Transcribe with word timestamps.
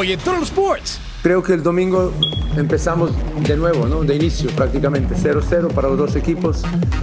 Hoy 0.00 0.12
en 0.12 0.18
Total 0.20 0.42
Sports. 0.44 0.98
Creo 1.22 1.42
que 1.42 1.52
el 1.52 1.62
domingo 1.62 2.10
empezamos 2.56 3.10
de 3.46 3.54
nuevo, 3.54 3.86
¿no? 3.86 4.02
De 4.02 4.16
inicio 4.16 4.48
prácticamente, 4.52 5.14
0-0 5.14 5.74
para 5.74 5.88
los 5.90 5.98
dos 5.98 6.16
equipos. 6.16 6.62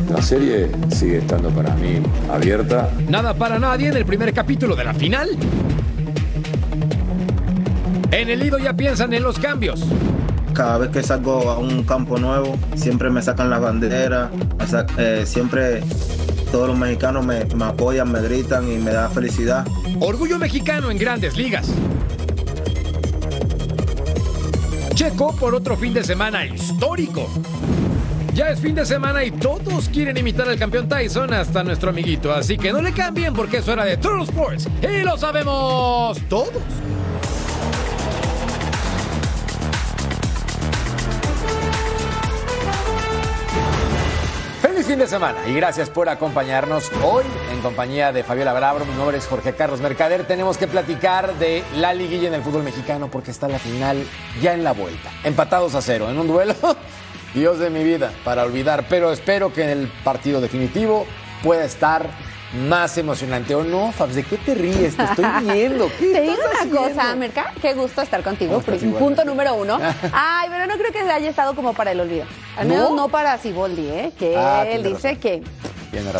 La 0.09 0.19
serie 0.19 0.71
sigue 0.89 1.19
estando 1.19 1.51
para 1.51 1.75
mí 1.75 2.01
abierta. 2.27 2.89
Nada 3.07 3.35
para 3.35 3.59
nadie 3.59 3.89
en 3.89 3.97
el 3.97 4.03
primer 4.03 4.33
capítulo 4.33 4.75
de 4.75 4.83
la 4.83 4.95
final. 4.95 5.29
En 8.09 8.29
el 8.31 8.39
Lido 8.39 8.57
ya 8.57 8.73
piensan 8.73 9.13
en 9.13 9.21
los 9.21 9.37
cambios. 9.37 9.85
Cada 10.55 10.79
vez 10.79 10.89
que 10.89 11.03
salgo 11.03 11.51
a 11.51 11.59
un 11.59 11.83
campo 11.83 12.17
nuevo, 12.17 12.57
siempre 12.73 13.11
me 13.11 13.21
sacan 13.21 13.51
las 13.51 13.61
banderas, 13.61 14.31
eh, 14.97 15.21
siempre 15.27 15.83
todos 16.51 16.69
los 16.69 16.75
mexicanos 16.75 17.23
me, 17.23 17.45
me 17.45 17.65
apoyan, 17.65 18.11
me 18.11 18.23
gritan 18.23 18.67
y 18.71 18.77
me 18.77 18.89
da 18.89 19.07
felicidad. 19.07 19.67
Orgullo 19.99 20.39
mexicano 20.39 20.89
en 20.89 20.97
grandes 20.97 21.37
ligas. 21.37 21.71
Checo 24.97 25.31
por 25.35 25.53
otro 25.53 25.77
fin 25.77 25.93
de 25.93 26.03
semana 26.03 26.43
histórico. 26.43 27.29
Ya 28.33 28.49
es 28.49 28.59
fin 28.59 28.73
de 28.73 28.83
semana 28.83 29.23
y 29.23 29.29
todos 29.29 29.89
quieren 29.89 30.17
imitar 30.17 30.49
al 30.49 30.57
campeón 30.57 30.89
Tyson 30.89 31.31
hasta 31.35 31.63
nuestro 31.63 31.91
amiguito, 31.91 32.33
así 32.33 32.57
que 32.57 32.73
no 32.73 32.81
le 32.81 32.91
cambien 32.93 33.31
porque 33.35 33.57
es 33.57 33.67
hora 33.67 33.85
de 33.85 33.97
Total 33.97 34.23
Sports 34.23 34.67
y 34.81 35.03
lo 35.03 35.15
sabemos 35.15 36.19
todos. 36.27 36.63
Fin 44.87 44.99
de 44.99 45.07
semana 45.07 45.45
y 45.45 45.53
gracias 45.53 45.89
por 45.89 46.07
acompañarnos 46.07 46.89
hoy 47.03 47.25
en 47.51 47.59
compañía 47.59 48.13
de 48.13 48.23
Fabiola 48.23 48.53
Bravo. 48.53 48.85
Mi 48.85 48.93
nombre 48.93 49.17
es 49.17 49.27
Jorge 49.27 49.53
Carlos 49.53 49.81
Mercader. 49.81 50.25
Tenemos 50.25 50.57
que 50.57 50.65
platicar 50.65 51.33
de 51.39 51.61
la 51.75 51.93
liguilla 51.93 52.29
en 52.29 52.33
el 52.33 52.41
fútbol 52.41 52.63
mexicano 52.63 53.11
porque 53.11 53.31
está 53.31 53.49
la 53.49 53.59
final 53.59 54.01
ya 54.41 54.53
en 54.53 54.63
la 54.63 54.71
vuelta. 54.71 55.11
Empatados 55.25 55.75
a 55.75 55.81
cero 55.81 56.09
en 56.09 56.17
un 56.17 56.27
duelo. 56.27 56.55
Dios 57.33 57.59
de 57.59 57.69
mi 57.69 57.83
vida, 57.83 58.13
para 58.23 58.43
olvidar. 58.43 58.85
Pero 58.87 59.11
espero 59.11 59.51
que 59.51 59.69
el 59.69 59.91
partido 60.05 60.39
definitivo 60.39 61.05
pueda 61.43 61.65
estar 61.65 62.09
más 62.53 62.97
emocionante. 62.97 63.55
¿O 63.55 63.63
no, 63.63 63.91
Fabs? 63.91 64.15
¿De 64.15 64.23
qué 64.23 64.37
te 64.37 64.55
ríes? 64.55 64.95
Te 64.95 65.03
estoy 65.03 65.25
viendo. 65.51 65.87
te 65.87 66.21
digo 66.21 66.35
una 66.63 66.79
cosa, 66.79 67.15
Merca, 67.15 67.53
qué 67.61 67.73
gusto 67.73 68.01
estar 68.01 68.23
contigo. 68.23 68.61
Punto 68.97 69.25
número 69.25 69.55
uno. 69.55 69.79
Ay, 70.13 70.49
pero 70.49 70.65
no 70.67 70.77
creo 70.77 70.91
que 70.91 70.99
haya 70.99 71.29
estado 71.29 71.55
como 71.55 71.73
para 71.73 71.91
el 71.91 71.99
olvido. 71.99 72.25
Al 72.57 72.67
menos 72.67 72.91
no, 72.91 73.09
para 73.09 73.37
Siboldi, 73.37 73.87
¿eh? 73.87 74.11
Que 74.17 74.35
ah, 74.37 74.65
él 74.67 74.83
dice 74.83 75.17
que 75.17 75.43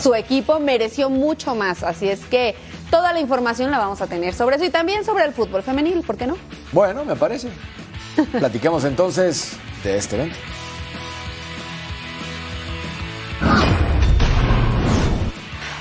su 0.02 0.16
equipo 0.16 0.60
mereció 0.60 1.10
mucho 1.10 1.56
más. 1.56 1.84
Así 1.84 2.08
es 2.10 2.26
que 2.26 2.56
toda 2.90 3.14
la 3.14 3.20
información 3.20 3.72
la 3.72 3.80
vamos 3.80 4.02
a 4.02 4.08
tener 4.08 4.34
sobre 4.34 4.56
eso 4.56 4.66
y 4.66 4.70
también 4.70 5.04
sobre 5.04 5.26
el 5.26 5.34
fútbol 5.34 5.64
femenil, 5.64 6.02
¿por 6.02 6.18
qué 6.18 6.28
no? 6.28 6.38
Bueno, 6.72 7.06
me 7.06 7.16
parece. 7.16 7.50
Platiquemos 8.32 8.84
entonces 8.84 9.54
de 9.84 9.98
este 9.98 10.16
evento. 10.16 10.38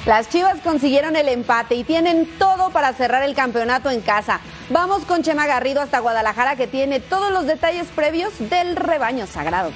Las 0.07 0.29
Chivas 0.29 0.61
consiguieron 0.63 1.17
el 1.17 1.29
empate 1.29 1.75
y 1.75 1.83
tienen 1.83 2.29
todo 2.39 2.71
para 2.71 2.93
cerrar 2.93 3.25
el 3.25 3.35
campeonato 3.35 3.91
en 3.91 4.01
casa. 4.01 4.39
Vamos 4.71 5.05
con 5.05 5.25
Chema 5.25 5.49
Garrido 5.49 5.81
hasta 5.81 5.99
Guadalajara 5.99 6.55
que 6.55 6.69
tiene 6.69 7.01
todos 7.01 7.33
los 7.33 7.45
detalles 7.45 7.89
previos 7.89 8.33
del 8.39 8.77
rebaño 8.77 9.27
sagrado. 9.27 9.73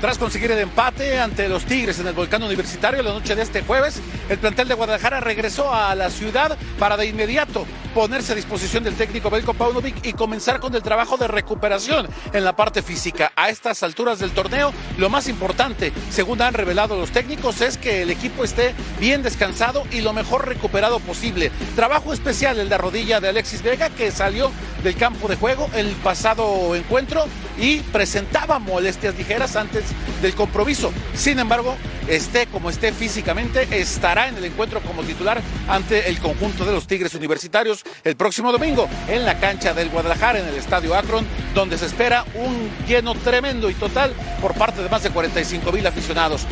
Tras 0.00 0.16
conseguir 0.16 0.50
el 0.50 0.60
empate 0.60 1.20
ante 1.20 1.50
los 1.50 1.66
Tigres 1.66 1.98
en 1.98 2.06
el 2.06 2.14
Volcán 2.14 2.42
Universitario 2.42 3.02
la 3.02 3.12
noche 3.12 3.34
de 3.34 3.42
este 3.42 3.60
jueves, 3.60 4.00
el 4.30 4.38
plantel 4.38 4.68
de 4.68 4.74
Guadalajara 4.74 5.20
regresó 5.20 5.74
a 5.74 5.94
la 5.94 6.08
ciudad 6.08 6.56
para 6.78 6.96
de 6.96 7.04
inmediato 7.04 7.66
ponerse 7.96 8.34
a 8.34 8.36
disposición 8.36 8.84
del 8.84 8.94
técnico 8.94 9.30
Belko 9.30 9.54
Paunovic 9.54 10.04
y 10.04 10.12
comenzar 10.12 10.60
con 10.60 10.74
el 10.74 10.82
trabajo 10.82 11.16
de 11.16 11.28
recuperación 11.28 12.06
en 12.34 12.44
la 12.44 12.54
parte 12.54 12.82
física. 12.82 13.32
A 13.34 13.48
estas 13.48 13.82
alturas 13.82 14.18
del 14.18 14.32
torneo, 14.32 14.70
lo 14.98 15.08
más 15.08 15.28
importante, 15.28 15.94
según 16.10 16.42
han 16.42 16.52
revelado 16.52 16.94
los 16.98 17.10
técnicos, 17.10 17.62
es 17.62 17.78
que 17.78 18.02
el 18.02 18.10
equipo 18.10 18.44
esté 18.44 18.74
bien 19.00 19.22
descansado 19.22 19.84
y 19.90 20.02
lo 20.02 20.12
mejor 20.12 20.46
recuperado 20.46 21.00
posible. 21.00 21.50
Trabajo 21.74 22.12
especial 22.12 22.58
el 22.58 22.68
de 22.68 22.76
rodilla 22.76 23.18
de 23.18 23.30
Alexis 23.30 23.62
Vega, 23.62 23.88
que 23.88 24.10
salió 24.10 24.50
del 24.84 24.94
campo 24.96 25.26
de 25.26 25.36
juego 25.36 25.70
el 25.74 25.92
pasado 25.92 26.76
encuentro 26.76 27.24
y 27.58 27.78
presentaba 27.78 28.58
molestias 28.58 29.16
ligeras 29.16 29.56
antes 29.56 29.84
del 30.20 30.34
compromiso. 30.34 30.92
Sin 31.14 31.38
embargo, 31.38 31.74
esté 32.08 32.46
como 32.46 32.70
esté 32.70 32.92
físicamente, 32.92 33.66
estará 33.70 34.28
en 34.28 34.36
el 34.36 34.44
encuentro 34.44 34.80
como 34.80 35.02
titular 35.02 35.40
ante 35.68 36.08
el 36.08 36.18
conjunto 36.18 36.64
de 36.64 36.72
los 36.72 36.86
Tigres 36.86 37.14
Universitarios 37.14 37.84
el 38.04 38.16
próximo 38.16 38.52
domingo 38.52 38.88
en 39.08 39.24
la 39.24 39.38
cancha 39.38 39.74
del 39.74 39.90
Guadalajara, 39.90 40.40
en 40.40 40.46
el 40.46 40.54
Estadio 40.54 40.94
Akron, 40.94 41.24
donde 41.54 41.78
se 41.78 41.86
espera 41.86 42.24
un 42.34 42.70
lleno 42.86 43.14
tremendo 43.14 43.70
y 43.70 43.74
total 43.74 44.12
por 44.40 44.54
parte 44.54 44.82
de 44.82 44.88
más 44.88 45.02
de 45.02 45.10
45 45.10 45.72
mil 45.72 45.86
aficionados. 45.86 46.46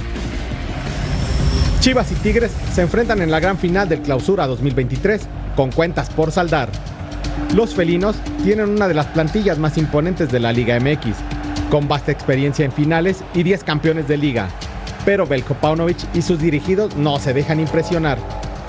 Chivas 1.81 2.11
y 2.13 2.15
Tigres 2.15 2.53
se 2.73 2.81
enfrentan 2.81 3.21
en 3.21 3.31
la 3.31 3.41
gran 3.41 3.59
final 3.59 3.89
del 3.89 4.01
Clausura 4.01 4.47
2023 4.47 5.21
con 5.55 5.71
cuentas 5.71 6.09
por 6.11 6.33
saldar. 6.33 6.71
Los 7.55 7.75
felinos 7.75 8.17
tienen 8.43 8.71
una 8.71 8.89
de 8.89 8.95
las 8.95 9.07
plantillas 9.07 9.59
más 9.59 9.77
imponentes 9.77 10.33
de 10.33 10.41
la 10.41 10.53
Liga 10.53 10.79
MX, 10.81 11.15
con 11.71 11.87
vasta 11.87 12.11
experiencia 12.11 12.65
en 12.65 12.73
finales 12.73 13.23
y 13.35 13.43
10 13.43 13.65
campeones 13.65 14.09
de 14.09 14.17
liga. 14.17 14.49
Pero 15.05 15.27
Belko 15.27 15.55
Paunovic 15.55 15.99
y 16.15 16.23
sus 16.23 16.39
dirigidos 16.39 16.97
no 16.97 17.19
se 17.19 17.33
dejan 17.33 17.61
impresionar. 17.61 18.19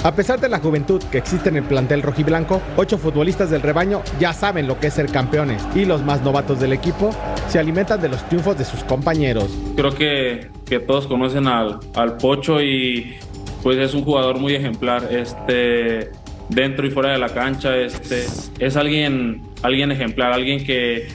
A 0.04 0.14
pesar 0.14 0.40
de 0.40 0.50
la 0.50 0.60
juventud 0.60 1.02
que 1.12 1.18
existe 1.18 1.50
en 1.50 1.56
el 1.56 1.64
plantel 1.64 2.04
rojiblanco, 2.04 2.62
ocho 2.78 3.00
futbolistas 3.00 3.50
del 3.50 3.64
rebaño 3.64 4.04
ya 4.20 4.34
saben 4.34 4.68
lo 4.68 4.80
que 4.80 4.88
es 4.88 4.94
ser 4.94 5.08
campeones 5.08 5.64
y 5.74 5.86
los 5.86 6.04
más 6.04 6.22
novatos 6.22 6.60
del 6.60 6.74
equipo 6.74 7.10
se 7.48 7.58
alimentan 7.58 8.00
de 8.02 8.10
los 8.10 8.24
triunfos 8.30 8.56
de 8.56 8.66
sus 8.66 8.84
compañeros. 8.84 9.50
Creo 9.76 9.96
que, 9.96 10.50
que 10.66 10.80
todos 10.80 11.08
conocen 11.08 11.48
al, 11.48 11.80
al 11.96 12.18
Pocho 12.18 12.62
y 12.62 13.16
pues 13.64 13.80
es 13.80 13.96
un 13.96 14.04
jugador 14.04 14.38
muy 14.38 14.54
ejemplar. 14.54 15.08
Este, 15.12 16.12
dentro 16.50 16.86
y 16.86 16.92
fuera 16.92 17.12
de 17.14 17.18
la 17.18 17.30
cancha, 17.30 17.76
este, 17.76 18.26
es 18.60 18.76
alguien, 18.76 19.42
alguien 19.64 19.92
ejemplar, 19.92 20.34
alguien 20.34 20.64
que, 20.64 21.08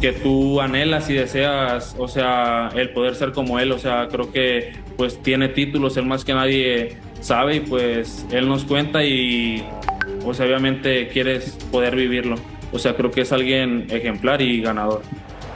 que 0.00 0.12
tú 0.12 0.60
anhelas 0.60 1.10
y 1.10 1.14
deseas, 1.14 1.94
o 1.98 2.08
sea, 2.08 2.70
el 2.74 2.90
poder 2.90 3.14
ser 3.14 3.32
como 3.32 3.58
él, 3.58 3.70
o 3.72 3.78
sea, 3.78 4.08
creo 4.08 4.32
que 4.32 4.72
pues 4.96 5.22
tiene 5.22 5.48
títulos, 5.48 5.96
él 5.96 6.06
más 6.06 6.24
que 6.24 6.32
nadie 6.32 6.96
sabe 7.20 7.56
y 7.56 7.60
pues 7.60 8.26
él 8.30 8.48
nos 8.48 8.64
cuenta 8.64 9.04
y 9.04 9.62
pues 10.24 10.40
obviamente 10.40 11.08
quieres 11.08 11.58
poder 11.70 11.96
vivirlo, 11.96 12.36
o 12.72 12.78
sea, 12.78 12.96
creo 12.96 13.10
que 13.10 13.22
es 13.22 13.32
alguien 13.32 13.86
ejemplar 13.90 14.40
y 14.40 14.60
ganador. 14.60 15.02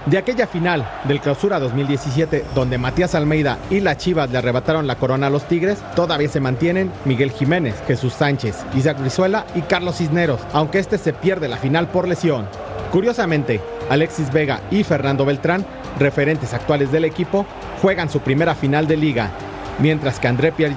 De 0.06 0.18
aquella 0.18 0.46
final 0.46 0.86
del 1.04 1.18
Clausura 1.18 1.58
2017, 1.58 2.44
donde 2.54 2.76
Matías 2.76 3.14
Almeida 3.14 3.56
y 3.70 3.80
la 3.80 3.96
Chivas 3.96 4.30
le 4.30 4.36
arrebataron 4.36 4.86
la 4.86 4.96
corona 4.96 5.28
a 5.28 5.30
los 5.30 5.48
Tigres, 5.48 5.78
todavía 5.96 6.28
se 6.28 6.40
mantienen 6.40 6.92
Miguel 7.06 7.30
Jiménez, 7.30 7.74
Jesús 7.86 8.12
Sánchez, 8.12 8.66
Isaac 8.74 9.00
Brizuela 9.00 9.46
y 9.54 9.62
Carlos 9.62 9.96
Cisneros, 9.96 10.42
aunque 10.52 10.78
este 10.78 10.98
se 10.98 11.14
pierde 11.14 11.48
la 11.48 11.56
final 11.56 11.88
por 11.88 12.06
lesión. 12.06 12.46
Curiosamente, 12.92 13.62
Alexis 13.88 14.30
Vega 14.30 14.60
y 14.70 14.84
Fernando 14.84 15.24
Beltrán, 15.24 15.64
referentes 15.98 16.52
actuales 16.52 16.92
del 16.92 17.06
equipo, 17.06 17.46
juegan 17.80 18.10
su 18.10 18.20
primera 18.20 18.54
final 18.54 18.86
de 18.86 18.98
liga, 18.98 19.30
mientras 19.78 20.20
que 20.20 20.28
André 20.28 20.52
Pierre 20.52 20.76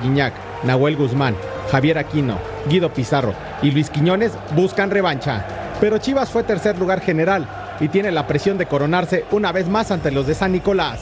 Nahuel 0.63 0.95
Guzmán, 0.95 1.35
Javier 1.69 1.97
Aquino, 1.97 2.37
Guido 2.69 2.93
Pizarro 2.93 3.33
y 3.61 3.71
Luis 3.71 3.89
Quiñones 3.89 4.31
buscan 4.55 4.89
revancha. 4.89 5.45
Pero 5.81 5.97
Chivas 5.97 6.29
fue 6.29 6.43
tercer 6.43 6.79
lugar 6.79 7.01
general 7.01 7.45
y 7.79 7.87
tiene 7.89 8.11
la 8.11 8.27
presión 8.27 8.57
de 8.57 8.65
coronarse 8.65 9.25
una 9.31 9.51
vez 9.51 9.67
más 9.67 9.91
ante 9.91 10.11
los 10.11 10.27
de 10.27 10.35
San 10.35 10.51
Nicolás. 10.51 10.99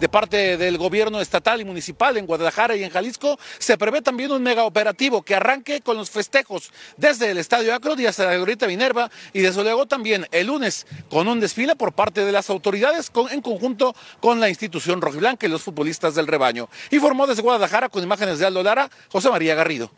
De 0.00 0.08
parte 0.08 0.56
del 0.56 0.78
gobierno 0.78 1.20
estatal 1.20 1.60
y 1.60 1.64
municipal 1.66 2.16
en 2.16 2.24
Guadalajara 2.24 2.74
y 2.74 2.82
en 2.82 2.88
Jalisco, 2.88 3.38
se 3.58 3.76
prevé 3.76 4.00
también 4.00 4.32
un 4.32 4.42
mega 4.42 4.64
operativo 4.64 5.20
que 5.20 5.34
arranque 5.34 5.82
con 5.82 5.98
los 5.98 6.08
festejos 6.08 6.72
desde 6.96 7.30
el 7.30 7.36
Estadio 7.36 7.74
Acro 7.74 7.94
y 8.00 8.06
hasta 8.06 8.24
la 8.24 8.34
Glorieta 8.36 8.66
Minerva 8.66 9.10
y 9.34 9.40
desde 9.40 9.62
luego 9.62 9.84
también 9.84 10.26
el 10.32 10.46
lunes 10.46 10.86
con 11.10 11.28
un 11.28 11.38
desfile 11.38 11.76
por 11.76 11.92
parte 11.92 12.24
de 12.24 12.32
las 12.32 12.48
autoridades 12.48 13.12
en 13.30 13.42
conjunto 13.42 13.94
con 14.20 14.40
la 14.40 14.48
institución 14.48 15.02
rojiblanca 15.02 15.46
y 15.46 15.50
los 15.50 15.62
futbolistas 15.62 16.14
del 16.14 16.26
rebaño. 16.26 16.70
Informó 16.90 17.26
desde 17.26 17.42
Guadalajara 17.42 17.90
con 17.90 18.02
imágenes 18.02 18.38
de 18.38 18.46
Aldo 18.46 18.62
Lara, 18.62 18.88
José 19.10 19.28
María 19.28 19.54
Garrido. 19.54 19.90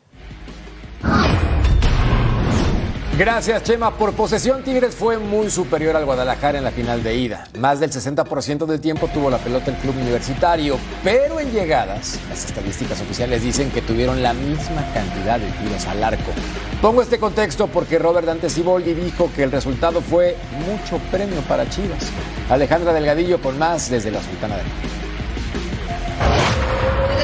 Gracias, 3.23 3.63
Chema. 3.63 3.97
Por 3.97 4.15
posesión, 4.15 4.65
Tigres 4.65 4.97
fue 4.97 5.17
muy 5.17 5.49
superior 5.49 5.95
al 5.95 6.05
Guadalajara 6.05 6.59
en 6.59 6.65
la 6.65 6.73
final 6.73 7.05
de 7.05 7.15
ida. 7.15 7.47
Más 7.57 7.79
del 7.79 7.93
60% 7.93 8.67
del 8.67 8.81
tiempo 8.81 9.07
tuvo 9.07 9.31
la 9.31 9.39
pelota 9.39 9.71
el 9.71 9.77
club 9.77 9.95
universitario, 9.97 10.77
pero 11.05 11.39
en 11.39 11.53
llegadas, 11.53 12.19
las 12.29 12.45
estadísticas 12.45 13.01
oficiales 13.01 13.45
dicen 13.45 13.71
que 13.71 13.81
tuvieron 13.81 14.25
la 14.25 14.33
misma 14.33 14.85
cantidad 14.93 15.39
de 15.39 15.47
tiros 15.53 15.87
al 15.87 16.03
arco. 16.03 16.33
Pongo 16.81 17.01
este 17.01 17.21
contexto 17.21 17.69
porque 17.69 18.01
Robert 18.01 18.27
Dante 18.27 18.51
Siboldi 18.51 18.93
dijo 18.93 19.31
que 19.37 19.45
el 19.45 19.53
resultado 19.53 20.01
fue 20.01 20.37
mucho 20.67 20.99
premio 21.13 21.43
para 21.43 21.71
Chivas. 21.71 22.11
Alejandra 22.51 22.93
Delgadillo 22.93 23.41
con 23.41 23.57
más 23.57 23.89
desde 23.89 24.11
la 24.11 24.21
Sultana 24.21 24.57
del. 24.57 25.02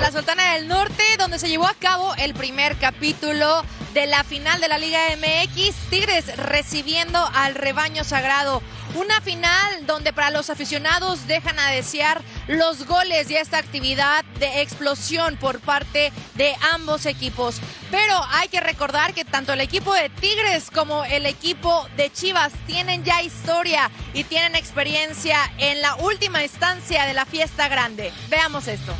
La 0.08 0.12
Sultana 0.12 0.55
del 0.55 0.69
Norte, 0.69 1.02
donde 1.19 1.38
se 1.38 1.50
llevó 1.50 1.66
a 1.66 1.75
cabo 1.75 2.14
el 2.14 2.32
primer 2.32 2.78
capítulo 2.78 3.62
de 3.93 4.06
la 4.06 4.25
final 4.25 4.58
de 4.58 4.69
la 4.69 4.78
Liga 4.78 5.00
MX, 5.19 5.90
Tigres 5.90 6.34
recibiendo 6.38 7.19
al 7.34 7.55
rebaño 7.55 8.05
sagrado. 8.05 8.62
Una 8.94 9.20
final 9.20 9.84
donde 9.87 10.14
para 10.14 10.31
los 10.31 10.49
aficionados 10.49 11.26
dejan 11.26 11.58
a 11.58 11.72
desear 11.72 12.22
los 12.46 12.87
goles 12.87 13.31
y 13.31 13.37
esta 13.37 13.58
actividad 13.58 14.25
de 14.40 14.62
explosión 14.62 15.37
por 15.37 15.60
parte 15.60 16.10
de 16.37 16.56
ambos 16.72 17.05
equipos. 17.05 17.60
Pero 17.90 18.19
hay 18.31 18.49
que 18.49 18.60
recordar 18.60 19.12
que 19.12 19.26
tanto 19.26 19.52
el 19.52 19.60
equipo 19.60 19.93
de 19.93 20.08
Tigres 20.08 20.70
como 20.70 21.05
el 21.05 21.26
equipo 21.26 21.87
de 21.99 22.10
Chivas 22.10 22.55
tienen 22.66 23.05
ya 23.05 23.20
historia 23.20 23.90
y 24.14 24.25
tienen 24.25 24.55
experiencia 24.55 25.38
en 25.58 25.82
la 25.82 25.96
última 25.96 26.43
instancia 26.43 27.05
de 27.05 27.12
la 27.12 27.26
fiesta 27.26 27.69
grande. 27.69 28.10
Veamos 28.31 28.69
esto. 28.69 28.94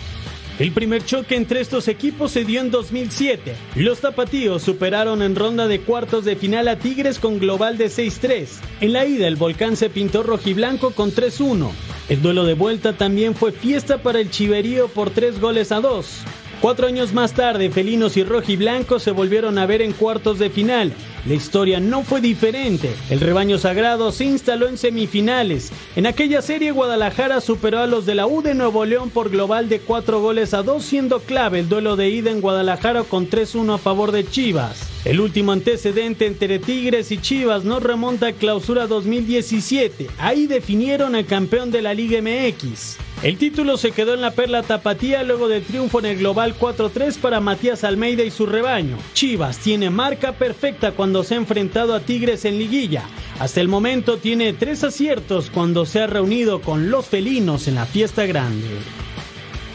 El 0.59 0.73
primer 0.73 1.05
choque 1.05 1.37
entre 1.37 1.61
estos 1.61 1.87
equipos 1.87 2.33
se 2.33 2.45
dio 2.45 2.61
en 2.61 2.73
2007. 2.73 3.55
Los 3.77 4.01
tapatíos 4.01 4.61
superaron 4.61 5.23
en 5.23 5.37
ronda 5.37 5.69
de 5.69 5.81
cuartos 5.83 6.25
de 6.25 6.35
final 6.35 6.67
a 6.67 6.81
Tigres 6.81 7.21
con 7.21 7.39
global 7.39 7.79
de 7.79 7.87
6-3. 7.87 8.49
En 8.81 8.93
la 8.93 9.07
ida 9.07 9.29
el 9.29 9.37
volcán 9.37 9.77
se 9.77 9.89
pintó 9.89 10.25
rojiblanco 10.25 10.91
con 10.91 11.13
3-1. 11.13 11.71
El 12.09 12.23
duelo 12.23 12.45
de 12.45 12.55
vuelta 12.55 12.95
también 12.95 13.37
fue 13.37 13.53
fiesta 13.53 13.99
para 13.99 14.19
el 14.19 14.31
Chiverío 14.31 14.89
por 14.89 15.11
3 15.11 15.41
goles 15.41 15.71
a 15.71 15.81
2. 15.81 16.25
Cuatro 16.61 16.89
años 16.89 17.13
más 17.13 17.35
tarde, 17.35 17.71
felinos 17.71 18.17
y 18.17 18.25
rojiblancos 18.25 19.05
se 19.05 19.13
volvieron 19.13 19.59
a 19.59 19.67
ver 19.67 19.81
en 19.81 19.93
cuartos 19.93 20.41
de 20.41 20.51
final. 20.51 20.93
La 21.29 21.35
historia 21.35 21.79
no 21.79 22.05
fue 22.05 22.23
diferente. 22.23 22.91
El 23.11 23.21
rebaño 23.21 23.59
sagrado 23.59 24.13
se 24.13 24.25
instaló 24.25 24.67
en 24.67 24.79
semifinales. 24.79 25.71
En 25.95 26.07
aquella 26.07 26.41
serie, 26.41 26.71
Guadalajara 26.71 27.43
superó 27.43 27.81
a 27.81 27.87
los 27.87 28.07
de 28.07 28.15
la 28.15 28.27
U 28.27 28.41
de 28.41 28.55
Nuevo 28.55 28.87
León 28.87 29.11
por 29.11 29.29
global 29.29 29.69
de 29.69 29.81
cuatro 29.81 30.23
goles 30.23 30.55
a 30.55 30.63
dos, 30.63 30.87
siendo 30.87 31.21
clave 31.21 31.59
el 31.61 31.69
duelo 31.69 31.97
de 31.97 32.09
ida 32.09 32.31
en 32.31 32.41
Guadalajara 32.41 33.03
con 33.03 33.29
3-1 33.29 33.75
a 33.75 33.79
favor 33.79 34.11
de 34.11 34.27
Chivas. 34.27 34.89
El 35.05 35.21
último 35.21 35.53
antecedente 35.53 36.25
entre 36.25 36.59
Tigres 36.59 37.13
y 37.13 37.19
Chivas 37.19 37.63
nos 37.63 37.83
remonta 37.83 38.29
a 38.29 38.33
clausura 38.33 38.87
2017. 38.87 40.09
Ahí 40.19 40.47
definieron 40.47 41.15
al 41.15 41.27
campeón 41.27 41.71
de 41.71 41.83
la 41.83 41.93
Liga 41.93 42.23
MX. 42.23 42.97
El 43.23 43.37
título 43.37 43.77
se 43.77 43.91
quedó 43.91 44.15
en 44.15 44.21
la 44.21 44.31
perla 44.31 44.63
tapatía 44.63 45.25
luego 45.25 45.49
del 45.49 45.65
triunfo 45.65 45.99
en 45.99 46.07
el 46.07 46.19
global 46.19 46.55
4-3 46.57 47.19
para 47.19 47.41
Matías 47.41 47.83
Almeida 47.83 48.23
y 48.23 48.31
su 48.31 48.47
rebaño. 48.47 48.97
Chivas 49.13 49.59
tiene 49.59 49.91
marca 49.91 50.35
perfecta 50.35 50.93
cuando 50.93 51.18
se 51.25 51.35
ha 51.35 51.39
enfrentado 51.39 51.95
a 51.95 52.01
Tigres 52.01 52.45
en 52.45 52.59
liguilla. 52.59 53.05
Hasta 53.39 53.61
el 53.61 53.69
momento 53.69 54.19
tiene 54.19 54.53
tres 54.53 54.85
aciertos 54.85 55.51
cuando 55.51 55.87
se 55.87 56.03
ha 56.03 56.07
reunido 56.07 56.61
con 56.61 56.91
los 56.91 57.07
felinos 57.07 57.69
en 57.69 57.77
la 57.77 57.87
fiesta 57.87 58.27
grande. 58.27 58.69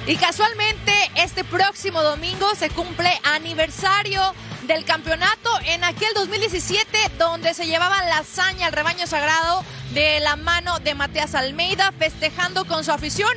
Y 0.05 0.15
casualmente 0.17 0.91
este 1.15 1.43
próximo 1.43 2.03
domingo 2.03 2.47
se 2.55 2.69
cumple 2.69 3.09
aniversario 3.23 4.21
del 4.67 4.85
campeonato 4.85 5.49
en 5.65 5.83
aquel 5.83 6.09
2017 6.15 6.97
donde 7.17 7.53
se 7.53 7.65
llevaban 7.65 8.07
la 8.09 8.19
hazaña 8.19 8.67
al 8.67 8.73
rebaño 8.73 9.07
sagrado 9.07 9.63
de 9.93 10.19
la 10.19 10.35
mano 10.35 10.79
de 10.79 10.95
Matías 10.95 11.35
Almeida 11.35 11.91
festejando 11.97 12.65
con 12.65 12.83
su 12.83 12.91
afición, 12.91 13.31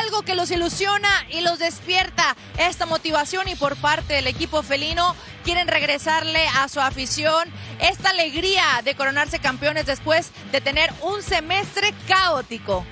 algo 0.00 0.22
que 0.22 0.34
los 0.34 0.50
ilusiona 0.50 1.08
y 1.30 1.40
los 1.40 1.58
despierta 1.58 2.36
esta 2.58 2.86
motivación 2.86 3.48
y 3.48 3.54
por 3.54 3.76
parte 3.76 4.14
del 4.14 4.26
equipo 4.26 4.62
felino 4.62 5.14
quieren 5.44 5.68
regresarle 5.68 6.46
a 6.56 6.68
su 6.68 6.80
afición 6.80 7.48
esta 7.80 8.10
alegría 8.10 8.64
de 8.84 8.94
coronarse 8.94 9.38
campeones 9.38 9.86
después 9.86 10.30
de 10.52 10.60
tener 10.60 10.92
un 11.02 11.22
semestre 11.22 11.94
caótico. 12.08 12.84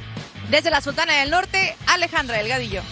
Desde 0.50 0.70
la 0.70 0.80
Sultana 0.80 1.14
del 1.14 1.30
Norte, 1.30 1.76
Alejandra 1.86 2.38
Delgadillo. 2.38 2.82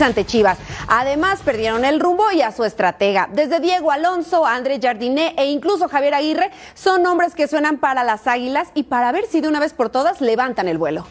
Ante 0.00 0.24
Chivas. 0.24 0.58
Además, 0.88 1.40
perdieron 1.44 1.84
el 1.84 2.00
rumbo 2.00 2.30
y 2.32 2.42
a 2.42 2.52
su 2.52 2.64
estratega. 2.64 3.28
Desde 3.32 3.60
Diego 3.60 3.90
Alonso, 3.90 4.46
André 4.46 4.80
Jardiné 4.80 5.34
e 5.36 5.46
incluso 5.46 5.88
Javier 5.88 6.14
Aguirre 6.14 6.50
son 6.74 7.02
nombres 7.02 7.34
que 7.34 7.48
suenan 7.48 7.78
para 7.78 8.04
las 8.04 8.26
Águilas 8.26 8.68
y 8.74 8.84
para 8.84 9.12
ver 9.12 9.26
si 9.26 9.40
de 9.40 9.48
una 9.48 9.60
vez 9.60 9.72
por 9.72 9.90
todas 9.90 10.20
levantan 10.20 10.68
el 10.68 10.78
vuelo. 10.78 11.06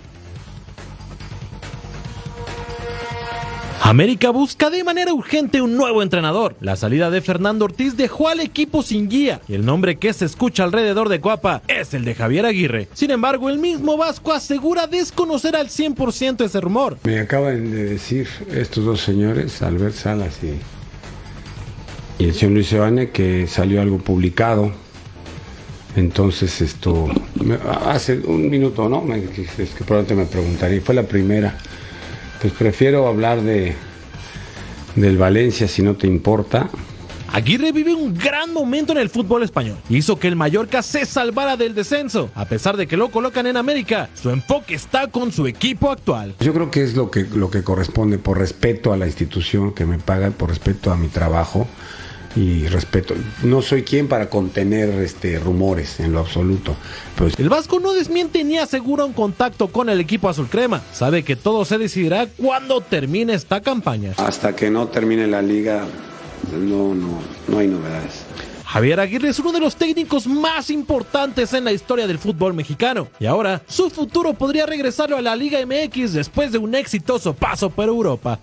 América 3.84 4.30
busca 4.30 4.70
de 4.70 4.84
manera 4.84 5.12
urgente 5.12 5.60
un 5.60 5.76
nuevo 5.76 6.04
entrenador. 6.04 6.56
La 6.62 6.76
salida 6.76 7.10
de 7.10 7.20
Fernando 7.20 7.66
Ortiz 7.66 7.98
dejó 7.98 8.30
al 8.30 8.40
equipo 8.40 8.84
sin 8.84 9.10
guía 9.10 9.42
y 9.48 9.56
el 9.56 9.66
nombre 9.66 9.98
que 9.98 10.14
se 10.14 10.26
escucha 10.26 10.64
alrededor 10.64 11.10
de 11.10 11.20
Cuapa 11.20 11.64
es 11.68 11.96
el 11.96 12.06
de 12.06 12.14
Javier 12.14 12.46
Aguirre. 12.46 12.88
Sin 12.94 13.10
embargo, 13.10 13.50
el 13.50 13.58
mismo 13.58 13.98
Vasco 13.98 14.34
asegura 14.34 14.86
desconocer 14.86 15.56
al 15.56 15.70
100% 15.70 16.46
ese 16.46 16.62
rumor. 16.62 17.00
Me 17.04 17.20
acaban 17.20 17.72
de 17.72 17.86
decir 17.86 18.28
estos 18.52 18.86
dos 18.86 19.02
señores, 19.02 19.64
Albert 19.64 19.96
Salas 19.96 20.38
y, 20.44 22.24
el 22.24 22.36
señor 22.36 22.54
Luis 22.54 22.72
Evane, 22.72 23.10
que 23.10 23.48
salió 23.48 23.82
algo 23.82 23.98
publicado. 23.98 24.72
Entonces 25.96 26.62
esto, 26.62 27.10
hace 27.84 28.20
un 28.20 28.48
minuto, 28.48 28.88
¿no? 28.88 29.04
es 29.14 29.72
que 29.72 29.84
probablemente 29.84 30.16
me 30.16 30.26
preguntaría, 30.26 30.82
fue 30.82 30.94
la 30.94 31.04
primera 31.04 31.58
pues 32.42 32.54
prefiero 32.54 33.08
hablar 33.08 33.42
de 33.42 33.76
del 34.96 35.18
Valencia 35.18 35.68
si 35.68 35.82
no 35.82 35.96
te 35.96 36.08
importa. 36.08 36.70
Aguirre 37.34 37.72
vive 37.72 37.94
un 37.94 38.14
gran 38.14 38.52
momento 38.52 38.92
en 38.92 38.98
el 38.98 39.10
fútbol 39.10 39.44
español. 39.44 39.78
Hizo 39.90 40.20
que 40.20 40.28
el 40.28 40.36
Mallorca 40.36 40.82
se 40.82 41.06
salvara 41.06 41.56
del 41.56 41.74
descenso. 41.74 42.30
A 42.36 42.44
pesar 42.44 42.76
de 42.76 42.88
que 42.88 42.98
lo 42.98 43.10
colocan 43.10 43.48
en 43.48 43.56
América, 43.56 44.10
su 44.16 44.32
enfoque 44.32 44.76
está 44.76 45.08
con 45.08 45.32
su 45.32 45.48
equipo 45.48 45.92
actual. 45.92 46.36
Yo 46.42 46.54
creo 46.54 46.70
que 46.70 46.84
es 46.84 46.96
lo 46.96 47.10
que, 47.10 47.24
lo 47.24 47.50
que 47.50 47.64
corresponde 47.64 48.18
por 48.18 48.38
respeto 48.38 48.92
a 48.92 48.98
la 48.98 49.06
institución 49.06 49.74
que 49.74 49.86
me 49.86 49.98
paga, 49.98 50.32
por 50.32 50.50
respeto 50.50 50.92
a 50.92 50.98
mi 50.98 51.08
trabajo 51.08 51.68
y 52.36 52.68
respeto. 52.68 53.14
No 53.44 53.62
soy 53.62 53.84
quien 53.84 54.08
para 54.08 54.30
contener 54.30 54.90
este 55.02 55.40
rumores 55.40 56.00
en 56.00 56.14
lo 56.14 56.20
absoluto. 56.20 56.76
Pues 57.16 57.38
el 57.38 57.50
Vasco 57.50 57.80
no 57.80 57.94
desmiente 57.94 58.44
ni 58.44 58.58
asegura 58.58 59.06
un 59.06 59.14
contacto 59.14 59.68
con 59.68 59.90
el 59.90 60.00
equipo 60.00 60.30
azul 60.30 60.48
crema. 60.48 60.82
Sabe 60.94 61.24
que 61.24 61.36
todo 61.36 61.66
se 61.66 61.78
decidirá 61.78 62.28
cuando 62.38 62.82
termine 62.82 63.34
esta 63.34 63.62
campaña. 63.62 64.14
Hasta 64.18 64.56
que 64.56 64.70
no 64.70 64.88
termine 64.88 65.28
la 65.28 65.42
liga, 65.42 65.86
no, 66.52 66.94
no, 66.94 67.20
no 67.48 67.60
hay 67.60 67.68
novedades. 67.68 68.26
Javier 68.72 69.02
Aguirre 69.02 69.28
es 69.28 69.40
uno 69.40 69.52
de 69.52 69.60
los 69.60 69.76
técnicos 69.76 70.28
más 70.28 70.70
importantes 70.70 71.54
en 71.54 71.66
la 71.66 71.74
historia 71.74 72.08
del 72.08 72.20
fútbol 72.20 72.54
mexicano 72.54 73.10
y 73.20 73.26
ahora 73.26 73.62
su 73.68 73.90
futuro 73.90 74.34
podría 74.34 74.66
regresarlo 74.66 75.18
a 75.18 75.22
la 75.22 75.36
Liga 75.36 75.60
MX 75.66 76.14
después 76.14 76.54
de 76.54 76.58
un 76.58 76.74
exitoso 76.74 77.34
paso 77.34 77.70
por 77.70 77.90
Europa. 77.90 78.40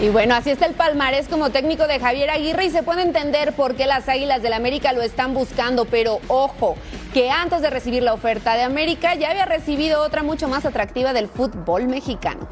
Y 0.00 0.08
bueno, 0.08 0.34
así 0.34 0.50
está 0.50 0.66
el 0.66 0.74
palmarés 0.74 1.28
como 1.28 1.50
técnico 1.50 1.86
de 1.86 2.00
Javier 2.00 2.28
Aguirre 2.30 2.66
y 2.66 2.70
se 2.70 2.82
puede 2.82 3.02
entender 3.02 3.52
por 3.52 3.76
qué 3.76 3.86
las 3.86 4.08
Águilas 4.08 4.42
del 4.42 4.52
América 4.52 4.92
lo 4.92 5.02
están 5.02 5.34
buscando, 5.34 5.84
pero 5.84 6.18
ojo, 6.26 6.76
que 7.12 7.30
antes 7.30 7.62
de 7.62 7.70
recibir 7.70 8.02
la 8.02 8.12
oferta 8.12 8.54
de 8.54 8.62
América 8.62 9.14
ya 9.14 9.30
había 9.30 9.46
recibido 9.46 10.02
otra 10.02 10.24
mucho 10.24 10.48
más 10.48 10.64
atractiva 10.66 11.12
del 11.12 11.28
fútbol 11.28 11.86
mexicano. 11.86 12.48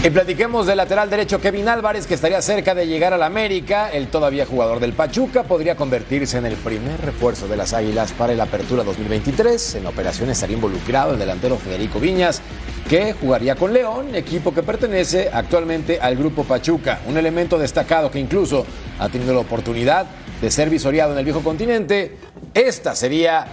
Y 0.00 0.10
platiquemos 0.10 0.64
del 0.64 0.76
lateral 0.76 1.10
derecho 1.10 1.40
Kevin 1.40 1.68
Álvarez, 1.68 2.06
que 2.06 2.14
estaría 2.14 2.40
cerca 2.40 2.72
de 2.72 2.86
llegar 2.86 3.12
al 3.12 3.22
América. 3.24 3.90
El 3.90 4.06
todavía 4.06 4.46
jugador 4.46 4.78
del 4.78 4.92
Pachuca 4.92 5.42
podría 5.42 5.74
convertirse 5.74 6.38
en 6.38 6.46
el 6.46 6.54
primer 6.54 7.00
refuerzo 7.00 7.48
de 7.48 7.56
las 7.56 7.72
Águilas 7.72 8.12
para 8.12 8.32
el 8.32 8.40
Apertura 8.40 8.84
2023. 8.84 9.74
En 9.74 9.84
la 9.84 9.90
operación 9.90 10.30
estaría 10.30 10.54
involucrado 10.54 11.14
el 11.14 11.18
delantero 11.18 11.56
Federico 11.56 11.98
Viñas, 11.98 12.40
que 12.88 13.12
jugaría 13.12 13.56
con 13.56 13.72
León, 13.72 14.14
equipo 14.14 14.54
que 14.54 14.62
pertenece 14.62 15.30
actualmente 15.32 15.98
al 16.00 16.16
Grupo 16.16 16.44
Pachuca. 16.44 17.00
Un 17.08 17.16
elemento 17.16 17.58
destacado 17.58 18.08
que 18.08 18.20
incluso 18.20 18.64
ha 19.00 19.08
tenido 19.08 19.34
la 19.34 19.40
oportunidad 19.40 20.06
de 20.40 20.50
ser 20.52 20.70
visoreado 20.70 21.12
en 21.12 21.18
el 21.18 21.24
viejo 21.24 21.42
continente. 21.42 22.16
Esta 22.54 22.94
sería 22.94 23.46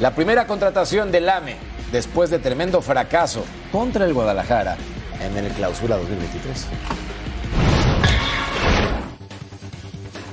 la 0.00 0.10
primera 0.10 0.48
contratación 0.48 1.12
del 1.12 1.28
AME 1.28 1.54
después 1.92 2.28
de 2.28 2.40
tremendo 2.40 2.82
fracaso 2.82 3.44
contra 3.70 4.04
el 4.04 4.12
Guadalajara 4.12 4.76
en 5.26 5.36
el 5.36 5.52
clausura 5.52 5.96
2023. 5.96 6.66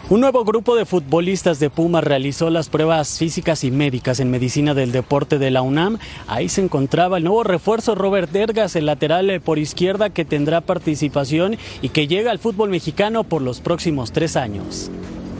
Un 0.09 0.21
nuevo 0.21 0.43
grupo 0.43 0.75
de 0.75 0.87
futbolistas 0.87 1.59
de 1.59 1.69
Puma 1.69 2.01
realizó 2.01 2.49
las 2.49 2.67
pruebas 2.67 3.19
físicas 3.19 3.63
y 3.63 3.69
médicas 3.69 4.19
en 4.19 4.31
medicina 4.31 4.73
del 4.73 4.91
deporte 4.91 5.37
de 5.37 5.51
la 5.51 5.61
UNAM. 5.61 5.99
Ahí 6.25 6.49
se 6.49 6.63
encontraba 6.63 7.17
el 7.17 7.25
nuevo 7.25 7.43
refuerzo 7.43 7.93
Robert 7.93 8.35
Ergas, 8.35 8.75
el 8.75 8.87
lateral 8.87 9.29
eh, 9.29 9.39
por 9.39 9.59
izquierda 9.59 10.09
que 10.09 10.25
tendrá 10.25 10.61
participación 10.61 11.57
y 11.83 11.89
que 11.89 12.07
llega 12.07 12.31
al 12.31 12.39
fútbol 12.39 12.71
mexicano 12.71 13.23
por 13.23 13.43
los 13.43 13.61
próximos 13.61 14.11
tres 14.11 14.35
años. 14.35 14.89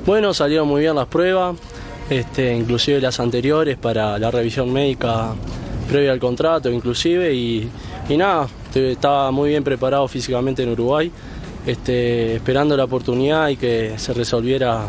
Bueno, 0.06 0.36
salieron 0.36 0.68
muy 0.68 0.82
bien 0.82 0.94
las 0.94 1.08
pruebas, 1.08 1.56
este, 2.12 2.56
inclusive 2.56 3.01
las 3.01 3.20
anteriores 3.20 3.75
para 3.75 4.20
la 4.20 4.29
revisión 4.29 4.72
médica 4.72 5.34
previa 5.89 6.12
al 6.12 6.20
contrato, 6.20 6.70
inclusive, 6.70 7.34
y, 7.34 7.68
y 8.08 8.18
nada, 8.18 8.48
estaba 8.73 9.31
muy 9.31 9.49
bien 9.49 9.63
preparado 9.63 10.07
físicamente 10.07 10.63
en 10.63 10.69
Uruguay, 10.69 11.11
este, 11.65 12.35
esperando 12.35 12.75
la 12.77 12.85
oportunidad 12.85 13.49
y 13.49 13.57
que 13.57 13.93
se 13.97 14.13
resolviera 14.13 14.88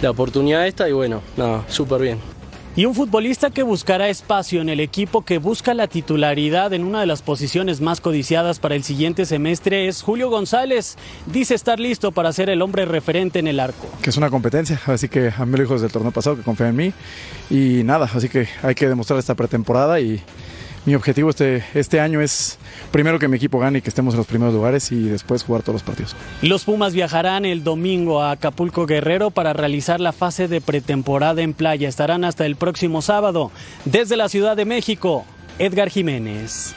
la 0.00 0.10
oportunidad 0.10 0.66
esta 0.66 0.88
y 0.88 0.92
bueno, 0.92 1.22
nada, 1.36 1.64
súper 1.68 2.00
bien. 2.00 2.32
Y 2.74 2.86
un 2.86 2.94
futbolista 2.94 3.50
que 3.50 3.62
buscará 3.62 4.08
espacio 4.08 4.62
en 4.62 4.70
el 4.70 4.80
equipo 4.80 5.26
que 5.26 5.36
busca 5.36 5.74
la 5.74 5.88
titularidad 5.88 6.72
en 6.72 6.84
una 6.84 7.00
de 7.00 7.06
las 7.06 7.20
posiciones 7.20 7.82
más 7.82 8.00
codiciadas 8.00 8.60
para 8.60 8.74
el 8.74 8.82
siguiente 8.82 9.26
semestre 9.26 9.88
es 9.88 10.00
Julio 10.00 10.30
González. 10.30 10.96
Dice 11.26 11.54
estar 11.54 11.78
listo 11.78 12.12
para 12.12 12.32
ser 12.32 12.48
el 12.48 12.62
hombre 12.62 12.86
referente 12.86 13.40
en 13.40 13.46
el 13.46 13.60
arco. 13.60 13.86
Que 14.00 14.08
es 14.08 14.16
una 14.16 14.30
competencia, 14.30 14.80
así 14.86 15.10
que 15.10 15.30
a 15.36 15.44
mí 15.44 15.52
lo 15.52 15.64
dijo 15.64 15.74
desde 15.74 15.86
el 15.86 15.92
torneo 15.92 16.12
pasado 16.12 16.36
que 16.36 16.42
confía 16.42 16.68
en 16.68 16.76
mí 16.76 16.94
y 17.50 17.84
nada, 17.84 18.10
así 18.14 18.30
que 18.30 18.48
hay 18.62 18.74
que 18.74 18.88
demostrar 18.88 19.18
esta 19.18 19.34
pretemporada 19.34 20.00
y 20.00 20.22
mi 20.84 20.94
objetivo 20.94 21.30
este, 21.30 21.64
este 21.74 22.00
año 22.00 22.20
es 22.20 22.58
primero 22.90 23.18
que 23.18 23.28
mi 23.28 23.36
equipo 23.36 23.58
gane 23.58 23.78
y 23.78 23.82
que 23.82 23.88
estemos 23.88 24.14
en 24.14 24.18
los 24.18 24.26
primeros 24.26 24.54
lugares 24.54 24.90
y 24.92 25.04
después 25.04 25.42
jugar 25.44 25.62
todos 25.62 25.74
los 25.74 25.82
partidos. 25.82 26.16
Los 26.42 26.64
Pumas 26.64 26.92
viajarán 26.92 27.44
el 27.44 27.62
domingo 27.62 28.22
a 28.22 28.32
Acapulco 28.32 28.86
Guerrero 28.86 29.30
para 29.30 29.52
realizar 29.52 30.00
la 30.00 30.12
fase 30.12 30.48
de 30.48 30.60
pretemporada 30.60 31.42
en 31.42 31.54
playa. 31.54 31.88
Estarán 31.88 32.24
hasta 32.24 32.46
el 32.46 32.56
próximo 32.56 33.02
sábado. 33.02 33.50
Desde 33.84 34.16
la 34.16 34.28
Ciudad 34.28 34.56
de 34.56 34.64
México, 34.64 35.24
Edgar 35.58 35.88
Jiménez. 35.88 36.74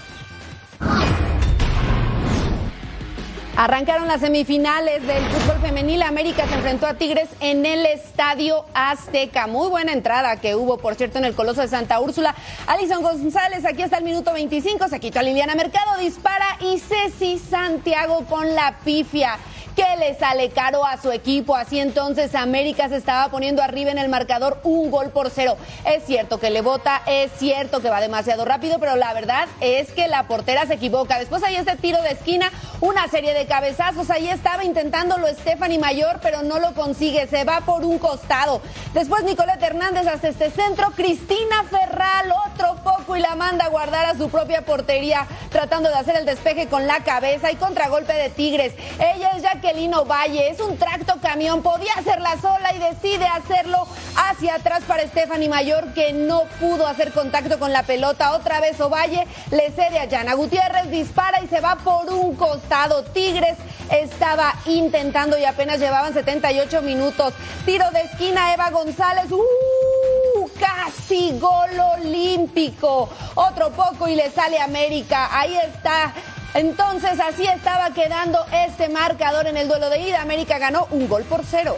Arrancaron 3.57 4.09
las 4.09 4.19
semifinales 4.19 5.07
del 5.07 5.23
fútbol 5.27 5.61
femenil. 5.61 6.01
América 6.01 6.45
se 6.45 6.55
enfrentó 6.55 6.87
a 6.87 6.95
Tigres 6.95 7.29
en 7.39 7.65
el 7.65 7.85
Estadio 7.85 8.65
Azteca. 8.73 9.47
Muy 9.47 9.69
buena 9.69 9.93
entrada 9.93 10.35
que 10.41 10.55
hubo, 10.55 10.77
por 10.77 10.95
cierto, 10.95 11.19
en 11.19 11.25
el 11.25 11.35
Coloso 11.35 11.61
de 11.61 11.69
Santa 11.69 12.01
Úrsula. 12.01 12.35
Alison 12.67 13.01
González, 13.01 13.63
aquí 13.63 13.81
hasta 13.81 13.99
el 13.99 14.03
minuto 14.03 14.33
25, 14.33 14.89
se 14.89 14.99
quitó 14.99 15.19
a 15.19 15.23
Liliana 15.23 15.55
Mercado, 15.55 15.97
dispara 16.01 16.57
y 16.59 16.79
Ceci 16.79 17.39
Santiago 17.39 18.25
con 18.25 18.55
la 18.55 18.75
pifia 18.83 19.37
que 19.75 19.85
le 19.97 20.15
sale 20.15 20.49
caro 20.49 20.85
a 20.85 20.97
su 20.97 21.11
equipo. 21.11 21.55
Así 21.55 21.79
entonces 21.79 22.33
América 22.33 22.87
se 22.89 22.95
estaba 22.95 23.29
poniendo 23.29 23.61
arriba 23.61 23.91
en 23.91 23.97
el 23.97 24.09
marcador 24.09 24.59
un 24.63 24.89
gol 24.89 25.09
por 25.09 25.29
cero. 25.29 25.57
Es 25.85 26.05
cierto 26.05 26.39
que 26.39 26.49
le 26.49 26.61
bota, 26.61 27.01
es 27.05 27.31
cierto 27.37 27.81
que 27.81 27.89
va 27.89 27.99
demasiado 27.99 28.45
rápido, 28.45 28.79
pero 28.79 28.95
la 28.95 29.13
verdad 29.13 29.47
es 29.59 29.91
que 29.91 30.07
la 30.07 30.23
portera 30.27 30.65
se 30.65 30.75
equivoca. 30.75 31.19
Después 31.19 31.43
hay 31.43 31.55
este 31.55 31.75
tiro 31.75 32.01
de 32.01 32.11
esquina, 32.11 32.51
una 32.79 33.07
serie 33.07 33.33
de 33.33 33.45
cabezazos. 33.45 34.09
Ahí 34.09 34.29
estaba 34.29 34.63
intentándolo 34.63 35.27
Stephanie 35.27 35.79
Mayor, 35.79 36.19
pero 36.21 36.41
no 36.41 36.59
lo 36.59 36.73
consigue. 36.73 37.27
Se 37.27 37.43
va 37.43 37.61
por 37.61 37.83
un 37.83 37.99
costado. 37.99 38.61
Después 38.93 39.23
Nicoleta 39.23 39.67
Hernández 39.67 40.07
hace 40.07 40.29
este 40.29 40.51
centro. 40.51 40.91
Cristina 40.91 41.63
Ferral, 41.69 42.31
otro 42.51 42.75
poco 42.83 43.17
y 43.17 43.19
la 43.19 43.35
manda 43.35 43.65
a 43.65 43.69
guardar 43.69 44.05
a 44.05 44.15
su 44.15 44.29
propia 44.29 44.61
portería, 44.61 45.27
tratando 45.49 45.89
de 45.89 45.95
hacer 45.95 46.15
el 46.15 46.25
despeje 46.25 46.67
con 46.67 46.87
la 46.87 47.03
cabeza 47.03 47.51
y 47.51 47.55
contragolpe 47.55 48.13
de 48.13 48.29
Tigres. 48.29 48.73
Ella 48.99 49.31
es 49.35 49.43
ya 49.43 49.59
Lino 49.73 50.05
Valle. 50.05 50.49
Es 50.49 50.59
un 50.59 50.77
tracto 50.77 51.15
camión, 51.21 51.61
podía 51.61 51.93
hacerla 51.93 52.39
sola 52.41 52.73
y 52.73 52.79
decide 52.79 53.25
hacerlo 53.25 53.87
hacia 54.15 54.55
atrás 54.55 54.83
para 54.87 55.03
Stephanie 55.07 55.49
Mayor, 55.49 55.93
que 55.93 56.13
no 56.13 56.43
pudo 56.59 56.87
hacer 56.87 57.11
contacto 57.11 57.59
con 57.59 57.73
la 57.73 57.83
pelota. 57.83 58.33
Otra 58.33 58.59
vez 58.59 58.79
Ovalle 58.79 59.27
le 59.51 59.71
cede 59.71 59.99
a 59.99 60.05
Yana 60.05 60.33
Gutiérrez, 60.33 60.89
dispara 60.89 61.41
y 61.41 61.47
se 61.47 61.61
va 61.61 61.75
por 61.77 62.11
un 62.11 62.35
costado. 62.35 63.03
Tigres 63.03 63.57
estaba 63.89 64.53
intentando 64.65 65.37
y 65.37 65.45
apenas 65.45 65.79
llevaban 65.79 66.13
78 66.13 66.81
minutos. 66.81 67.33
Tiro 67.65 67.89
de 67.91 68.01
esquina, 68.01 68.53
Eva 68.53 68.69
González. 68.69 69.31
¡Uh! 69.31 70.49
Casi 70.59 71.37
gol 71.39 71.69
olímpico. 71.97 73.09
Otro 73.35 73.71
poco 73.71 74.07
y 74.07 74.15
le 74.15 74.31
sale 74.31 74.59
América. 74.59 75.29
Ahí 75.31 75.55
está 75.57 76.13
entonces 76.55 77.19
así 77.19 77.45
estaba 77.45 77.93
quedando 77.93 78.39
este 78.65 78.87
marcador 78.87 79.45
en 79.45 79.57
el 79.57 79.67
duelo 79.67 79.89
de 79.89 79.99
ida. 79.99 80.21
América 80.21 80.57
ganó 80.57 80.87
un 80.89 81.07
gol 81.07 81.23
por 81.23 81.41
cero. 81.43 81.75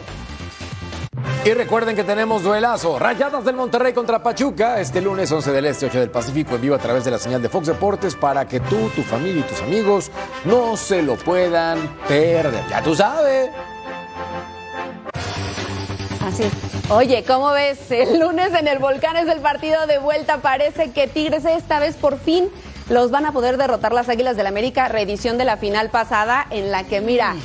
Y 1.44 1.52
recuerden 1.52 1.96
que 1.96 2.04
tenemos 2.04 2.44
duelazo. 2.44 2.98
Rayadas 2.98 3.44
del 3.44 3.56
Monterrey 3.56 3.92
contra 3.92 4.22
Pachuca 4.22 4.80
este 4.80 5.00
lunes 5.00 5.32
11 5.32 5.50
del 5.50 5.66
Este, 5.66 5.86
8 5.86 6.00
del 6.00 6.10
Pacífico 6.10 6.54
en 6.54 6.60
vivo 6.60 6.74
a 6.76 6.78
través 6.78 7.04
de 7.04 7.10
la 7.10 7.18
señal 7.18 7.42
de 7.42 7.48
Fox 7.48 7.66
Deportes 7.66 8.14
para 8.14 8.46
que 8.46 8.60
tú, 8.60 8.88
tu 8.94 9.02
familia 9.02 9.40
y 9.40 9.48
tus 9.48 9.60
amigos 9.62 10.12
no 10.44 10.76
se 10.76 11.02
lo 11.02 11.16
puedan 11.16 11.96
perder. 12.06 12.52
Ya 12.70 12.80
tú 12.80 12.94
sabes. 12.94 13.50
Así. 16.24 16.48
Oye, 16.90 17.24
¿cómo 17.26 17.50
ves? 17.50 17.90
El 17.90 18.20
lunes 18.20 18.54
en 18.54 18.68
el 18.68 18.78
Volcán 18.78 19.16
es 19.16 19.28
el 19.28 19.40
partido 19.40 19.86
de 19.86 19.98
vuelta. 19.98 20.38
Parece 20.38 20.92
que 20.92 21.08
Tigres 21.08 21.44
esta 21.44 21.80
vez 21.80 21.96
por 21.96 22.18
fin 22.18 22.48
los 22.88 23.10
van 23.10 23.26
a 23.26 23.32
poder 23.32 23.56
derrotar 23.56 23.92
las 23.92 24.08
Águilas 24.08 24.36
del 24.36 24.44
la 24.44 24.48
América, 24.50 24.88
reedición 24.88 25.38
de 25.38 25.44
la 25.44 25.56
final 25.56 25.90
pasada 25.90 26.46
en 26.50 26.70
la 26.70 26.84
que, 26.84 27.00
mira, 27.00 27.36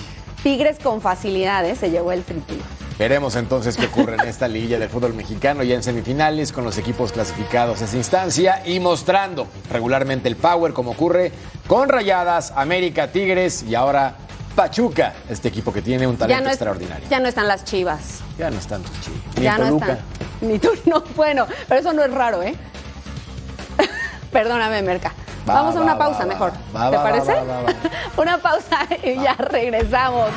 Tigres 0.41 0.77
con 0.81 1.01
facilidades 1.01 1.79
se 1.79 1.89
llevó 1.89 2.11
el 2.11 2.23
triple. 2.23 2.57
Veremos 2.99 3.35
entonces 3.35 3.75
qué 3.75 3.87
ocurre 3.87 4.15
en 4.15 4.27
esta 4.27 4.47
liguilla 4.47 4.77
del 4.77 4.89
fútbol 4.89 5.13
mexicano 5.13 5.63
ya 5.63 5.75
en 5.75 5.83
semifinales 5.83 6.51
con 6.51 6.63
los 6.63 6.77
equipos 6.77 7.11
clasificados 7.11 7.81
a 7.81 7.85
esa 7.85 7.97
instancia 7.97 8.61
y 8.65 8.79
mostrando 8.79 9.47
regularmente 9.71 10.27
el 10.29 10.35
power 10.35 10.73
como 10.73 10.91
ocurre 10.91 11.31
con 11.67 11.89
Rayadas, 11.89 12.53
América, 12.55 13.11
Tigres 13.11 13.63
y 13.63 13.73
ahora 13.73 14.15
Pachuca, 14.55 15.13
este 15.27 15.47
equipo 15.47 15.73
que 15.73 15.81
tiene 15.81 16.05
un 16.05 16.17
talento 16.17 16.47
extraordinario. 16.47 17.07
Ya 17.09 17.19
no 17.19 17.27
están 17.27 17.47
las 17.47 17.63
chivas. 17.63 18.21
Ya 18.37 18.51
no 18.51 18.59
están 18.59 18.83
tus 18.83 19.01
chivas. 19.01 19.21
Ni 19.37 19.43
ya 19.43 19.57
no 19.57 19.77
están. 19.77 19.99
Ni 20.41 20.59
tú, 20.59 20.69
no. 20.85 21.03
Bueno, 21.15 21.47
pero 21.67 21.81
eso 21.81 21.93
no 21.93 22.03
es 22.03 22.11
raro, 22.11 22.43
¿eh? 22.43 22.55
Perdóname, 24.31 24.83
Merca. 24.83 25.13
Vamos 25.45 25.75
a 25.75 25.81
una 25.81 25.97
pausa 25.97 26.25
mejor. 26.25 26.51
¿Te 26.51 26.97
parece? 26.97 27.35
una 28.17 28.37
pausa 28.37 28.79
y 29.03 29.15
ya 29.15 29.33
regresamos. 29.33 30.29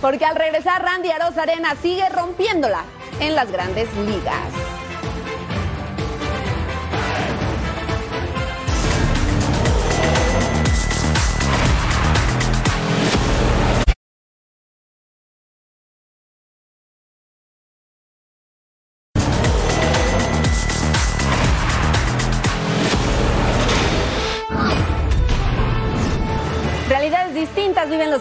Porque 0.00 0.24
al 0.24 0.36
regresar, 0.36 0.82
Randy 0.82 1.10
Arena 1.10 1.74
sigue 1.80 2.08
rompiéndola 2.08 2.84
en 3.20 3.34
las 3.34 3.50
grandes 3.50 3.92
ligas. 3.96 4.79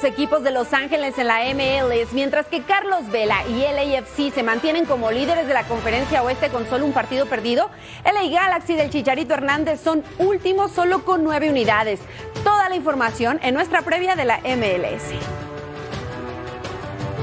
Equipos 0.09 0.43
de 0.43 0.51
Los 0.51 0.73
Ángeles 0.73 1.17
en 1.19 1.27
la 1.27 1.41
MLS, 1.53 2.13
mientras 2.13 2.47
que 2.47 2.63
Carlos 2.63 3.09
Vela 3.11 3.43
y 3.47 3.61
LAFC 3.61 4.33
se 4.33 4.41
mantienen 4.41 4.85
como 4.85 5.11
líderes 5.11 5.47
de 5.47 5.53
la 5.53 5.63
conferencia 5.63 6.23
oeste 6.23 6.49
con 6.49 6.67
solo 6.67 6.85
un 6.85 6.93
partido 6.93 7.27
perdido. 7.27 7.69
LA 8.03 8.29
Galaxy 8.29 8.75
del 8.75 8.89
Chicharito 8.89 9.35
Hernández 9.35 9.79
son 9.79 10.03
últimos 10.17 10.71
solo 10.71 11.05
con 11.05 11.23
nueve 11.23 11.49
unidades. 11.49 11.99
Toda 12.43 12.69
la 12.69 12.75
información 12.75 13.39
en 13.43 13.53
nuestra 13.53 13.83
previa 13.83 14.15
de 14.15 14.25
la 14.25 14.39
MLS. 14.39 15.13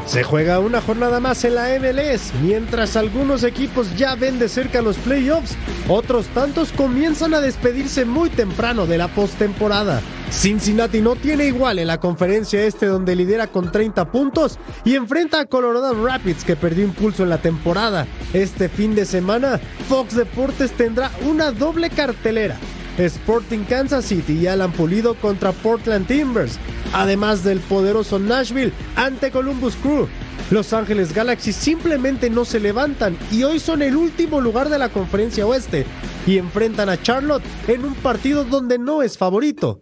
Se 0.06 0.22
juega 0.22 0.60
una 0.60 0.80
jornada 0.80 1.18
más 1.18 1.44
en 1.44 1.56
la 1.56 1.66
MLS, 1.80 2.32
mientras 2.40 2.96
algunos 2.96 3.42
equipos 3.42 3.96
ya 3.96 4.14
ven 4.14 4.38
de 4.38 4.48
cerca 4.48 4.80
los 4.80 4.96
playoffs, 4.98 5.56
otros 5.88 6.26
tantos 6.28 6.70
comienzan 6.70 7.34
a 7.34 7.40
despedirse 7.40 8.04
muy 8.04 8.30
temprano 8.30 8.86
de 8.86 8.98
la 8.98 9.08
postemporada. 9.08 10.00
Cincinnati 10.30 11.00
no 11.00 11.16
tiene 11.16 11.46
igual 11.46 11.78
en 11.78 11.86
la 11.86 11.98
conferencia 11.98 12.62
este 12.64 12.86
donde 12.86 13.16
lidera 13.16 13.46
con 13.46 13.72
30 13.72 14.10
puntos 14.10 14.58
y 14.84 14.94
enfrenta 14.94 15.40
a 15.40 15.46
Colorado 15.46 16.04
Rapids 16.04 16.44
que 16.44 16.56
perdió 16.56 16.84
impulso 16.84 17.22
en 17.22 17.30
la 17.30 17.38
temporada. 17.38 18.06
Este 18.32 18.68
fin 18.68 18.94
de 18.94 19.04
semana, 19.06 19.60
Fox 19.88 20.16
Deportes 20.16 20.72
tendrá 20.72 21.10
una 21.26 21.52
doble 21.52 21.90
cartelera. 21.90 22.56
Sporting 22.98 23.64
Kansas 23.64 24.06
City 24.06 24.32
y 24.32 24.46
Alan 24.46 24.72
Pulido 24.72 25.14
contra 25.16 25.52
Portland 25.52 26.06
Timbers, 26.06 26.58
además 26.92 27.44
del 27.44 27.60
poderoso 27.60 28.18
Nashville 28.18 28.72
ante 28.96 29.30
Columbus 29.30 29.76
Crew. 29.76 30.08
Los 30.50 30.72
Ángeles 30.72 31.12
Galaxy 31.12 31.52
simplemente 31.52 32.30
no 32.30 32.44
se 32.44 32.60
levantan 32.60 33.16
y 33.30 33.42
hoy 33.42 33.58
son 33.58 33.82
el 33.82 33.96
último 33.96 34.40
lugar 34.40 34.68
de 34.68 34.78
la 34.78 34.88
conferencia 34.88 35.46
oeste 35.46 35.84
y 36.26 36.38
enfrentan 36.38 36.88
a 36.88 37.00
Charlotte 37.00 37.42
en 37.66 37.84
un 37.84 37.94
partido 37.94 38.44
donde 38.44 38.78
no 38.78 39.02
es 39.02 39.18
favorito. 39.18 39.80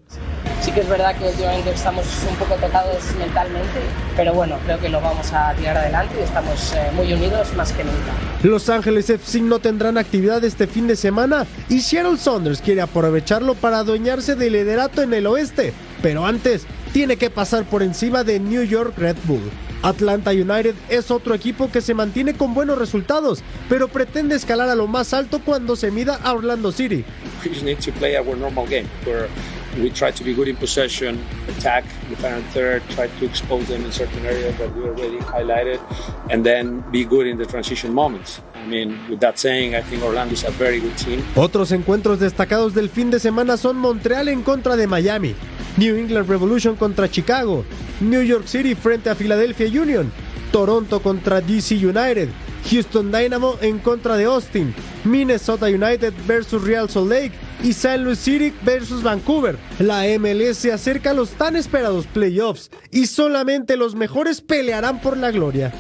Que 0.75 0.81
es 0.81 0.89
verdad 0.89 1.17
que 1.17 1.29
últimamente 1.29 1.71
estamos 1.71 2.05
un 2.29 2.35
poco 2.35 2.57
tocados 2.57 2.99
mentalmente, 3.17 3.79
pero 4.17 4.35
bueno, 4.35 4.59
creo 4.65 4.81
que 4.81 4.89
lo 4.89 5.01
vamos 5.01 5.33
a 5.33 5.55
tirar 5.55 5.77
adelante 5.77 6.17
y 6.19 6.25
estamos 6.25 6.73
eh, 6.73 6.91
muy 6.97 7.13
unidos 7.13 7.55
más 7.55 7.73
que 7.73 7.85
nunca. 7.85 8.13
Los 8.43 8.69
Ángeles 8.69 9.09
FC 9.09 9.41
no 9.41 9.61
tendrán 9.61 9.99
actividad 9.99 10.43
este 10.43 10.67
fin 10.67 10.89
de 10.89 10.97
semana 10.97 11.47
y 11.69 11.81
Seattle 11.81 12.19
Saunders 12.19 12.61
quiere 12.61 12.81
aprovecharlo 12.81 13.55
para 13.55 13.79
adueñarse 13.79 14.35
del 14.35 14.55
liderato 14.55 15.01
en 15.03 15.15
el 15.15 15.29
oeste, 15.29 15.73
pero 16.03 16.27
antes 16.27 16.67
tiene 16.93 17.19
que 17.19 17.31
pasar 17.31 17.63
por 17.63 17.85
encima 17.85 18.25
de 18.25 18.41
New 18.41 18.65
York 18.65 18.95
Red 18.97 19.17
Bull. 19.27 19.53
Atlanta 19.83 20.33
United 20.33 20.75
es 20.89 21.13
otro 21.13 21.35
equipo 21.35 21.71
que 21.71 21.83
se 21.83 21.95
mantiene 21.95 22.35
con 22.35 22.53
buenos 22.53 22.79
resultados, 22.79 23.45
pero 23.69 23.87
pretende 23.87 24.35
escalar 24.35 24.69
a 24.69 24.75
lo 24.75 24.89
más 24.89 25.15
alto 25.15 25.41
cuando 25.45 25.77
se 25.77 25.93
mida 25.93 26.19
a 26.25 26.33
Orlando 26.33 26.73
City. 26.73 27.05
we 27.45 27.51
tried 27.51 27.81
to 29.05 29.64
be 30.25 30.35
good 30.35 30.49
in 30.49 30.57
possession, 30.57 31.25
attack 31.49 31.85
the 32.09 32.17
final 32.17 32.43
third, 32.53 32.83
try 32.91 33.09
to 33.09 33.25
expose 33.25 33.69
them 33.69 33.85
in 33.85 33.93
certain 33.93 34.25
areas 34.25 34.57
that 34.59 34.75
we 34.75 34.83
already 34.83 35.19
highlighted, 35.19 35.81
and 36.31 36.45
then 36.45 36.83
be 36.91 37.05
good 37.05 37.27
in 37.27 37.37
the 37.37 37.47
transition 37.47 37.93
moments. 37.93 38.41
I 38.55 38.67
mean, 38.67 38.99
with 39.11 39.21
that 39.21 39.39
saying, 39.39 39.75
I 39.75 39.83
think 39.83 40.03
Orlando 40.03 40.35
is 40.35 40.45
a 40.45 40.51
very 40.51 40.81
good 40.81 40.97
team. 40.97 41.23
Otros 41.37 41.73
encuentros 41.73 42.19
destacados 42.19 42.75
del 42.75 42.89
fin 42.89 43.11
de 43.11 43.19
semana 43.19 43.57
son 43.57 43.77
Montreal 43.77 44.29
en 44.29 44.43
contra 44.43 44.77
de 44.77 44.87
Miami, 44.87 45.35
New 45.77 45.97
England 45.97 46.29
Revolution 46.29 46.77
contra 46.77 47.09
Chicago, 47.09 47.65
New 48.01 48.23
York 48.23 48.47
City 48.47 48.75
frente 48.75 49.11
a 49.11 49.15
Philadelphia 49.15 49.67
Union, 49.67 50.11
Toronto 50.51 51.01
contra 51.01 51.41
DC 51.41 51.77
United, 51.77 52.31
Houston 52.71 53.13
Dynamo 53.13 53.57
en 53.61 53.79
contra 53.79 54.17
de 54.17 54.25
Austin, 54.25 54.75
Minnesota 55.05 55.67
United 55.67 56.13
versus 56.27 56.63
Real 56.63 56.89
Salt 56.89 57.11
Lake 57.11 57.33
y 57.63 57.71
St. 57.71 57.99
Louis 57.99 58.19
City 58.19 58.53
versus 58.63 59.03
Vancouver. 59.03 59.57
La 59.79 60.05
MLS 60.19 60.59
se 60.59 60.73
acerca 60.73 61.11
a 61.11 61.15
los 61.15 61.31
tan 61.31 61.57
esperados 61.57 62.07
playoffs 62.07 62.71
y 62.91 63.07
solamente 63.07 63.77
los 63.77 63.95
mejores 63.95 64.41
pelearán 64.41 65.01
por 65.01 65.17
la 65.17 65.31
gloria. 65.31 65.73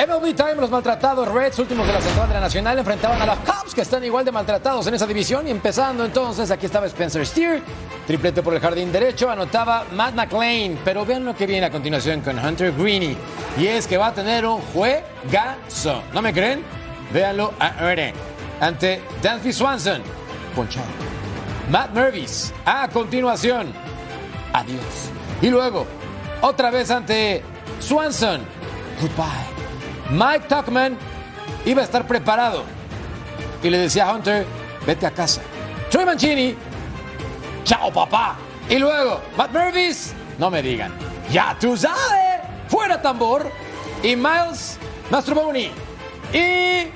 MLB 0.00 0.34
Time, 0.34 0.54
los 0.54 0.70
maltratados 0.70 1.28
Reds, 1.28 1.58
últimos 1.58 1.86
de 1.86 1.92
la 1.92 2.00
Central 2.00 2.28
Nacional, 2.40 2.78
enfrentaban 2.78 3.20
a 3.20 3.26
los 3.26 3.36
Cubs, 3.40 3.74
que 3.74 3.82
están 3.82 4.02
igual 4.02 4.24
de 4.24 4.32
maltratados 4.32 4.86
en 4.86 4.94
esa 4.94 5.06
división. 5.06 5.46
Y 5.46 5.50
empezando 5.50 6.06
entonces, 6.06 6.50
aquí 6.50 6.64
estaba 6.64 6.86
Spencer 6.86 7.26
Steer, 7.26 7.60
triplete 8.06 8.42
por 8.42 8.54
el 8.54 8.60
jardín 8.60 8.90
derecho, 8.90 9.28
anotaba 9.28 9.84
Matt 9.92 10.14
McLean. 10.14 10.78
Pero 10.82 11.04
vean 11.04 11.26
lo 11.26 11.36
que 11.36 11.44
viene 11.44 11.66
a 11.66 11.70
continuación 11.70 12.22
con 12.22 12.38
Hunter 12.38 12.72
Greeny. 12.72 13.14
Y 13.58 13.66
es 13.66 13.86
que 13.86 13.98
va 13.98 14.06
a 14.06 14.14
tener 14.14 14.46
un 14.46 14.62
juegazo. 14.72 16.02
¿No 16.14 16.22
me 16.22 16.32
creen? 16.32 16.62
Véanlo 17.12 17.52
ahora. 17.58 18.12
Ante 18.60 19.02
Danby 19.22 19.52
Swanson, 19.52 20.02
ponchado. 20.54 20.86
Matt 21.70 21.90
Mervis, 21.92 22.54
a 22.64 22.88
continuación. 22.88 23.70
Adiós. 24.54 25.10
Y 25.42 25.50
luego, 25.50 25.86
otra 26.40 26.70
vez 26.70 26.90
ante 26.90 27.42
Swanson. 27.80 28.40
Goodbye. 28.98 29.49
Mike 30.10 30.46
Tuckman 30.48 30.96
iba 31.64 31.82
a 31.82 31.84
estar 31.84 32.06
preparado 32.06 32.64
y 33.62 33.70
le 33.70 33.78
decía 33.78 34.08
a 34.08 34.14
Hunter, 34.14 34.46
vete 34.86 35.06
a 35.06 35.10
casa. 35.10 35.42
Troy 35.90 36.04
Mancini, 36.04 36.54
chao 37.64 37.92
papá. 37.92 38.36
Y 38.68 38.78
luego, 38.78 39.20
Matt 39.36 39.52
Mervis, 39.52 40.12
no 40.38 40.50
me 40.50 40.62
digan, 40.62 40.92
ya 41.30 41.56
tú 41.60 41.76
sabes, 41.76 42.40
fuera 42.68 43.00
tambor. 43.00 43.50
Y 44.02 44.16
Miles 44.16 44.78
Mastroboni. 45.10 45.70
Y 46.32 46.86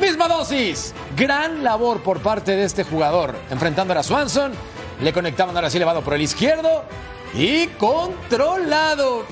misma 0.00 0.26
dosis. 0.26 0.94
Gran 1.16 1.62
labor 1.62 2.02
por 2.02 2.20
parte 2.20 2.56
de 2.56 2.64
este 2.64 2.84
jugador. 2.84 3.36
Enfrentando 3.50 3.98
a 3.98 4.02
Swanson, 4.02 4.52
le 5.00 5.12
conectaban 5.12 5.54
ahora 5.54 5.70
sí 5.70 5.76
elevado 5.76 6.02
por 6.02 6.14
el 6.14 6.22
izquierdo 6.22 6.84
y 7.34 7.66
controlado. 7.68 9.24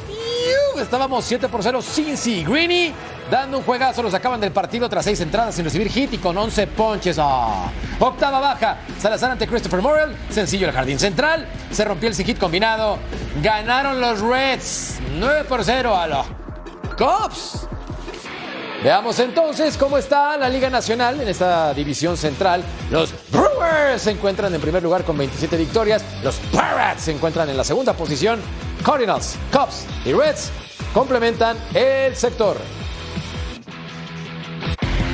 Estábamos 0.81 1.25
7 1.25 1.49
por 1.49 1.63
0. 1.63 1.83
Cincy 1.83 2.45
Greeny 2.45 2.93
dando 3.31 3.59
un 3.59 3.65
juegazo. 3.65 4.03
Los 4.03 4.15
acaban 4.15 4.41
del 4.41 4.53
partido 4.53 4.89
tras 4.89 5.05
6 5.05 5.21
entradas 5.21 5.55
sin 5.55 5.65
recibir 5.65 5.89
hit 5.91 6.13
y 6.15 6.19
con 6.19 6.37
11 6.37 6.67
ponches. 6.69 7.19
Ah. 7.21 7.71
Octava 7.99 8.41
baja. 8.41 8.79
Salazar 8.99 9.33
ante 9.33 9.47
Christopher 9.47 9.83
Morrell. 9.83 10.17
Sencillo 10.31 10.69
el 10.69 10.73
jardín 10.73 10.99
central. 10.99 11.47
Se 11.71 11.85
rompió 11.85 12.09
el 12.09 12.15
sin 12.15 12.27
hit 12.27 12.39
combinado. 12.39 12.99
Ganaron 13.43 14.01
los 14.01 14.21
Reds 14.21 14.99
9 15.19 15.45
por 15.45 15.65
0 15.65 15.97
a 15.97 16.07
los 16.07 16.27
Cubs. 16.97 17.69
Veamos 18.83 19.19
entonces 19.19 19.77
cómo 19.77 19.99
está 19.99 20.37
la 20.37 20.49
Liga 20.49 20.71
Nacional 20.71 21.21
en 21.21 21.29
esta 21.29 21.75
división 21.75 22.17
central. 22.17 22.63
Los 22.93 23.13
Brewers 23.31 24.03
se 24.03 24.13
encuentran 24.13 24.55
en 24.55 24.61
primer 24.61 24.83
lugar 24.83 25.03
con 25.03 25.19
27 25.19 25.57
victorias. 25.57 26.05
Los 26.23 26.37
Pirates 26.37 27.03
se 27.03 27.13
encuentran 27.13 27.49
en 27.51 27.57
la 27.57 27.65
segunda 27.65 27.93
posición. 27.93 28.41
Cardinals, 28.85 29.37
Cubs 29.53 29.85
y 30.05 30.13
Reds 30.13 30.53
complementan 30.93 31.57
el 31.75 32.15
sector. 32.17 32.57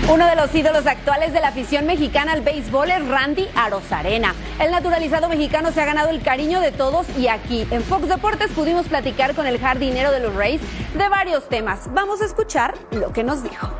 Uno 0.06 0.26
de 0.26 0.36
los 0.36 0.54
ídolos 0.54 0.86
actuales 0.86 1.32
de 1.32 1.40
la 1.40 1.48
afición 1.48 1.86
mexicana 1.86 2.32
al 2.32 2.42
béisbol 2.42 2.90
es 2.90 3.08
Randy 3.08 3.48
Arozarena. 3.54 4.34
El 4.60 4.70
naturalizado 4.70 5.30
mexicano 5.30 5.72
se 5.72 5.80
ha 5.80 5.86
ganado 5.86 6.10
el 6.10 6.20
cariño 6.20 6.60
de 6.60 6.72
todos 6.72 7.06
y 7.16 7.28
aquí 7.28 7.66
en 7.70 7.82
Fox 7.82 8.06
Deportes 8.08 8.50
pudimos 8.52 8.86
platicar 8.86 9.34
con 9.34 9.46
el 9.46 9.58
jardinero 9.58 10.12
de 10.12 10.20
los 10.20 10.34
Rays 10.34 10.60
de 10.94 11.08
varios 11.08 11.48
temas. 11.48 11.92
Vamos 11.94 12.20
a 12.20 12.26
escuchar 12.26 12.74
lo 12.90 13.14
que 13.14 13.24
nos 13.24 13.42
dijo. 13.42 13.70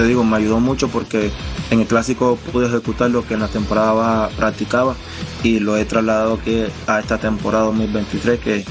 Te 0.00 0.06
digo, 0.06 0.24
me 0.24 0.38
ayudó 0.38 0.60
mucho 0.60 0.88
porque 0.88 1.30
en 1.70 1.80
el 1.80 1.86
clásico 1.86 2.38
pude 2.50 2.68
ejecutar 2.68 3.10
lo 3.10 3.22
que 3.26 3.34
en 3.34 3.40
la 3.40 3.48
temporada 3.48 4.30
practicaba 4.30 4.94
y 5.42 5.60
lo 5.60 5.76
he 5.76 5.84
trasladado 5.84 6.38
aquí 6.40 6.64
a 6.86 7.00
esta 7.00 7.18
temporada 7.18 7.66
2023 7.66 8.40
que 8.40 8.64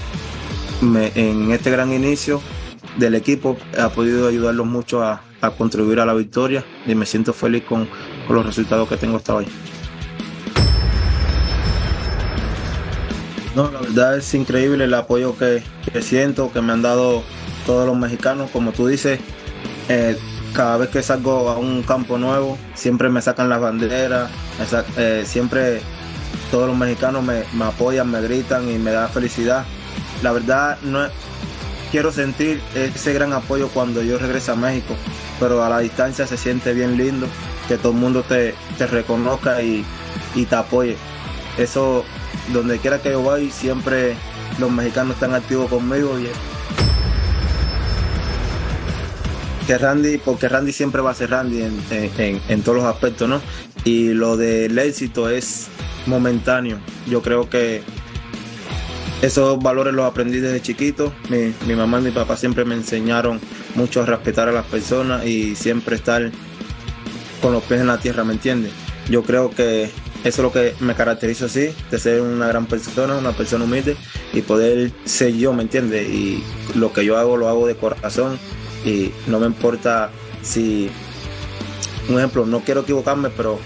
en 0.82 1.52
este 1.52 1.70
gran 1.70 1.94
inicio 1.94 2.42
del 2.98 3.14
equipo 3.14 3.58
ha 3.80 3.90
podido 3.90 4.28
ayudarlos 4.28 4.66
mucho 4.66 5.04
a, 5.04 5.22
contribuir 5.56 6.00
a 6.00 6.08
la 6.08 6.16
victoria 6.16 6.66
y 6.88 6.96
me 6.96 7.06
siento 7.06 7.32
feliz 7.32 7.64
con, 7.64 7.88
los 8.28 8.44
resultados 8.44 8.90
que 8.90 8.98
tengo 8.98 9.18
hasta 9.18 9.36
hoy. 9.36 9.46
No, 13.56 13.70
la 13.70 13.82
verdad 13.82 14.18
es 14.18 14.34
increíble 14.34 14.86
el 14.86 14.94
apoyo 14.96 15.38
que, 15.38 15.62
siento, 16.02 16.52
que 16.52 16.60
me 16.64 16.74
han 16.74 16.82
dado 16.82 17.22
todos 17.68 17.86
los 17.86 17.96
mexicanos. 17.96 18.50
Como 18.50 18.72
tú 18.72 18.88
dices, 18.88 19.20
eh, 19.90 20.18
cada 20.54 20.78
vez 20.78 20.90
que 20.90 21.04
salgo 21.04 21.50
a 21.50 21.58
un 21.58 21.84
campo 21.84 22.18
nuevo, 22.18 22.58
siempre 22.74 23.10
me 23.10 23.22
sacan 23.22 23.50
las 23.50 23.60
banderas, 23.60 24.30
eh, 24.98 25.24
siempre 25.26 25.82
todos 26.52 26.68
los 26.68 26.78
mexicanos 26.78 27.24
me, 27.24 27.44
me 27.54 27.66
apoyan, 27.66 28.10
me 28.10 28.22
gritan 28.22 28.70
y 28.70 28.78
me 28.78 28.92
da 28.92 29.08
felicidad 29.08 29.66
la 30.22 30.32
verdad 30.32 30.78
no 30.84 31.08
quiero 31.92 32.12
sentir 32.12 32.62
ese 32.76 33.14
gran 33.14 33.34
apoyo 33.34 33.70
cuando 33.70 34.02
yo 34.02 34.18
regrese 34.18 34.52
a 34.52 34.56
México, 34.56 34.96
pero 35.40 35.64
a 35.64 35.70
la 35.70 35.80
distancia 35.80 36.28
se 36.28 36.38
siente 36.38 36.74
bien 36.74 36.98
lindo 36.98 37.28
que 37.68 37.78
todo 37.78 37.94
el 37.94 38.00
mundo 38.00 38.24
te, 38.24 38.56
reconozca 38.80 39.62
y, 39.62 39.86
te 40.50 40.56
apoye. 40.56 40.98
Eso, 41.58 42.04
donde 42.54 42.80
quiera 42.80 43.02
que 43.02 43.12
yo 43.12 43.24
vaya, 43.24 43.50
siempre 43.52 44.16
los 44.60 44.72
mexicanos 44.72 45.16
están 45.16 45.34
activos 45.34 45.70
conmigo 45.70 46.20
y 46.20 46.28
que 49.70 49.78
Randy, 49.78 50.18
porque 50.18 50.50
Randy 50.50 50.72
siempre 50.72 51.00
va 51.00 51.12
a 51.12 51.14
ser 51.14 51.30
Randy 51.30 51.62
en, 51.62 52.42
en 52.50 52.62
todos 52.64 52.80
los 52.80 52.86
aspectos, 52.88 53.30
¿no? 53.30 53.40
Y 53.84 54.16
lo 54.16 54.36
del 54.36 54.80
éxito 54.80 55.30
es 55.30 55.68
momentáneo. 56.08 56.80
Yo 57.08 57.22
creo 57.22 57.52
que 57.52 57.84
esos 59.22 59.60
valores 59.60 59.94
los 59.94 60.08
aprendí 60.08 60.40
desde 60.40 60.60
chiquito. 60.60 61.14
Mi, 61.30 61.76
mamá 61.76 62.00
y 62.00 62.06
mi 62.06 62.10
papá 62.10 62.36
siempre 62.36 62.66
me 62.66 62.74
enseñaron 62.74 63.40
mucho 63.76 64.02
a 64.02 64.08
respetar 64.08 64.50
a 64.50 64.52
las 64.52 64.66
personas 64.66 65.24
y 65.28 65.56
siempre 65.56 65.98
estar 65.98 66.32
con 67.40 67.54
los 67.54 67.62
pies 67.62 67.82
en 67.82 67.88
la 67.88 68.00
tierra, 68.00 68.24
¿me 68.24 68.34
entiendes? 68.34 68.72
Yo 69.08 69.22
creo 69.22 69.52
que 69.52 69.84
eso 69.84 69.92
es 70.24 70.40
lo 70.40 70.52
que 70.52 70.74
me 70.80 70.96
caracteriza 70.96 71.46
así, 71.46 71.70
de 71.92 72.00
ser 72.00 72.22
una 72.22 72.48
gran 72.48 72.66
persona, 72.66 73.16
una 73.18 73.34
persona 73.34 73.66
humilde 73.66 73.96
y 74.34 74.42
poder 74.42 74.92
ser 75.06 75.36
yo, 75.36 75.54
¿me 75.54 75.62
entiendes? 75.62 76.10
Y 76.10 76.44
lo 76.74 76.92
que 76.92 77.06
yo 77.06 77.20
hago 77.20 77.38
lo 77.38 77.50
hago 77.50 77.68
de 77.68 77.76
corazón 77.76 78.40
y 78.86 79.12
no 79.28 79.40
me 79.40 79.48
importa 79.48 80.10
si, 80.42 80.90
un 82.08 82.18
ejemplo, 82.18 82.46
no 82.46 82.62
quiero 82.62 82.82
equivocarme, 82.82 83.30
pero 83.30 83.60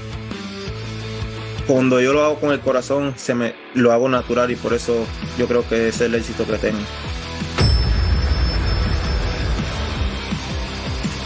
cuando 1.68 2.02
yo 2.02 2.14
lo 2.14 2.24
hago 2.26 2.40
con 2.40 2.52
el 2.52 2.60
corazón, 2.60 3.14
se 3.16 3.34
me 3.34 3.56
lo 3.74 3.92
hago 3.92 4.10
natural 4.10 4.52
y 4.52 4.56
por 4.56 4.74
eso 4.74 5.06
yo 5.38 5.48
creo 5.48 5.68
que 5.68 5.88
es 5.90 6.02
el 6.02 6.16
éxito 6.16 6.46
que 6.46 6.58
tengo. 6.58 6.80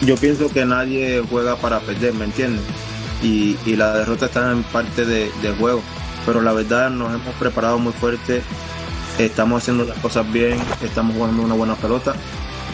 Yo 0.02 0.16
pienso 0.16 0.50
que 0.50 0.64
nadie 0.64 1.24
juega 1.28 1.56
para 1.56 1.80
perder, 1.80 2.14
¿me 2.14 2.26
entiendes? 2.26 2.64
Y, 3.24 3.58
la 3.76 3.94
derrota 3.94 4.28
está 4.28 4.52
en 4.52 4.62
parte 4.64 5.06
del 5.06 5.32
de 5.42 5.52
juego. 5.54 5.82
Pero 6.26 6.42
la 6.42 6.54
verdad 6.54 6.90
nos 6.92 7.14
hemos 7.14 7.34
preparado 7.36 7.80
muy 7.80 7.94
fuerte, 7.94 8.42
estamos 9.18 9.64
haciendo 9.64 9.86
las 9.86 9.98
cosas 10.00 10.30
bien, 10.32 10.60
estamos 10.84 11.16
jugando 11.16 11.42
una 11.42 11.56
buena 11.56 11.76
pelota, 11.76 12.14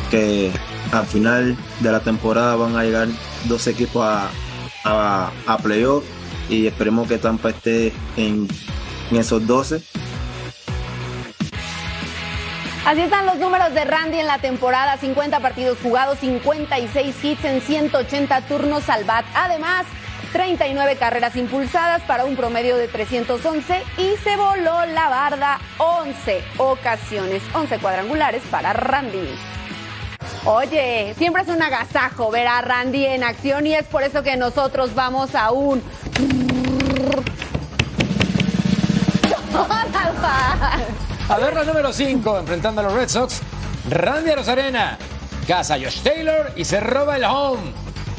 que 0.09 0.51
al 0.93 1.07
final 1.07 1.57
de 1.79 1.91
la 1.91 1.99
temporada 2.01 2.55
van 2.55 2.77
a 2.77 2.83
llegar 2.83 3.07
dos 3.45 3.65
equipos 3.67 4.05
a, 4.05 4.29
a, 4.85 5.31
a 5.47 5.57
playoff 5.57 6.03
y 6.49 6.67
esperemos 6.67 7.07
que 7.07 7.17
Tampa 7.17 7.49
esté 7.49 7.91
en, 8.15 8.47
esos 9.11 9.45
12. 9.45 9.81
Así 12.85 13.01
están 13.01 13.25
los 13.25 13.37
números 13.37 13.73
de 13.73 13.85
Randy 13.85 14.19
en 14.19 14.27
la 14.27 14.39
temporada, 14.39 14.97
50 14.97 15.39
partidos 15.39 15.77
jugados, 15.81 16.19
56 16.19 17.15
hits 17.23 17.45
en 17.45 17.61
180 17.61 18.41
turnos 18.41 18.89
al 18.89 19.03
bat. 19.05 19.25
Además, 19.35 19.85
39 20.33 20.97
carreras 20.97 21.35
impulsadas 21.35 22.01
para 22.03 22.25
un 22.25 22.35
promedio 22.35 22.75
de 22.75 22.87
311 22.87 23.83
y 23.97 24.15
se 24.23 24.35
voló 24.35 24.85
la 24.87 25.09
barda 25.09 25.59
11 25.77 26.43
ocasiones, 26.57 27.41
11 27.53 27.77
cuadrangulares 27.79 28.41
para 28.49 28.73
Randy. 28.73 29.29
Oye, 30.45 31.15
siempre 31.17 31.43
es 31.43 31.47
un 31.47 31.61
agasajo 31.61 32.29
ver 32.29 32.47
a 32.47 32.61
Randy 32.61 33.05
en 33.05 33.23
acción 33.23 33.65
y 33.65 33.75
es 33.75 33.85
por 33.85 34.03
eso 34.03 34.23
que 34.23 34.35
nosotros 34.35 34.93
vamos 34.93 35.35
a 35.35 35.51
un... 35.51 35.81
A 41.29 41.37
ver 41.37 41.53
la 41.53 41.63
número 41.63 41.93
5, 41.93 42.39
enfrentando 42.39 42.81
a 42.81 42.83
los 42.83 42.93
Red 42.93 43.07
Sox, 43.07 43.39
Randy 43.89 44.31
Rosarena, 44.31 44.97
casa 45.47 45.75
Josh 45.75 46.01
Taylor 46.01 46.51
y 46.57 46.65
se 46.65 46.81
roba 46.81 47.15
el 47.15 47.23
home. 47.23 47.71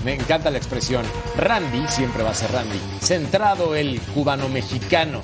Me 0.03 0.15
encanta 0.15 0.51
la 0.51 0.57
expresión. 0.57 1.05
Randy 1.37 1.87
siempre 1.89 2.23
va 2.23 2.31
a 2.31 2.35
ser 2.35 2.51
Randy. 2.53 2.81
Centrado 3.01 3.75
el 3.75 4.01
cubano-mexicano. 4.01 5.21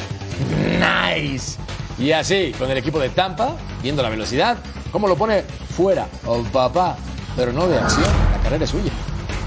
Nice. 0.79 1.59
Y 1.99 2.13
así, 2.13 2.55
con 2.59 2.71
el 2.71 2.77
equipo 2.77 2.99
de 2.99 3.09
Tampa, 3.11 3.57
viendo 3.83 4.03
la 4.03 4.09
velocidad, 4.09 4.59
cómo 4.91 5.09
lo 5.09 5.17
pone 5.17 5.43
fuera. 5.77 6.07
Oh, 6.27 6.43
papá. 6.53 6.97
Pero 7.37 7.53
no 7.53 7.69
de 7.69 7.79
acción. 7.79 8.05
La 8.33 8.43
carrera 8.43 8.65
es 8.65 8.71
suya. 8.71 8.93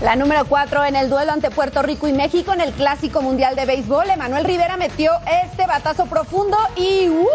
La 0.02 0.16
número 0.16 0.46
4 0.46 0.86
en 0.86 0.96
el 0.96 1.10
duelo 1.10 1.32
ante 1.32 1.50
Puerto 1.50 1.82
Rico 1.82 2.08
y 2.08 2.14
México 2.14 2.52
en 2.54 2.62
el 2.62 2.74
Clásico 2.74 3.22
Mundial 3.22 3.56
de 3.56 3.66
Béisbol. 3.66 4.10
Emanuel 4.10 4.44
Rivera 4.44 4.76
metió 4.76 5.12
este 5.44 5.66
batazo 5.66 6.08
profundo 6.08 6.58
y 6.76 7.10
¡uh! 7.10 7.28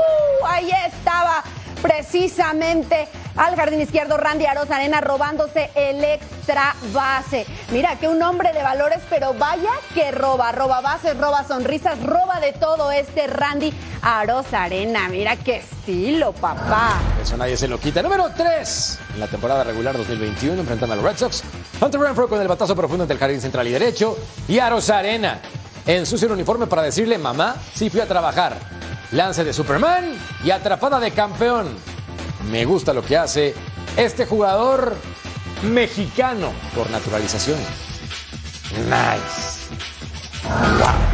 ahí 0.47 0.71
estaba 0.87 1.43
precisamente 1.81 3.09
al 3.37 3.55
jardín 3.55 3.81
izquierdo 3.81 4.17
Randy 4.17 4.47
Aroz 4.47 4.71
Arena 4.71 5.01
robándose 5.01 5.71
el 5.75 6.03
extra 6.05 6.75
base. 6.93 7.47
Mira 7.71 7.97
que 7.97 8.09
un 8.09 8.21
hombre 8.23 8.53
de 8.53 8.63
valores, 8.63 9.01
pero 9.09 9.33
vaya 9.35 9.71
que 9.95 10.11
roba, 10.11 10.53
roba 10.53 10.81
bases, 10.81 11.17
roba 11.17 11.45
sonrisas, 11.45 12.03
roba 12.03 12.41
de 12.41 12.53
todo 12.53 12.91
este 12.91 13.29
Randy 13.29 13.73
Aroz 14.03 14.53
Arena. 14.53 15.09
Mira 15.09 15.37
qué 15.37 15.57
estilo, 15.57 16.33
papá. 16.33 17.01
Eso 17.23 17.37
nadie 17.37 17.57
se 17.57 17.69
lo 17.69 17.79
quita. 17.79 18.03
Número 18.03 18.31
3 18.37 18.99
en 19.15 19.21
la 19.21 19.27
temporada 19.27 19.65
regular 19.65 19.97
2021 19.97 20.61
enfrentando 20.61 20.93
a 20.95 20.97
los 20.97 21.05
Red 21.05 21.17
Sox. 21.19 21.43
Hunter 21.81 22.01
Renfro 22.01 22.29
con 22.29 22.41
el 22.41 22.49
batazo 22.49 22.75
profundo 22.75 23.05
entre 23.05 23.15
el 23.15 23.21
jardín 23.21 23.41
central 23.41 23.67
y 23.69 23.73
derecho 23.73 24.17
y 24.47 24.59
Aroz 24.59 24.91
Arena 24.91 25.41
en 25.87 26.05
su 26.05 26.17
uniforme 26.27 26.67
para 26.67 26.83
decirle, 26.83 27.17
mamá, 27.17 27.57
sí 27.75 27.89
fui 27.89 28.01
a 28.01 28.07
trabajar. 28.07 28.59
Lance 29.13 29.43
de 29.43 29.55
Superman 29.55 30.13
y 30.45 30.51
atrapada 30.51 31.01
de 31.01 31.13
campeón. 31.13 31.69
Me 32.51 32.65
gusta 32.67 32.93
lo 32.93 33.03
que 33.03 33.17
hace 33.17 33.55
este 33.97 34.27
jugador 34.27 34.95
mexicano 35.63 36.53
por 36.75 36.91
naturalización. 36.91 37.59
Nice. 38.87 39.48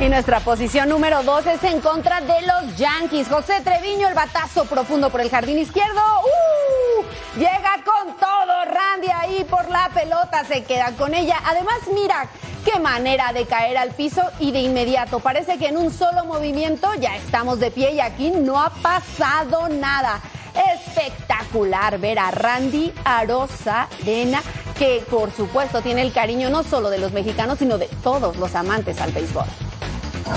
Y 0.01 0.09
nuestra 0.09 0.41
posición 0.41 0.89
número 0.89 1.23
2 1.23 1.47
es 1.47 1.65
en 1.65 1.81
contra 1.81 2.21
de 2.21 2.43
los 2.43 2.77
Yankees. 2.77 3.29
José 3.29 3.61
Treviño, 3.63 4.09
el 4.09 4.15
batazo 4.15 4.65
profundo 4.65 5.11
por 5.11 5.21
el 5.21 5.31
jardín 5.31 5.59
izquierdo. 5.59 6.01
¡Uh! 6.01 7.39
Llega 7.39 7.83
con 7.85 8.15
todo. 8.17 8.65
Randy 8.67 9.09
ahí 9.11 9.45
por 9.45 9.71
la 9.71 9.91
pelota 9.95 10.45
se 10.45 10.65
queda 10.65 10.93
con 10.99 11.15
ella. 11.15 11.37
Además, 11.47 11.77
mira 11.95 12.27
qué 12.65 12.79
manera 12.81 13.33
de 13.33 13.47
caer 13.47 13.77
al 13.79 13.91
piso 13.91 14.23
y 14.41 14.53
de 14.53 14.61
inmediato. 14.61 15.21
Parece 15.21 15.59
que 15.59 15.69
en 15.69 15.77
un 15.77 15.93
solo 15.93 16.25
movimiento 16.25 16.93
ya 16.95 17.17
estamos 17.17 17.61
de 17.61 17.71
pie 17.71 17.93
y 17.93 18.01
aquí 18.01 18.31
no 18.31 18.61
ha 18.61 18.71
pasado 18.71 19.69
nada 19.69 20.21
espectacular 20.55 21.99
ver 21.99 22.19
a 22.19 22.31
Randy 22.31 22.93
Arosa 23.05 23.89
Arena, 24.03 24.43
que 24.79 25.05
por 25.11 25.31
supuesto 25.33 25.81
tiene 25.81 26.03
el 26.03 26.13
cariño 26.13 26.51
no 26.51 26.63
solo 26.63 26.91
de 26.91 26.99
los 26.99 27.13
mexicanos, 27.13 27.59
sino 27.59 27.79
de 27.79 27.89
todos 28.03 28.37
los 28.37 28.55
amantes 28.55 29.01
al 29.01 29.13
béisbol. 29.13 29.47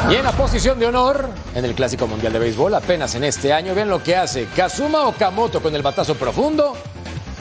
Y 0.10 0.15
en 0.15 0.23
la 0.23 0.32
posición 0.32 0.80
de 0.80 0.86
honor 0.86 1.30
en 1.56 1.65
el 1.65 1.73
Clásico 1.73 2.08
Mundial 2.08 2.34
de 2.34 2.39
Béisbol, 2.39 2.73
apenas 2.76 3.15
en 3.15 3.23
este 3.23 3.54
año, 3.54 3.73
ven 3.73 3.89
lo 3.89 4.04
que 4.04 4.15
hace 4.15 4.47
Kazuma 4.47 5.08
Okamoto 5.08 5.62
con 5.62 5.73
el 5.76 5.82
batazo 5.82 6.15
profundo. 6.15 6.76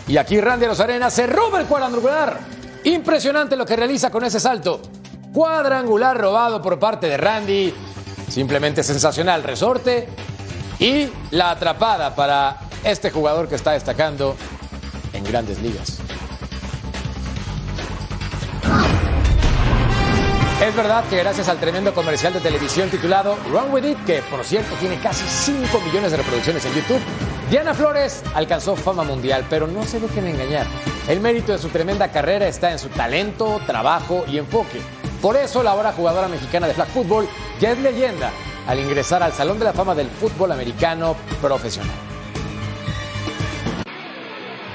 Y 0.08 0.16
aquí 0.16 0.40
Randy 0.40 0.66
Arena 0.66 1.10
se 1.10 1.26
roba 1.26 1.60
el 1.60 1.66
cuadrangular. 1.66 2.38
Impresionante 2.84 3.56
lo 3.56 3.66
que 3.66 3.74
realiza 3.74 4.10
con 4.10 4.24
ese 4.24 4.38
salto. 4.38 4.80
Cuadrangular 5.32 6.16
robado 6.16 6.62
por 6.62 6.78
parte 6.78 7.08
de 7.08 7.16
Randy. 7.16 7.74
Simplemente 8.28 8.84
sensacional 8.84 9.42
resorte. 9.42 10.08
Y 10.78 11.08
la 11.32 11.50
atrapada 11.50 12.14
para 12.14 12.58
este 12.84 13.10
jugador 13.10 13.48
que 13.48 13.56
está 13.56 13.72
destacando 13.72 14.36
en 15.12 15.24
grandes 15.24 15.60
ligas. 15.60 15.98
Es 20.62 20.74
verdad 20.74 21.04
que 21.10 21.18
gracias 21.18 21.50
al 21.50 21.60
tremendo 21.60 21.92
comercial 21.92 22.32
de 22.32 22.40
televisión 22.40 22.88
titulado 22.88 23.36
Run 23.50 23.70
With 23.72 23.84
It, 23.84 24.04
que 24.06 24.22
por 24.22 24.42
cierto 24.42 24.74
tiene 24.76 24.98
casi 24.98 25.22
5 25.28 25.80
millones 25.80 26.12
de 26.12 26.16
reproducciones 26.16 26.64
en 26.64 26.72
YouTube, 26.72 27.00
Diana 27.50 27.74
Flores 27.74 28.22
alcanzó 28.34 28.74
fama 28.74 29.04
mundial, 29.04 29.44
pero 29.50 29.66
no 29.66 29.84
se 29.84 30.00
dejen 30.00 30.26
engañar. 30.26 30.66
El 31.08 31.20
mérito 31.20 31.52
de 31.52 31.58
su 31.58 31.68
tremenda 31.68 32.10
carrera 32.10 32.48
está 32.48 32.72
en 32.72 32.78
su 32.78 32.88
talento, 32.88 33.60
trabajo 33.66 34.24
y 34.26 34.38
enfoque. 34.38 34.80
Por 35.20 35.36
eso 35.36 35.62
la 35.62 35.72
ahora 35.72 35.92
jugadora 35.92 36.26
mexicana 36.26 36.66
de 36.66 36.72
flag 36.72 36.88
football 36.88 37.28
ya 37.60 37.72
es 37.72 37.78
leyenda 37.78 38.30
al 38.66 38.80
ingresar 38.80 39.22
al 39.22 39.34
Salón 39.34 39.58
de 39.58 39.66
la 39.66 39.74
Fama 39.74 39.94
del 39.94 40.08
Fútbol 40.08 40.52
Americano 40.52 41.16
Profesional. 41.42 42.15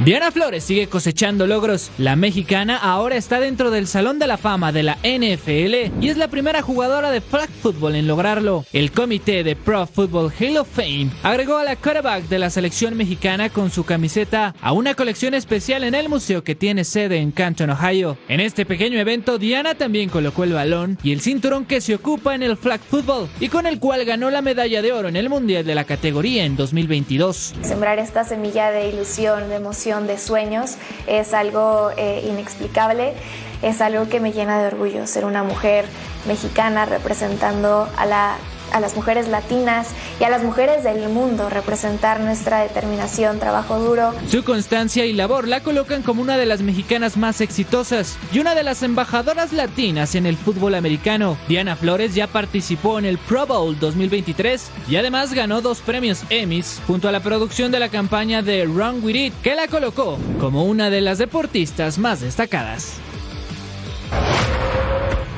Diana 0.03 0.31
Flores 0.31 0.63
sigue 0.63 0.87
cosechando 0.87 1.45
logros. 1.45 1.91
La 1.99 2.15
mexicana 2.15 2.75
ahora 2.75 3.17
está 3.17 3.39
dentro 3.39 3.69
del 3.69 3.85
Salón 3.85 4.17
de 4.17 4.25
la 4.25 4.37
Fama 4.37 4.71
de 4.71 4.81
la 4.81 4.97
NFL 5.03 6.01
y 6.03 6.09
es 6.09 6.17
la 6.17 6.27
primera 6.27 6.63
jugadora 6.63 7.11
de 7.11 7.21
flag 7.21 7.47
football 7.61 7.93
en 7.93 8.07
lograrlo. 8.07 8.65
El 8.73 8.91
comité 8.91 9.43
de 9.43 9.55
Pro 9.55 9.85
Football 9.85 10.33
Hall 10.39 10.57
of 10.57 10.67
Fame 10.67 11.11
agregó 11.21 11.57
a 11.57 11.63
la 11.63 11.75
quarterback 11.75 12.23
de 12.29 12.39
la 12.39 12.49
selección 12.49 12.97
mexicana 12.97 13.49
con 13.49 13.69
su 13.69 13.83
camiseta 13.83 14.55
a 14.59 14.71
una 14.71 14.95
colección 14.95 15.35
especial 15.35 15.83
en 15.83 15.93
el 15.93 16.09
museo 16.09 16.43
que 16.43 16.55
tiene 16.55 16.83
sede 16.83 17.17
en 17.17 17.29
Canton, 17.29 17.69
Ohio. 17.69 18.17
En 18.27 18.39
este 18.39 18.65
pequeño 18.65 18.99
evento, 18.99 19.37
Diana 19.37 19.75
también 19.75 20.09
colocó 20.09 20.45
el 20.45 20.53
balón 20.53 20.97
y 21.03 21.11
el 21.11 21.21
cinturón 21.21 21.65
que 21.65 21.79
se 21.79 21.93
ocupa 21.93 22.33
en 22.33 22.41
el 22.41 22.57
flag 22.57 22.81
football 22.81 23.29
y 23.39 23.49
con 23.49 23.67
el 23.67 23.77
cual 23.77 24.03
ganó 24.05 24.31
la 24.31 24.41
medalla 24.41 24.81
de 24.81 24.93
oro 24.93 25.09
en 25.09 25.15
el 25.15 25.29
Mundial 25.29 25.63
de 25.63 25.75
la 25.75 25.83
categoría 25.83 26.43
en 26.43 26.55
2022. 26.55 27.53
Sembrar 27.61 27.99
esta 27.99 28.23
semilla 28.23 28.71
de 28.71 28.89
ilusión, 28.89 29.47
de 29.47 29.57
emoción 29.57 29.90
de 29.99 30.17
sueños 30.17 30.77
es 31.05 31.33
algo 31.33 31.91
eh, 31.97 32.23
inexplicable, 32.25 33.13
es 33.61 33.81
algo 33.81 34.07
que 34.07 34.21
me 34.21 34.31
llena 34.31 34.61
de 34.61 34.67
orgullo 34.67 35.05
ser 35.05 35.25
una 35.25 35.43
mujer 35.43 35.85
mexicana 36.25 36.85
representando 36.85 37.89
a 37.97 38.05
la 38.05 38.37
a 38.71 38.79
las 38.79 38.95
mujeres 38.95 39.27
latinas 39.27 39.89
y 40.19 40.23
a 40.23 40.29
las 40.29 40.43
mujeres 40.43 40.83
del 40.83 41.09
mundo 41.09 41.49
representar 41.49 42.19
nuestra 42.19 42.59
determinación, 42.59 43.39
trabajo 43.39 43.79
duro. 43.79 44.13
Su 44.29 44.43
constancia 44.43 45.05
y 45.05 45.13
labor 45.13 45.47
la 45.47 45.61
colocan 45.61 46.01
como 46.03 46.21
una 46.21 46.37
de 46.37 46.45
las 46.45 46.61
mexicanas 46.61 47.17
más 47.17 47.41
exitosas 47.41 48.17
y 48.31 48.39
una 48.39 48.55
de 48.55 48.63
las 48.63 48.83
embajadoras 48.83 49.53
latinas 49.53 50.15
en 50.15 50.25
el 50.25 50.37
fútbol 50.37 50.75
americano. 50.75 51.37
Diana 51.47 51.75
Flores 51.75 52.15
ya 52.15 52.27
participó 52.27 52.99
en 52.99 53.05
el 53.05 53.17
Pro 53.17 53.45
Bowl 53.45 53.77
2023 53.79 54.69
y 54.89 54.95
además 54.95 55.33
ganó 55.33 55.61
dos 55.61 55.79
premios 55.81 56.23
Emmys 56.29 56.81
junto 56.87 57.07
a 57.07 57.11
la 57.11 57.19
producción 57.19 57.71
de 57.71 57.79
la 57.79 57.89
campaña 57.89 58.41
de 58.41 58.65
Run 58.65 59.03
With 59.03 59.15
It 59.15 59.33
que 59.41 59.55
la 59.55 59.67
colocó 59.67 60.17
como 60.39 60.65
una 60.65 60.89
de 60.89 61.01
las 61.01 61.17
deportistas 61.17 61.97
más 61.97 62.21
destacadas. 62.21 62.93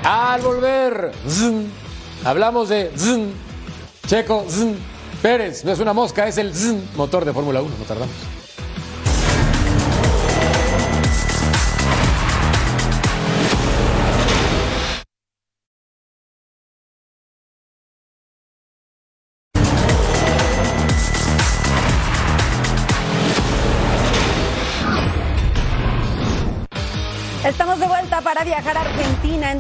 Al 0.03 0.41
volver, 0.41 1.11
Hablamos 2.25 2.69
de 2.69 2.91
Checo 4.07 4.45
Pérez. 5.21 5.65
No 5.65 5.71
es 5.71 5.79
una 5.79 5.93
mosca, 5.93 6.27
es 6.27 6.38
el 6.38 6.53
motor 6.95 7.25
de 7.25 7.33
Fórmula 7.33 7.62
1. 7.62 7.75
No 7.77 7.86
tardamos. 7.86 8.42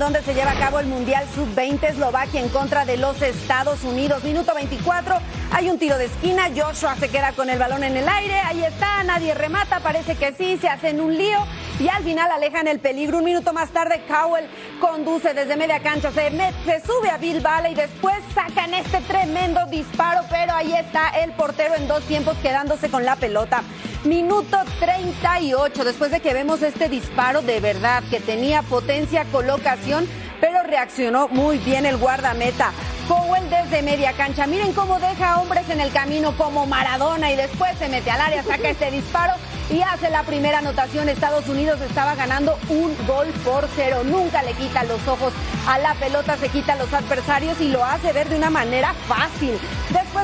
Donde 0.03 0.21
se 0.21 0.33
lleva 0.33 0.51
a 0.51 0.59
cabo 0.59 0.81
el 0.81 0.87
Mundial 0.87 1.25
Sub-20 1.33 1.91
Eslovaquia 1.91 2.41
en 2.41 2.49
contra 2.49 2.83
de 2.83 2.97
los 2.97 3.21
Estados 3.21 3.85
Unidos. 3.85 4.21
Minuto 4.25 4.53
24, 4.53 5.15
hay 5.49 5.69
un 5.69 5.79
tiro 5.79 5.97
de 5.97 6.05
esquina, 6.05 6.49
Joshua 6.53 6.97
se 6.99 7.07
queda 7.07 7.31
con 7.31 7.49
el 7.49 7.57
balón 7.57 7.85
en 7.85 7.95
el 7.95 8.09
aire, 8.09 8.33
ahí 8.41 8.65
está, 8.65 9.01
nadie 9.05 9.33
remata, 9.33 9.79
parece 9.79 10.15
que 10.15 10.33
sí, 10.33 10.57
se 10.59 10.67
hacen 10.67 10.99
un 10.99 11.17
lío 11.17 11.39
y 11.79 11.87
al 11.87 12.03
final 12.03 12.29
alejan 12.31 12.67
el 12.67 12.79
peligro. 12.79 13.19
Un 13.19 13.23
minuto 13.23 13.53
más 13.53 13.69
tarde, 13.69 14.01
Cowell 14.05 14.45
conduce 14.81 15.33
desde 15.33 15.55
media 15.55 15.79
cancha, 15.79 16.11
se, 16.11 16.31
se 16.65 16.85
sube 16.85 17.09
a 17.09 17.17
Bill 17.17 17.39
Valley 17.39 17.71
y 17.71 17.75
después 17.75 18.15
sacan 18.35 18.73
este 18.73 18.99
tremendo 19.07 19.65
disparo, 19.67 20.23
pero 20.29 20.53
ahí 20.53 20.73
está 20.73 21.11
el 21.23 21.31
portero 21.31 21.75
en 21.75 21.87
dos 21.87 22.03
tiempos 22.03 22.35
quedándose 22.43 22.89
con 22.89 23.05
la 23.05 23.15
pelota. 23.15 23.63
Minuto 24.03 24.57
38, 24.81 25.85
después 25.85 26.11
de 26.11 26.19
que 26.19 26.33
vemos 26.33 26.61
este 26.61 26.89
disparo 26.89 27.41
de 27.41 27.61
verdad 27.61 28.03
que 28.09 28.19
tenía 28.19 28.61
potencia, 28.63 29.23
colocación, 29.31 29.92
pero 30.41 30.63
reaccionó 30.63 31.27
muy 31.29 31.57
bien 31.59 31.85
el 31.85 31.97
guardameta. 31.97 32.71
Powell 33.07 33.49
desde 33.49 33.81
media 33.81 34.13
cancha. 34.13 34.47
Miren 34.47 34.73
cómo 34.73 34.99
deja 34.99 35.41
hombres 35.41 35.69
en 35.69 35.81
el 35.81 35.91
camino 35.91 36.35
como 36.37 36.65
Maradona 36.65 37.31
y 37.31 37.35
después 37.35 37.77
se 37.77 37.89
mete 37.89 38.09
al 38.11 38.21
área, 38.21 38.43
saca 38.43 38.69
este 38.69 38.91
disparo 38.91 39.33
y 39.69 39.81
hace 39.81 40.09
la 40.09 40.23
primera 40.23 40.59
anotación. 40.59 41.09
Estados 41.09 41.47
Unidos 41.47 41.81
estaba 41.81 42.15
ganando 42.15 42.57
un 42.69 42.95
gol 43.07 43.27
por 43.43 43.67
cero. 43.75 44.03
Nunca 44.05 44.41
le 44.43 44.53
quita 44.53 44.83
los 44.83 45.05
ojos 45.07 45.33
a 45.67 45.79
la 45.79 45.93
pelota, 45.95 46.37
se 46.37 46.49
quita 46.49 46.73
a 46.73 46.77
los 46.77 46.93
adversarios 46.93 47.59
y 47.61 47.69
lo 47.69 47.83
hace 47.83 48.13
ver 48.13 48.29
de 48.29 48.37
una 48.37 48.49
manera 48.49 48.93
fácil. 49.07 49.57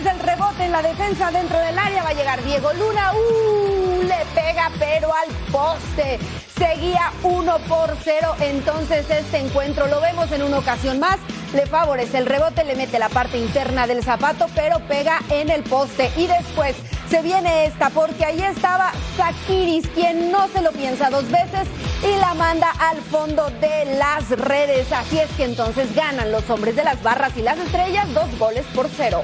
Del 0.03 0.19
rebote 0.19 0.63
en 0.63 0.71
la 0.71 0.81
defensa 0.81 1.29
dentro 1.29 1.59
del 1.59 1.77
área 1.77 2.03
va 2.03 2.09
a 2.09 2.13
llegar 2.13 2.41
Diego 2.43 2.71
Luna. 2.71 3.11
¡Uh! 3.13 4.03
Le 4.03 4.25
pega 4.33 4.71
pero 4.79 5.09
al 5.13 5.29
poste. 5.51 6.19
Seguía 6.57 7.11
uno 7.21 7.57
por 7.67 7.97
cero. 8.01 8.33
Entonces 8.39 9.05
este 9.09 9.39
encuentro 9.39 9.87
lo 9.87 9.99
vemos 9.99 10.31
en 10.31 10.43
una 10.43 10.59
ocasión 10.59 10.99
más 10.99 11.17
le 11.53 11.65
favorece 11.65 12.19
el 12.19 12.25
rebote, 12.25 12.63
le 12.63 12.75
mete 12.75 12.99
la 12.99 13.09
parte 13.09 13.37
interna 13.37 13.87
del 13.87 14.03
zapato, 14.03 14.47
pero 14.53 14.79
pega 14.87 15.19
en 15.29 15.49
el 15.49 15.63
poste. 15.63 16.11
Y 16.15 16.27
después 16.27 16.75
se 17.09 17.21
viene 17.21 17.65
esta, 17.65 17.89
porque 17.89 18.25
ahí 18.25 18.41
estaba 18.41 18.91
Sakiris, 19.17 19.87
quien 19.89 20.31
no 20.31 20.47
se 20.49 20.61
lo 20.61 20.71
piensa 20.71 21.09
dos 21.09 21.29
veces 21.31 21.67
y 22.03 22.19
la 22.19 22.35
manda 22.35 22.69
al 22.79 22.97
fondo 22.97 23.49
de 23.61 23.97
las 23.97 24.29
redes. 24.29 24.91
Así 24.91 25.19
es 25.19 25.29
que 25.31 25.45
entonces 25.45 25.93
ganan 25.95 26.31
los 26.31 26.47
hombres 26.49 26.75
de 26.75 26.83
las 26.83 27.01
barras 27.01 27.35
y 27.35 27.41
las 27.41 27.57
estrellas 27.57 28.13
dos 28.13 28.27
goles 28.37 28.65
por 28.75 28.87
cero. 28.95 29.23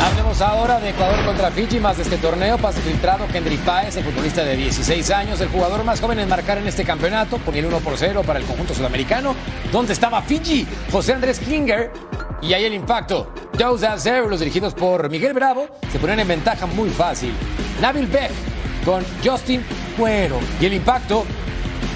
Hablemos 0.00 0.40
ahora 0.40 0.80
de 0.80 0.90
Ecuador 0.90 1.22
contra 1.26 1.50
Fiji, 1.50 1.78
más 1.78 1.98
de 1.98 2.04
este 2.04 2.16
torneo. 2.16 2.56
Pase 2.56 2.80
filtrado, 2.80 3.26
Kendry 3.28 3.58
Páez, 3.58 3.98
el 3.98 4.04
futbolista 4.04 4.42
de 4.42 4.56
16 4.56 5.10
años, 5.10 5.40
el 5.42 5.48
jugador 5.48 5.84
más 5.84 6.00
joven 6.00 6.18
en 6.20 6.28
marcar 6.28 6.56
en 6.56 6.66
este 6.66 6.84
campeonato, 6.84 7.36
ponía 7.36 7.60
el 7.60 7.66
1 7.66 7.80
por 7.80 7.98
0 7.98 8.22
para 8.26 8.38
el 8.38 8.46
conjunto 8.46 8.74
sudamericano. 8.74 9.34
¿Dónde 9.70 9.92
estaba 9.92 10.22
Fiji? 10.22 10.66
José 10.90 11.12
Andrés 11.12 11.38
Klinger. 11.40 11.92
Y 12.40 12.54
ahí 12.54 12.64
el 12.64 12.72
impacto. 12.72 13.30
2 13.58 13.82
a 13.82 13.98
0, 13.98 14.28
los 14.30 14.40
dirigidos 14.40 14.72
por 14.72 15.10
Miguel 15.10 15.34
Bravo, 15.34 15.68
se 15.92 15.98
ponen 15.98 16.20
en 16.20 16.28
ventaja 16.28 16.64
muy 16.64 16.88
fácil. 16.88 17.34
Nabil 17.82 18.06
Beck 18.06 18.30
con 18.86 19.04
Justin 19.22 19.62
Cuero. 19.98 20.40
Y 20.62 20.64
el 20.64 20.72
impacto, 20.72 21.26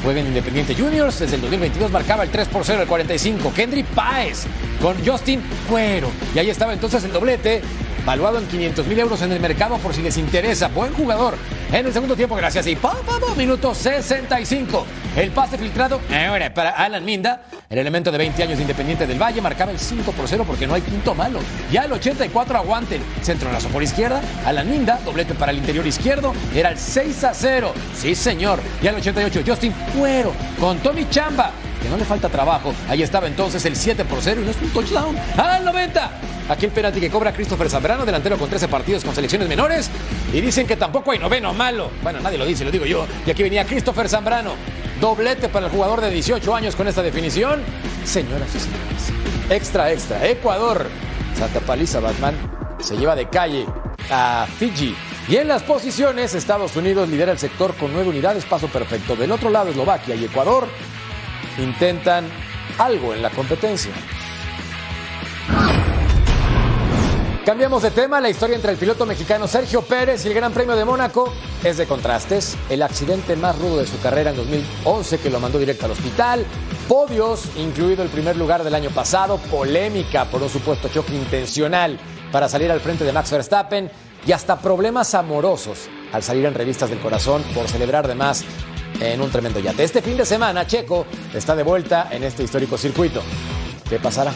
Juega 0.04 0.20
en 0.20 0.26
Independiente 0.26 0.74
Juniors, 0.74 1.18
desde 1.18 1.36
el 1.36 1.40
2022 1.40 1.90
marcaba 1.90 2.24
el 2.24 2.28
3 2.28 2.48
por 2.48 2.62
0 2.62 2.82
el 2.82 2.88
45. 2.88 3.50
Kendry 3.54 3.82
Páez 3.84 4.44
con 4.82 4.94
Justin 5.02 5.42
Cuero. 5.66 6.10
Y 6.34 6.38
ahí 6.38 6.50
estaba 6.50 6.74
entonces 6.74 7.02
el 7.04 7.12
doblete 7.12 7.62
valuado 8.04 8.38
en 8.38 8.46
500 8.46 8.86
mil 8.86 8.98
euros 8.98 9.22
en 9.22 9.32
el 9.32 9.40
mercado 9.40 9.78
por 9.78 9.94
si 9.94 10.02
les 10.02 10.16
interesa. 10.18 10.68
Buen 10.68 10.92
jugador. 10.92 11.36
En 11.72 11.86
el 11.86 11.92
segundo 11.92 12.14
tiempo, 12.14 12.36
gracias. 12.36 12.66
Y 12.66 12.76
pa, 12.76 12.94
minuto 13.36 13.74
65. 13.74 14.86
El 15.16 15.30
pase 15.30 15.58
filtrado 15.58 16.00
ahora 16.10 16.52
para 16.52 16.70
Alan 16.70 17.04
Minda. 17.04 17.42
El 17.70 17.78
elemento 17.78 18.12
de 18.12 18.18
20 18.18 18.42
años 18.42 18.56
de 18.56 18.62
Independiente 18.62 19.06
del 19.06 19.20
Valle 19.20 19.40
marcaba 19.40 19.72
el 19.72 19.78
5 19.78 20.12
por 20.12 20.28
0 20.28 20.44
porque 20.46 20.66
no 20.66 20.74
hay 20.74 20.82
quinto 20.82 21.14
malo. 21.14 21.40
Ya 21.72 21.84
el 21.84 21.92
84 21.92 22.58
aguanten. 22.58 23.02
Centro 23.22 23.50
lazo 23.50 23.68
por 23.68 23.82
izquierda. 23.82 24.20
Alan 24.44 24.70
Minda, 24.70 25.00
doblete 25.04 25.34
para 25.34 25.52
el 25.52 25.58
interior 25.58 25.86
izquierdo. 25.86 26.34
Era 26.54 26.70
el 26.70 26.78
6 26.78 27.24
a 27.24 27.34
0. 27.34 27.72
Sí, 27.96 28.14
señor. 28.14 28.60
Ya 28.82 28.90
el 28.90 28.96
88, 28.96 29.42
Justin 29.46 29.72
Cuero 29.96 30.32
con 30.60 30.78
Tommy 30.78 31.08
Chamba 31.10 31.52
que 31.84 31.90
no 31.90 31.98
le 31.98 32.04
falta 32.06 32.30
trabajo. 32.30 32.74
Ahí 32.88 33.02
estaba 33.02 33.26
entonces 33.26 33.62
el 33.66 33.76
7 33.76 34.06
por 34.06 34.22
0 34.22 34.40
y 34.40 34.44
no 34.46 34.50
es 34.50 34.56
un 34.56 34.70
touchdown. 34.70 35.14
Al 35.36 35.64
90. 35.66 36.10
Aquí 36.48 36.64
el 36.64 36.72
penalti 36.72 36.98
que 36.98 37.10
cobra 37.10 37.30
Christopher 37.32 37.68
Zambrano, 37.68 38.06
delantero 38.06 38.38
con 38.38 38.48
13 38.48 38.68
partidos 38.68 39.04
con 39.04 39.14
selecciones 39.14 39.48
menores. 39.48 39.90
Y 40.32 40.40
dicen 40.40 40.66
que 40.66 40.76
tampoco 40.76 41.10
hay 41.10 41.18
noveno 41.18 41.52
malo. 41.52 41.90
Bueno, 42.02 42.20
nadie 42.20 42.38
lo 42.38 42.46
dice, 42.46 42.64
lo 42.64 42.70
digo 42.70 42.86
yo. 42.86 43.06
Y 43.26 43.30
aquí 43.30 43.42
venía 43.42 43.66
Christopher 43.66 44.08
Zambrano. 44.08 44.52
Doblete 44.98 45.50
para 45.50 45.66
el 45.66 45.72
jugador 45.72 46.00
de 46.00 46.08
18 46.08 46.54
años 46.54 46.74
con 46.74 46.88
esta 46.88 47.02
definición. 47.02 47.60
Señoras 48.06 48.48
y 48.54 48.60
señores. 48.60 49.50
Extra, 49.50 49.92
extra. 49.92 50.26
Ecuador. 50.26 50.86
Santa 51.38 51.60
Paliza 51.60 52.00
Batman 52.00 52.34
se 52.78 52.96
lleva 52.96 53.14
de 53.14 53.28
calle 53.28 53.66
a 54.10 54.46
Fiji. 54.58 54.94
Y 55.28 55.36
en 55.36 55.48
las 55.48 55.62
posiciones, 55.62 56.34
Estados 56.34 56.76
Unidos 56.76 57.10
lidera 57.10 57.32
el 57.32 57.38
sector 57.38 57.74
con 57.74 57.92
nueve 57.92 58.08
unidades, 58.08 58.46
paso 58.46 58.68
perfecto. 58.68 59.16
Del 59.16 59.32
otro 59.32 59.50
lado, 59.50 59.70
Eslovaquia 59.70 60.14
y 60.14 60.24
Ecuador 60.24 60.68
intentan 61.58 62.26
algo 62.78 63.14
en 63.14 63.22
la 63.22 63.30
competencia. 63.30 63.92
Cambiamos 67.44 67.82
de 67.82 67.90
tema, 67.90 68.22
la 68.22 68.30
historia 68.30 68.56
entre 68.56 68.72
el 68.72 68.78
piloto 68.78 69.04
mexicano 69.04 69.46
Sergio 69.46 69.82
Pérez 69.82 70.24
y 70.24 70.28
el 70.28 70.34
Gran 70.34 70.52
Premio 70.52 70.74
de 70.76 70.86
Mónaco 70.86 71.30
es 71.62 71.76
de 71.76 71.86
contrastes. 71.86 72.56
El 72.70 72.82
accidente 72.82 73.36
más 73.36 73.58
rudo 73.58 73.76
de 73.76 73.86
su 73.86 74.00
carrera 74.00 74.30
en 74.30 74.36
2011 74.36 75.18
que 75.18 75.28
lo 75.28 75.40
mandó 75.40 75.58
directo 75.58 75.84
al 75.84 75.92
hospital, 75.92 76.46
podios, 76.88 77.50
incluido 77.56 78.02
el 78.02 78.08
primer 78.08 78.36
lugar 78.36 78.64
del 78.64 78.74
año 78.74 78.88
pasado, 78.88 79.36
polémica 79.50 80.24
por 80.24 80.42
un 80.42 80.48
supuesto 80.48 80.88
choque 80.88 81.14
intencional 81.14 81.98
para 82.32 82.48
salir 82.48 82.70
al 82.70 82.80
frente 82.80 83.04
de 83.04 83.12
Max 83.12 83.30
Verstappen 83.30 83.90
y 84.26 84.32
hasta 84.32 84.58
problemas 84.58 85.14
amorosos 85.14 85.90
al 86.12 86.22
salir 86.22 86.46
en 86.46 86.54
revistas 86.54 86.88
del 86.88 87.00
corazón 87.00 87.42
por 87.54 87.68
celebrar 87.68 88.08
de 88.08 88.14
más 88.14 88.42
en 89.00 89.20
un 89.20 89.30
tremendo 89.30 89.60
yate. 89.60 89.84
Este 89.84 90.02
fin 90.02 90.16
de 90.16 90.24
semana, 90.24 90.66
Checo 90.66 91.06
está 91.32 91.54
de 91.54 91.62
vuelta 91.62 92.08
en 92.10 92.24
este 92.24 92.42
histórico 92.42 92.76
circuito. 92.78 93.22
¿Qué 93.88 93.98
pasará? 93.98 94.32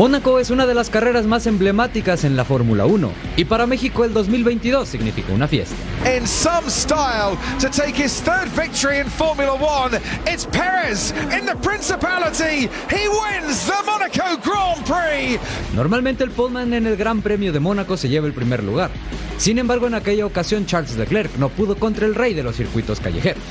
Mónaco 0.00 0.38
es 0.38 0.48
una 0.48 0.64
de 0.64 0.72
las 0.72 0.88
carreras 0.88 1.26
más 1.26 1.46
emblemáticas 1.46 2.24
en 2.24 2.34
la 2.34 2.46
Fórmula 2.46 2.86
1 2.86 3.12
y 3.36 3.44
para 3.44 3.66
México 3.66 4.02
el 4.02 4.14
2022 4.14 4.88
significó 4.88 5.34
una 5.34 5.46
fiesta. 5.46 5.76
In 6.16 6.26
some 6.26 6.70
style 6.70 7.36
to 7.60 7.68
take 7.68 8.02
his 8.02 8.22
third 8.22 8.48
victory 8.56 9.00
in 9.00 9.04
Formula 9.04 9.52
1, 9.52 10.00
it's 10.26 10.46
Perez 10.46 11.12
in 11.38 11.44
the 11.44 11.54
Principality. 11.56 12.70
He 12.88 13.08
wins 13.10 13.66
the 13.66 13.76
Monaco 13.84 14.40
Grand 14.42 14.82
Prix. 14.86 15.38
Normalmente 15.74 16.24
el 16.24 16.30
poleman 16.30 16.72
en 16.72 16.86
el 16.86 16.96
Gran 16.96 17.20
Premio 17.20 17.52
de 17.52 17.60
Mónaco 17.60 17.98
se 17.98 18.08
lleva 18.08 18.26
el 18.26 18.32
primer 18.32 18.64
lugar. 18.64 18.90
Sin 19.36 19.58
embargo, 19.58 19.86
en 19.86 19.92
aquella 19.92 20.24
ocasión 20.24 20.64
Charles 20.64 20.96
Leclerc 20.96 21.36
no 21.36 21.50
pudo 21.50 21.76
contra 21.76 22.06
el 22.06 22.14
rey 22.14 22.32
de 22.32 22.42
los 22.42 22.56
circuitos 22.56 23.00
callejeros. 23.00 23.42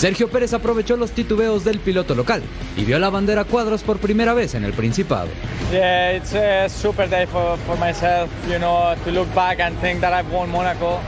Sergio 0.00 0.30
Pérez 0.30 0.54
aprovechó 0.54 0.96
los 0.96 1.10
titubeos 1.10 1.62
del 1.62 1.78
piloto 1.78 2.14
local 2.14 2.42
y 2.74 2.86
vio 2.86 2.98
la 2.98 3.10
bandera 3.10 3.44
cuadros 3.44 3.82
por 3.82 3.98
primera 3.98 4.32
vez 4.32 4.54
en 4.54 4.64
el 4.64 4.72
Principado. 4.72 5.28
Yeah, 5.70 6.16
it's 6.16 6.34
a 6.34 6.70
super 6.70 7.06
day 7.06 7.26
for, 7.26 7.58
for 7.66 7.76
myself, 7.76 8.30
you 8.48 8.58
know, 8.58 8.94
to 9.04 9.10
look 9.10 9.28
back 9.34 9.60
and 9.60 9.78
think 9.80 10.00
that 10.00 10.14
I've 10.14 10.32
won 10.32 10.48
Monaco. 10.50 10.98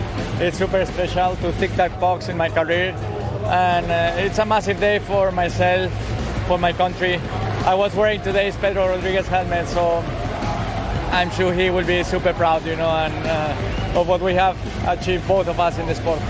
It's 0.40 0.58
super 0.58 0.84
special 0.84 1.36
to 1.36 1.52
tick 1.52 1.74
that 1.76 1.98
box 2.00 2.28
in 2.28 2.36
my 2.36 2.50
career 2.50 2.94
and 3.46 3.90
uh, 3.90 4.20
it's 4.20 4.38
a 4.38 4.44
massive 4.44 4.78
day 4.78 4.98
for 4.98 5.32
myself, 5.32 5.90
for 6.46 6.58
my 6.58 6.74
country. 6.74 7.18
I 7.64 7.74
was 7.74 7.94
wearing 7.94 8.20
today's 8.20 8.56
Pedro 8.56 8.88
Rodriguez 8.88 9.26
helmet, 9.26 9.68
so 9.68 10.04
I'm 11.12 11.30
sure 11.30 11.54
he 11.54 11.70
will 11.70 11.86
be 11.86 12.02
super 12.02 12.34
proud, 12.34 12.66
you 12.66 12.76
know, 12.76 12.90
and 12.90 13.26
uh, 13.26 13.98
of 13.98 14.06
what 14.06 14.20
we 14.20 14.34
have 14.34 14.58
achieved 14.86 15.26
both 15.26 15.48
of 15.48 15.58
us 15.58 15.78
in 15.78 15.86
the 15.86 15.94
sport. 15.94 16.20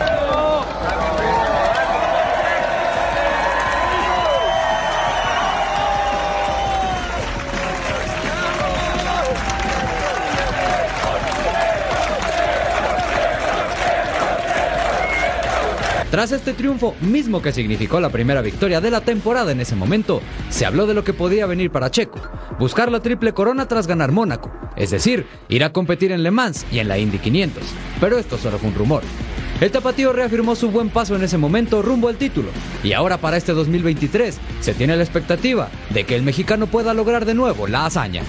Tras 16.12 16.30
este 16.30 16.52
triunfo, 16.52 16.94
mismo 17.00 17.40
que 17.40 17.52
significó 17.52 17.98
la 17.98 18.10
primera 18.10 18.42
victoria 18.42 18.82
de 18.82 18.90
la 18.90 19.00
temporada 19.00 19.50
en 19.50 19.62
ese 19.62 19.74
momento, 19.74 20.20
se 20.50 20.66
habló 20.66 20.86
de 20.86 20.92
lo 20.92 21.04
que 21.04 21.14
podía 21.14 21.46
venir 21.46 21.70
para 21.70 21.90
Checo, 21.90 22.20
buscar 22.58 22.92
la 22.92 23.00
triple 23.00 23.32
corona 23.32 23.66
tras 23.66 23.86
ganar 23.86 24.12
Mónaco, 24.12 24.52
es 24.76 24.90
decir, 24.90 25.26
ir 25.48 25.64
a 25.64 25.72
competir 25.72 26.12
en 26.12 26.22
Le 26.22 26.30
Mans 26.30 26.66
y 26.70 26.80
en 26.80 26.88
la 26.88 26.98
Indy 26.98 27.18
500. 27.18 27.62
Pero 27.98 28.18
esto 28.18 28.36
solo 28.36 28.58
fue 28.58 28.68
un 28.68 28.74
rumor. 28.74 29.02
El 29.58 29.70
tapatío 29.70 30.12
reafirmó 30.12 30.54
su 30.54 30.70
buen 30.70 30.90
paso 30.90 31.16
en 31.16 31.22
ese 31.22 31.38
momento 31.38 31.80
rumbo 31.80 32.08
al 32.08 32.16
título, 32.16 32.50
y 32.84 32.92
ahora 32.92 33.16
para 33.16 33.38
este 33.38 33.54
2023 33.54 34.38
se 34.60 34.74
tiene 34.74 34.94
la 34.98 35.04
expectativa 35.04 35.70
de 35.88 36.04
que 36.04 36.14
el 36.14 36.24
mexicano 36.24 36.66
pueda 36.66 36.92
lograr 36.92 37.24
de 37.24 37.32
nuevo 37.32 37.66
la 37.66 37.86
hazaña. 37.86 38.22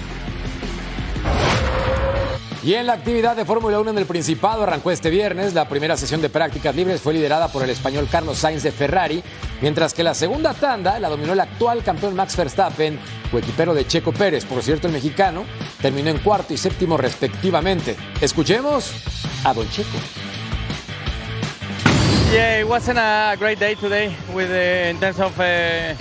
Y 2.64 2.72
en 2.76 2.86
la 2.86 2.94
actividad 2.94 3.36
de 3.36 3.44
Fórmula 3.44 3.78
1 3.78 3.90
en 3.90 3.98
el 3.98 4.06
Principado 4.06 4.62
arrancó 4.62 4.90
este 4.90 5.10
viernes. 5.10 5.52
La 5.52 5.68
primera 5.68 5.98
sesión 5.98 6.22
de 6.22 6.30
prácticas 6.30 6.74
libres 6.74 7.02
fue 7.02 7.12
liderada 7.12 7.48
por 7.48 7.62
el 7.62 7.68
español 7.68 8.08
Carlos 8.10 8.38
Sainz 8.38 8.62
de 8.62 8.72
Ferrari, 8.72 9.22
mientras 9.60 9.92
que 9.92 10.02
la 10.02 10.14
segunda 10.14 10.54
tanda 10.54 10.98
la 10.98 11.10
dominó 11.10 11.34
el 11.34 11.40
actual 11.40 11.84
campeón 11.84 12.16
Max 12.16 12.34
Verstappen, 12.34 12.98
coequipero 13.30 13.74
de 13.74 13.86
Checo 13.86 14.12
Pérez. 14.12 14.46
Por 14.46 14.62
cierto, 14.62 14.86
el 14.86 14.94
mexicano 14.94 15.44
terminó 15.82 16.08
en 16.08 16.16
cuarto 16.20 16.54
y 16.54 16.56
séptimo 16.56 16.96
respectivamente. 16.96 17.96
Escuchemos 18.22 18.92
a 19.44 19.52
Don 19.52 19.68
Checo. 19.68 19.98
Yeah, 22.32 22.60
it 22.60 22.66
wasn't 22.66 22.98
a 22.98 23.36
great 23.38 23.58
day 23.58 23.74
today 23.74 24.16
with 24.32 24.50
uh, 24.50 24.88
in 24.88 24.98
terms 24.98 25.20
of 25.20 25.38
uh, 25.38 25.94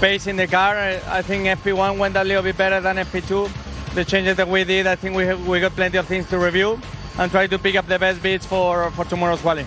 pace 0.00 0.26
in 0.26 0.38
the 0.38 0.46
car. 0.46 0.74
I 1.06 1.20
think 1.20 1.44
FP1 1.44 1.98
went 1.98 2.16
a 2.16 2.24
little 2.24 2.42
bit 2.42 2.56
better 2.56 2.80
than 2.80 2.96
FP2. 2.96 3.65
The 3.96 4.04
changes 4.04 4.36
that 4.36 4.46
we 4.46 4.62
did, 4.62 4.86
I 4.86 4.94
think 4.94 5.16
we 5.16 5.24
have, 5.24 5.48
we 5.48 5.58
got 5.58 5.74
plenty 5.74 5.96
of 5.96 6.06
things 6.06 6.28
to 6.28 6.38
review 6.38 6.78
and 7.18 7.30
try 7.30 7.46
to 7.46 7.58
pick 7.58 7.76
up 7.76 7.86
the 7.88 7.98
best 7.98 8.22
bits 8.22 8.46
for, 8.46 8.90
for 8.92 9.04
tomorrow's 9.06 9.40
quali. 9.40 9.64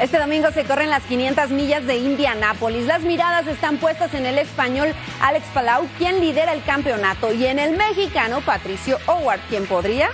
Este 0.00 0.16
domingo 0.16 0.50
se 0.52 0.64
corren 0.64 0.90
las 0.90 1.02
500 1.02 1.50
millas 1.50 1.84
de 1.84 1.96
Indianápolis. 1.96 2.86
Las 2.86 3.02
miradas 3.02 3.46
están 3.48 3.78
puestas 3.78 4.14
en 4.14 4.26
el 4.26 4.38
español 4.38 4.94
Alex 5.20 5.44
Palau, 5.52 5.88
quien 5.98 6.20
lidera 6.20 6.52
el 6.54 6.62
campeonato, 6.62 7.32
y 7.32 7.46
en 7.46 7.58
el 7.58 7.76
mexicano 7.76 8.40
Patricio 8.40 8.98
Howard, 9.06 9.40
quien 9.48 9.66
podría 9.66 10.08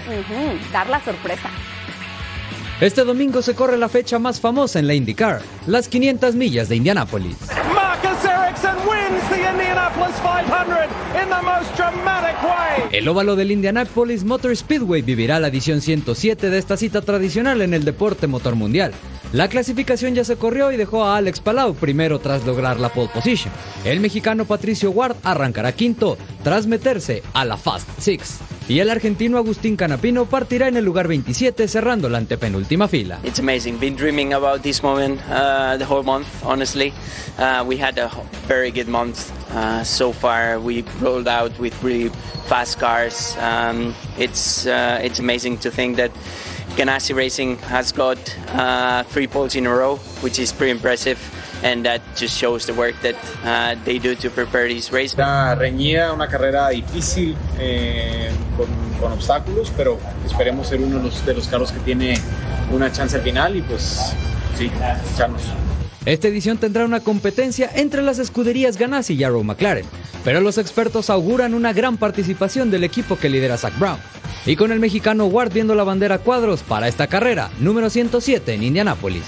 dar 0.73 0.89
la 0.89 1.05
sorpresa. 1.05 1.51
Este 2.81 3.05
domingo 3.05 3.43
se 3.43 3.55
corre 3.55 3.77
la 3.77 3.89
fecha 3.89 4.19
más 4.19 4.41
famosa 4.41 4.79
en 4.79 4.87
la 4.87 4.95
IndyCar, 4.95 5.43
las 5.67 5.87
500 5.87 6.35
millas 6.35 6.69
de 6.69 6.77
Indianápolis. 6.77 7.37
El 12.93 13.09
óvalo 13.09 13.37
del 13.37 13.51
Indianapolis 13.51 14.25
Motor 14.25 14.57
Speedway 14.57 15.03
vivirá 15.03 15.41
la 15.41 15.49
edición 15.49 15.81
107 15.81 16.51
de 16.51 16.59
esta 16.59 16.77
cita 16.77 17.03
tradicional 17.03 17.63
en 17.63 17.75
el 17.75 17.85
deporte 17.85 18.27
motor 18.27 18.55
mundial. 18.55 18.93
La 19.35 19.49
clasificación 19.49 20.15
ya 20.15 20.23
se 20.23 20.37
corrió 20.37 20.71
y 20.71 20.77
dejó 20.77 21.05
a 21.05 21.17
Alex 21.17 21.41
Palau 21.41 21.75
primero 21.75 22.21
tras 22.21 22.45
lograr 22.47 22.79
la 22.79 22.91
pole 22.91 23.11
position. 23.13 23.53
El 23.85 23.99
mexicano 23.99 24.45
Patricio 24.45 24.93
Ward 24.93 25.17
arrancará 25.25 25.73
quinto 25.73 26.17
tras 26.45 26.69
meterse 26.69 27.21
a 27.33 27.45
la 27.45 27.57
Fast 27.57 27.89
Six. 27.99 28.39
Y 28.69 28.79
el 28.79 28.91
argentino 28.91 29.37
Agustín 29.37 29.75
Canapino 29.75 30.27
partirá 30.27 30.69
en 30.69 30.77
el 30.77 30.85
lugar 30.85 31.09
27 31.09 31.67
cerrando 31.67 32.09
la 32.09 32.19
antepenúltima 32.19 32.87
fila. 32.87 33.19
It's 33.25 33.41
amazing. 33.41 33.81
Been 33.81 33.97
dreaming 33.97 34.35
about 34.35 34.63
this 34.63 34.85
moment 34.85 35.21
uh, 35.29 35.77
the 35.79 35.85
whole 35.85 36.05
month, 36.05 36.29
honestly. 36.45 36.93
Uh, 37.37 37.65
we 37.67 37.77
had 37.77 37.99
a 37.99 38.09
very 38.47 38.71
good 38.71 38.87
month 38.87 39.33
uh, 39.51 39.83
so 39.83 40.13
far. 40.13 40.61
We 40.61 40.85
rolled 41.01 41.27
out 41.27 41.59
with 41.59 41.75
really 41.83 42.13
fast 42.47 42.79
cars. 42.79 43.37
Um, 43.39 43.97
it's 44.17 44.65
uh, 44.65 45.01
it's 45.03 45.19
amazing 45.19 45.59
to 45.59 45.73
think 45.73 45.97
that 45.97 46.13
Ganassi 46.77 47.15
Racing 47.15 47.57
has 47.71 47.93
got 47.93 48.19
uh, 48.53 49.05
three 49.05 49.29
poles 49.29 49.55
in 49.55 49.67
a 49.67 49.71
row, 49.71 49.97
which 50.23 50.39
is 50.41 50.53
pretty 50.53 50.73
impressive. 50.73 51.19
And 51.63 51.87
that 51.87 52.03
just 52.17 52.37
shows 52.37 52.67
the 52.67 52.75
work 52.75 52.95
that 53.03 53.15
uh, 53.45 53.77
they 53.85 53.99
do 53.99 54.15
to 54.17 54.29
prepare 54.29 54.69
this 54.69 54.93
race. 54.93 55.15
Una 55.15 55.55
reñida, 55.55 56.13
una 56.13 56.29
carrera 56.29 56.69
difícil 56.69 57.37
eh, 57.59 58.31
con, 58.57 58.67
con, 59.01 59.13
obstáculos, 59.13 59.73
pero 59.75 59.99
esperemos 60.27 60.69
ser 60.69 60.81
uno 60.81 60.99
de 60.99 61.05
los, 61.05 61.25
de 61.25 61.33
los 61.33 61.49
carros 61.49 61.73
que 61.73 61.79
tiene 61.81 62.19
una 62.71 62.93
chance 62.93 63.17
al 63.17 63.23
final 63.23 63.57
y 63.57 63.63
pues 63.63 64.15
sí, 64.59 64.71
echarnos. 65.15 65.43
Esta 66.05 66.29
edición 66.29 66.59
tendrá 66.59 66.85
una 66.85 67.01
competencia 67.01 67.71
entre 67.75 68.03
las 68.03 68.19
escuderías 68.19 68.77
Ganassi 68.77 69.15
y 69.15 69.25
Arrow 69.25 69.43
McLaren, 69.43 69.87
pero 70.23 70.43
los 70.43 70.59
expertos 70.59 71.09
auguran 71.09 71.55
una 71.55 71.73
gran 71.73 71.97
participación 71.97 72.71
del 72.71 72.85
equipo 72.85 73.17
que 73.17 73.31
lidera 73.31 73.57
Zach 73.57 73.79
Brown. 73.79 73.99
Y 74.47 74.57
con 74.57 74.73
el 74.73 74.81
mexicano 74.81 75.27
Ward 75.27 75.53
viendo 75.53 75.75
la 75.75 75.85
bandera 75.85 76.19
cuadros 76.19 76.63
para 76.63 76.89
esta 76.89 77.07
carrera, 77.07 77.51
número 77.61 77.89
107 77.89 78.55
en 78.55 78.63
Indianápolis. 78.63 79.25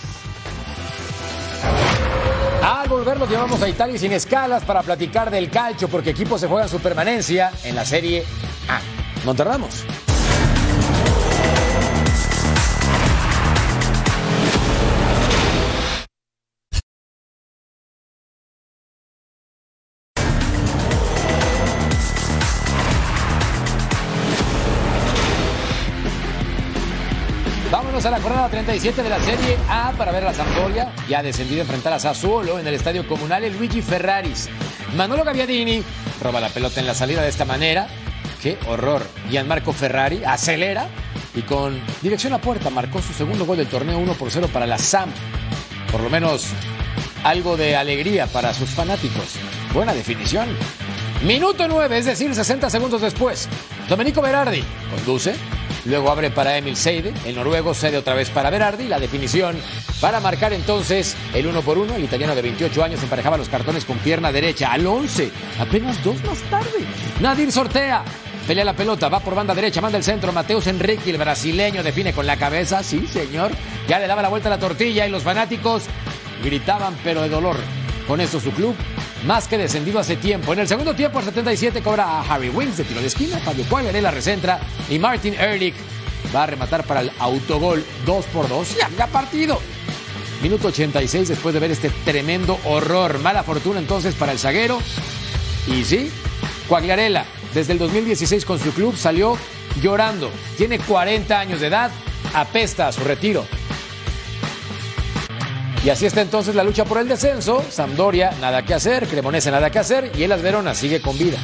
Al 2.63 2.89
volver 2.89 3.19
nos 3.19 3.31
llevamos 3.31 3.63
a 3.63 3.69
Italia 3.69 3.99
sin 3.99 4.13
escalas 4.13 4.65
para 4.65 4.83
platicar 4.83 5.31
del 5.31 5.51
calcio 5.51 5.89
porque 5.89 6.11
equipos 6.11 6.41
se 6.41 6.49
juegan 6.49 6.69
su 6.69 6.81
permanencia 6.81 7.51
en 7.65 7.75
la 7.75 7.85
Serie 7.85 8.25
A. 8.69 8.81
Montardamos. 9.25 9.85
a 9.85 10.16
jornada 28.47 28.65
37 28.65 29.03
de 29.03 29.09
la 29.09 29.19
Serie 29.21 29.57
A 29.69 29.93
para 29.97 30.13
ver 30.13 30.23
a 30.23 30.27
la 30.27 30.35
Sampdoria. 30.35 30.93
Ya 31.09 31.23
descendido 31.23 31.61
a 31.61 31.65
enfrentar 31.65 31.93
a 31.93 31.99
Sassuolo 31.99 32.59
en 32.59 32.67
el 32.67 32.75
Estadio 32.75 33.07
Comunal 33.07 33.45
el 33.45 33.57
Luigi 33.57 33.83
Ferraris. 33.83 34.49
Manolo 34.97 35.25
Gaviadini 35.25 35.83
roba 36.23 36.41
la 36.41 36.49
pelota 36.49 36.81
en 36.81 36.87
la 36.87 36.95
salida 36.95 37.23
de 37.23 37.29
esta 37.29 37.45
manera. 37.45 37.89
¡Qué 38.43 38.59
horror! 38.69 39.07
Gianmarco 39.31 39.73
Ferrari 39.73 40.23
acelera 40.25 40.87
y 41.35 41.43
con 41.43 41.81
dirección 42.03 42.33
a 42.35 42.41
puerta 42.41 42.71
marcó 42.71 43.03
su 43.03 43.13
segundo 43.13 43.47
gol 43.47 43.57
del 43.57 43.67
torneo 43.67 43.99
1 43.99 44.15
por 44.15 44.31
0 44.31 44.49
para 44.53 44.67
la 44.67 44.79
Sam. 44.79 45.11
Por 45.91 46.03
lo 46.03 46.11
menos 46.11 46.47
algo 47.25 47.57
de 47.57 47.75
alegría 47.75 48.27
para 48.27 48.55
sus 48.55 48.71
fanáticos. 48.71 49.35
Buena 49.73 49.93
definición. 49.93 50.49
Minuto 51.25 51.67
9, 51.67 51.99
es 51.99 52.05
decir, 52.05 52.35
60 52.35 52.71
segundos 52.71 53.01
después. 53.01 53.49
Domenico 53.89 54.21
Berardi 54.21 54.63
conduce 54.95 55.35
Luego 55.87 56.11
abre 56.11 56.31
para 56.31 56.57
Emil 56.59 56.77
Seide. 56.77 57.15
El 57.25 57.37
noruego 57.37 57.73
cede 57.73 57.97
otra 57.97 58.15
vez 58.15 58.31
para 58.31 58.51
Berardi. 58.51 58.89
La 58.89 58.99
definición 58.99 59.57
para 60.01 60.21
marcar 60.21 60.53
entonces 60.53 61.17
el 61.33 61.47
uno 61.47 61.63
por 61.63 61.79
uno. 61.79 61.95
El 61.95 62.05
italiano 62.05 62.35
de 62.35 62.43
28 62.43 62.85
años 62.85 63.03
emparejaba 63.03 63.37
los 63.37 63.49
cartones 63.49 63.85
con 63.85 63.99
pierna 63.99 64.33
derecha 64.33 64.73
al 64.73 64.87
11. 64.87 65.31
Apenas 65.61 66.03
dos 66.03 66.23
más 66.25 66.39
tarde. 66.51 66.85
Nadir 67.21 67.53
sortea. 67.53 68.05
Pelea 68.47 68.65
la 68.65 68.75
pelota, 68.75 69.09
va 69.09 69.19
por 69.19 69.35
banda 69.35 69.55
derecha, 69.55 69.81
manda 69.81 69.99
el 69.99 70.05
centro. 70.05 70.33
Mateus 70.33 70.69
Enrique, 70.69 71.11
el 71.11 71.19
brasileño, 71.19 71.83
define 71.83 72.13
con 72.13 72.27
la 72.27 72.37
cabeza. 72.37 72.83
Sí, 72.83 73.07
señor. 73.07 73.51
Ya 73.89 73.99
le 73.99 74.07
daba 74.07 74.23
la 74.23 74.29
vuelta 74.29 74.49
a 74.49 74.51
la 74.51 74.59
tortilla 74.59 75.07
y 75.07 75.11
los 75.11 75.23
fanáticos 75.23 75.85
gritaban, 76.45 76.97
pero 77.03 77.23
de 77.23 77.29
dolor. 77.29 77.57
Con 78.07 78.21
eso 78.21 78.39
su 78.39 78.53
club 78.53 78.77
más 79.27 79.49
que 79.49 79.59
descendido 79.59 79.99
hace 79.99 80.17
tiempo. 80.17 80.53
En 80.53 80.61
el 80.61 80.69
segundo 80.69 80.95
tiempo, 80.95 81.19
al 81.19 81.25
77, 81.25 81.83
cobra 81.83 82.05
a 82.05 82.23
Harry 82.23 82.49
Wings 82.49 82.77
de 82.77 82.85
tiro 82.85 83.01
de 83.01 83.09
esquina. 83.09 83.39
Fabio 83.39 83.65
la 84.01 84.11
recentra 84.11 84.61
y 84.89 84.99
Martin 84.99 85.35
Ehrlich 85.35 85.75
va 86.35 86.45
a 86.45 86.47
rematar 86.47 86.85
para 86.85 87.01
el 87.01 87.11
autogol 87.19 87.85
2 88.05 88.25
por 88.27 88.49
2 88.49 88.77
y 88.79 88.83
había 88.83 89.07
partido. 89.09 89.61
Minuto 90.43 90.69
86 90.69 91.29
después 91.29 91.53
de 91.55 91.61
ver 91.61 91.71
este 91.73 91.91
tremendo 92.05 92.59
horror. 92.65 93.19
Mala 93.19 93.43
fortuna 93.43 93.81
entonces 93.81 94.15
para 94.15 94.33
el 94.33 94.39
zaguero. 94.39 94.79
Y 95.67 95.85
sí, 95.85 96.11
Cuagliarella, 96.69 97.25
desde 97.53 97.73
el 97.73 97.79
2016 97.79 98.45
con 98.45 98.61
su 98.61 98.73
club, 98.73 98.97
salió 98.97 99.37
llorando. 99.83 100.31
Tiene 100.57 100.79
40 100.79 101.39
años 101.39 101.61
de 101.61 101.67
edad, 101.67 101.91
apesta 102.33 102.89
a 102.89 102.93
su 102.93 103.03
retiro. 103.03 103.45
Y 105.87 105.91
así 105.91 106.05
está 106.05 106.21
entonces 106.21 106.57
la 106.57 106.65
lucha 106.65 106.85
por 106.85 106.99
el 106.99 107.07
descenso. 107.07 107.65
Sampdoria, 107.71 108.33
nada 108.41 108.65
que 108.65 108.75
hacer. 108.75 109.07
Cremonese, 109.07 109.53
nada 109.53 109.71
que 109.71 109.79
hacer. 109.79 110.11
Y 110.17 110.25
el 110.25 110.33
Verona 110.43 110.75
sigue 110.75 111.01
con 111.01 111.17
vida. 111.17 111.39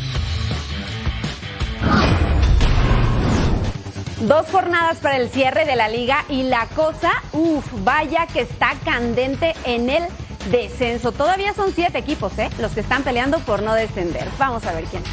Dos 4.23 4.49
jornadas 4.51 4.99
para 4.99 5.19
el 5.19 5.31
cierre 5.31 5.65
de 5.65 5.77
la 5.77 5.89
liga 5.89 6.25
y 6.29 6.43
la 6.43 6.67
cosa, 6.75 7.13
uff, 7.33 7.65
vaya 7.85 8.27
que 8.27 8.41
está 8.41 8.75
candente 8.85 9.55
en 9.65 9.89
el 9.89 10.03
descenso. 10.51 11.13
Todavía 11.13 11.55
son 11.55 11.73
siete 11.73 11.99
equipos, 11.99 12.37
¿eh? 12.37 12.51
Los 12.59 12.73
que 12.73 12.81
están 12.81 13.05
peleando 13.05 13.39
por 13.39 13.63
no 13.63 13.75
descender. 13.75 14.27
Vamos 14.41 14.67
a 14.67 14.73
ver 14.73 14.87
quién. 14.87 15.05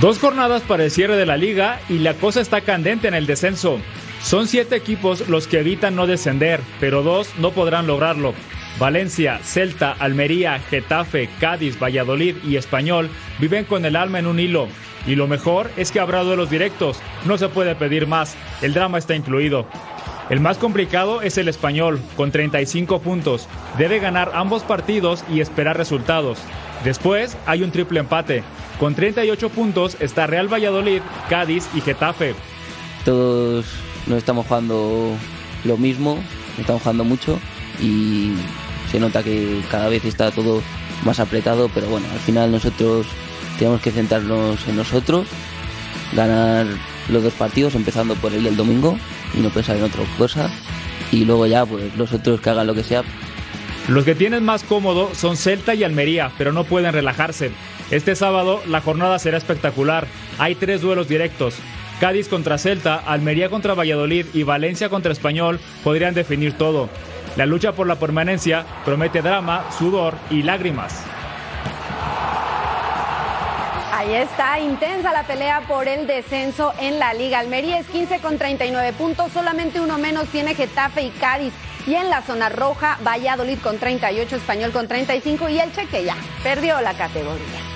Dos 0.00 0.18
jornadas 0.18 0.62
para 0.62 0.84
el 0.84 0.90
cierre 0.90 1.16
de 1.16 1.26
la 1.26 1.36
liga 1.36 1.78
y 1.90 1.98
la 1.98 2.14
cosa 2.14 2.40
está 2.40 2.62
candente 2.62 3.06
en 3.08 3.12
el 3.12 3.26
descenso. 3.26 3.80
Son 4.22 4.46
siete 4.46 4.76
equipos 4.76 5.28
los 5.28 5.46
que 5.46 5.60
evitan 5.60 5.96
no 5.96 6.06
descender, 6.06 6.60
pero 6.78 7.02
dos 7.02 7.30
no 7.38 7.52
podrán 7.52 7.86
lograrlo. 7.86 8.34
Valencia, 8.78 9.40
Celta, 9.42 9.92
Almería, 9.92 10.58
Getafe, 10.58 11.28
Cádiz, 11.40 11.78
Valladolid 11.78 12.36
y 12.44 12.56
Español 12.56 13.08
viven 13.38 13.64
con 13.64 13.84
el 13.84 13.96
alma 13.96 14.18
en 14.18 14.26
un 14.26 14.38
hilo. 14.38 14.68
Y 15.06 15.14
lo 15.14 15.26
mejor 15.26 15.70
es 15.76 15.90
que 15.90 16.00
habrá 16.00 16.22
duelos 16.22 16.50
directos, 16.50 16.98
no 17.24 17.38
se 17.38 17.48
puede 17.48 17.74
pedir 17.74 18.06
más, 18.06 18.36
el 18.60 18.74
drama 18.74 18.98
está 18.98 19.14
incluido. 19.16 19.66
El 20.28 20.40
más 20.40 20.58
complicado 20.58 21.22
es 21.22 21.38
el 21.38 21.48
español, 21.48 22.00
con 22.16 22.30
35 22.30 23.00
puntos. 23.00 23.48
Debe 23.78 23.98
ganar 23.98 24.30
ambos 24.34 24.62
partidos 24.62 25.24
y 25.28 25.40
esperar 25.40 25.76
resultados. 25.76 26.38
Después 26.84 27.36
hay 27.46 27.62
un 27.62 27.72
triple 27.72 28.00
empate. 28.00 28.44
Con 28.78 28.94
38 28.94 29.48
puntos 29.48 29.96
está 29.98 30.26
Real 30.26 30.52
Valladolid, 30.52 31.00
Cádiz 31.28 31.68
y 31.74 31.80
Getafe. 31.80 32.34
Todos 33.04 33.66
no 34.06 34.16
estamos 34.16 34.46
jugando 34.46 35.16
lo 35.64 35.76
mismo, 35.76 36.18
estamos 36.58 36.82
jugando 36.82 37.04
mucho 37.04 37.38
y 37.80 38.32
se 38.90 38.98
nota 38.98 39.22
que 39.22 39.62
cada 39.70 39.88
vez 39.88 40.04
está 40.04 40.30
todo 40.30 40.62
más 41.04 41.20
apretado, 41.20 41.70
pero 41.72 41.88
bueno, 41.88 42.06
al 42.12 42.18
final 42.20 42.50
nosotros 42.52 43.06
tenemos 43.58 43.80
que 43.80 43.90
centrarnos 43.90 44.66
en 44.68 44.76
nosotros, 44.76 45.26
ganar 46.12 46.66
los 47.08 47.22
dos 47.22 47.32
partidos, 47.34 47.74
empezando 47.74 48.14
por 48.16 48.32
el 48.32 48.44
del 48.44 48.56
domingo 48.56 48.98
y 49.34 49.40
no 49.40 49.50
pensar 49.50 49.76
en 49.76 49.84
otra 49.84 50.02
cosa, 50.18 50.50
y 51.12 51.24
luego 51.24 51.46
ya 51.46 51.64
pues 51.64 51.96
los 51.96 52.12
otros 52.12 52.40
que 52.40 52.50
hagan 52.50 52.66
lo 52.66 52.74
que 52.74 52.84
sea. 52.84 53.02
Los 53.88 54.04
que 54.04 54.14
tienen 54.14 54.44
más 54.44 54.62
cómodo 54.62 55.14
son 55.14 55.36
Celta 55.36 55.74
y 55.74 55.84
Almería, 55.84 56.30
pero 56.38 56.52
no 56.52 56.64
pueden 56.64 56.92
relajarse. 56.92 57.50
Este 57.90 58.14
sábado 58.14 58.62
la 58.68 58.80
jornada 58.80 59.18
será 59.18 59.36
espectacular. 59.36 60.06
Hay 60.38 60.54
tres 60.54 60.80
duelos 60.80 61.08
directos. 61.08 61.56
Cádiz 62.00 62.28
contra 62.28 62.56
Celta, 62.56 62.96
Almería 62.96 63.50
contra 63.50 63.74
Valladolid 63.74 64.24
y 64.32 64.42
Valencia 64.42 64.88
contra 64.88 65.12
Español 65.12 65.60
podrían 65.84 66.14
definir 66.14 66.56
todo. 66.56 66.88
La 67.36 67.44
lucha 67.44 67.72
por 67.72 67.86
la 67.86 67.96
permanencia 67.96 68.64
promete 68.86 69.20
drama, 69.20 69.66
sudor 69.78 70.14
y 70.30 70.42
lágrimas. 70.42 71.04
Ahí 73.92 74.14
está, 74.14 74.58
intensa 74.58 75.12
la 75.12 75.26
pelea 75.26 75.60
por 75.68 75.88
el 75.88 76.06
descenso 76.06 76.72
en 76.80 76.98
la 76.98 77.12
liga. 77.12 77.38
Almería 77.38 77.78
es 77.78 77.86
15 77.88 78.20
con 78.20 78.38
39 78.38 78.94
puntos, 78.94 79.30
solamente 79.32 79.78
uno 79.78 79.98
menos 79.98 80.26
tiene 80.28 80.54
Getafe 80.54 81.02
y 81.02 81.10
Cádiz. 81.10 81.52
Y 81.86 81.96
en 81.96 82.08
la 82.08 82.22
zona 82.22 82.48
roja, 82.48 82.98
Valladolid 83.06 83.58
con 83.58 83.76
38, 83.76 84.36
Español 84.36 84.70
con 84.72 84.88
35 84.88 85.50
y 85.50 85.60
el 85.60 85.70
Cheque 85.72 86.04
ya 86.04 86.16
perdió 86.42 86.80
la 86.80 86.94
categoría. 86.94 87.69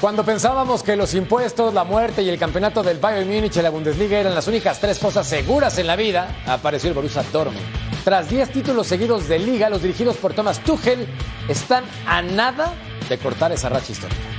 Cuando 0.00 0.24
pensábamos 0.24 0.84
que 0.84 0.94
los 0.94 1.12
impuestos, 1.14 1.74
la 1.74 1.82
muerte 1.82 2.22
y 2.22 2.28
el 2.28 2.38
campeonato 2.38 2.84
del 2.84 2.98
Bayern 2.98 3.28
Múnich 3.28 3.56
y 3.56 3.62
la 3.62 3.70
Bundesliga 3.70 4.20
eran 4.20 4.32
las 4.32 4.46
únicas 4.46 4.78
tres 4.78 4.96
cosas 5.00 5.26
seguras 5.26 5.76
en 5.78 5.88
la 5.88 5.96
vida, 5.96 6.36
apareció 6.46 6.88
el 6.88 6.94
Borussia 6.94 7.24
Dortmund. 7.32 7.66
Tras 8.04 8.30
10 8.30 8.50
títulos 8.50 8.86
seguidos 8.86 9.26
de 9.26 9.40
liga, 9.40 9.68
los 9.68 9.82
dirigidos 9.82 10.16
por 10.16 10.34
Thomas 10.34 10.60
Tuchel 10.60 11.08
están 11.48 11.82
a 12.06 12.22
nada 12.22 12.74
de 13.08 13.18
cortar 13.18 13.50
esa 13.50 13.70
racha 13.70 13.90
histórica. 13.90 14.37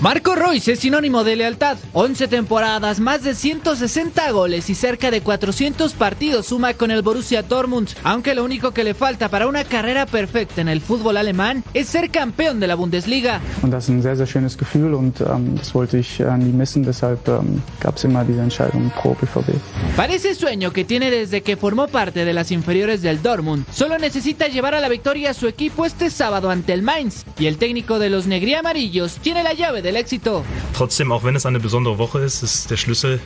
Marco 0.00 0.36
Royce 0.36 0.74
es 0.74 0.78
sinónimo 0.78 1.24
de 1.24 1.34
lealtad. 1.34 1.76
11 1.92 2.28
temporadas, 2.28 3.00
más 3.00 3.24
de 3.24 3.34
160 3.34 4.30
goles 4.30 4.70
y 4.70 4.76
cerca 4.76 5.10
de 5.10 5.22
400 5.22 5.92
partidos 5.94 6.46
suma 6.46 6.74
con 6.74 6.92
el 6.92 7.02
Borussia 7.02 7.42
Dortmund, 7.42 7.88
aunque 8.04 8.36
lo 8.36 8.44
único 8.44 8.70
que 8.70 8.84
le 8.84 8.94
falta 8.94 9.28
para 9.28 9.48
una 9.48 9.64
carrera 9.64 10.06
perfecta 10.06 10.60
en 10.60 10.68
el 10.68 10.80
fútbol 10.80 11.16
alemán 11.16 11.64
es 11.74 11.88
ser 11.88 12.10
campeón 12.10 12.60
de 12.60 12.68
la 12.68 12.76
Bundesliga. 12.76 13.40
Und 13.62 13.72
das 13.72 13.84
ist 13.84 13.90
ein 13.90 14.02
sehr, 14.02 14.14
sehr 14.14 14.28
schönes 14.28 14.56
Gefühl 14.56 14.94
und 14.94 15.20
ähm, 15.20 15.56
das 15.56 15.74
wollte 15.74 15.98
ich 15.98 16.20
äh, 16.20 16.38
nie 16.38 16.52
missen, 16.52 16.84
deshalb 16.84 17.26
ähm, 17.26 17.60
immer 18.04 18.24
diese 18.24 18.42
Entscheidung 18.42 18.92
pro 19.02 19.14
BVB. 19.14 19.50
Parece 19.96 20.36
sueño 20.36 20.72
que 20.72 20.84
tiene 20.84 21.10
desde 21.10 21.42
que 21.42 21.56
formó 21.56 21.88
parte 21.88 22.24
de 22.24 22.32
las 22.32 22.52
inferiores 22.52 23.02
del 23.02 23.20
Dortmund. 23.20 23.66
Solo 23.72 23.98
necesita 23.98 24.46
llevar 24.46 24.76
a 24.76 24.80
la 24.80 24.88
victoria 24.88 25.30
a 25.30 25.34
su 25.34 25.48
equipo 25.48 25.84
este 25.84 26.08
sábado 26.08 26.50
ante 26.50 26.72
el 26.72 26.82
Mainz 26.82 27.24
y 27.36 27.46
el 27.46 27.58
técnico 27.58 27.98
de 27.98 28.10
los 28.10 28.28
negriamarillos 28.28 29.16
tiene 29.16 29.42
la 29.42 29.54
llave 29.54 29.82
de 29.82 29.87
del 29.88 29.96
éxito. 29.96 30.44
Trotzdem, 30.74 31.12
auch 31.12 31.24
wenn 31.24 31.34
es 31.34 31.46
eine 31.46 31.60
besondere 31.60 31.98
Woche 31.98 32.20
ist, 32.20 32.42
ist 32.42 32.70
der 32.70 32.76
Schlüssel, 32.76 33.20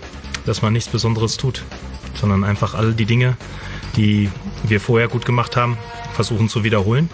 dass 0.46 0.62
man 0.62 0.72
nichts 0.72 0.88
Besonderes 0.88 1.36
tut, 1.36 1.64
sondern 2.20 2.44
einfach 2.44 2.74
all 2.74 2.94
die 2.94 3.04
Dinge, 3.04 3.36
die 3.96 4.30
wir 4.64 4.80
vorher 4.80 5.08
gut 5.08 5.24
gemacht 5.24 5.56
haben, 5.56 5.76
versuchen 6.14 6.48
zu 6.48 6.62
wiederholen. 6.64 7.10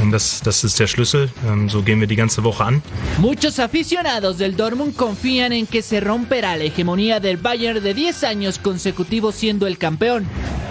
Und 0.00 0.12
das, 0.12 0.40
das 0.44 0.62
ist 0.62 0.78
der 0.78 0.86
Schlüssel. 0.86 1.28
Ähm, 1.44 1.68
so 1.68 1.82
gehen 1.82 1.98
wir 1.98 2.06
die 2.06 2.14
ganze 2.14 2.44
Woche 2.44 2.64
an. 2.64 2.82
Muchos 3.18 3.58
aficionados 3.58 4.38
del 4.38 4.54
Dortmund 4.56 4.96
confían 4.96 5.52
en 5.52 5.66
que 5.66 5.82
se 5.82 5.98
romperá 6.00 6.56
la 6.56 6.64
hegemonía 6.64 7.18
del 7.18 7.36
Bayern 7.36 7.82
de 7.82 7.94
10 7.94 8.22
años 8.24 8.58
consecutivos 8.58 9.34
siendo 9.34 9.66
el 9.66 9.76
campeón. 9.76 10.24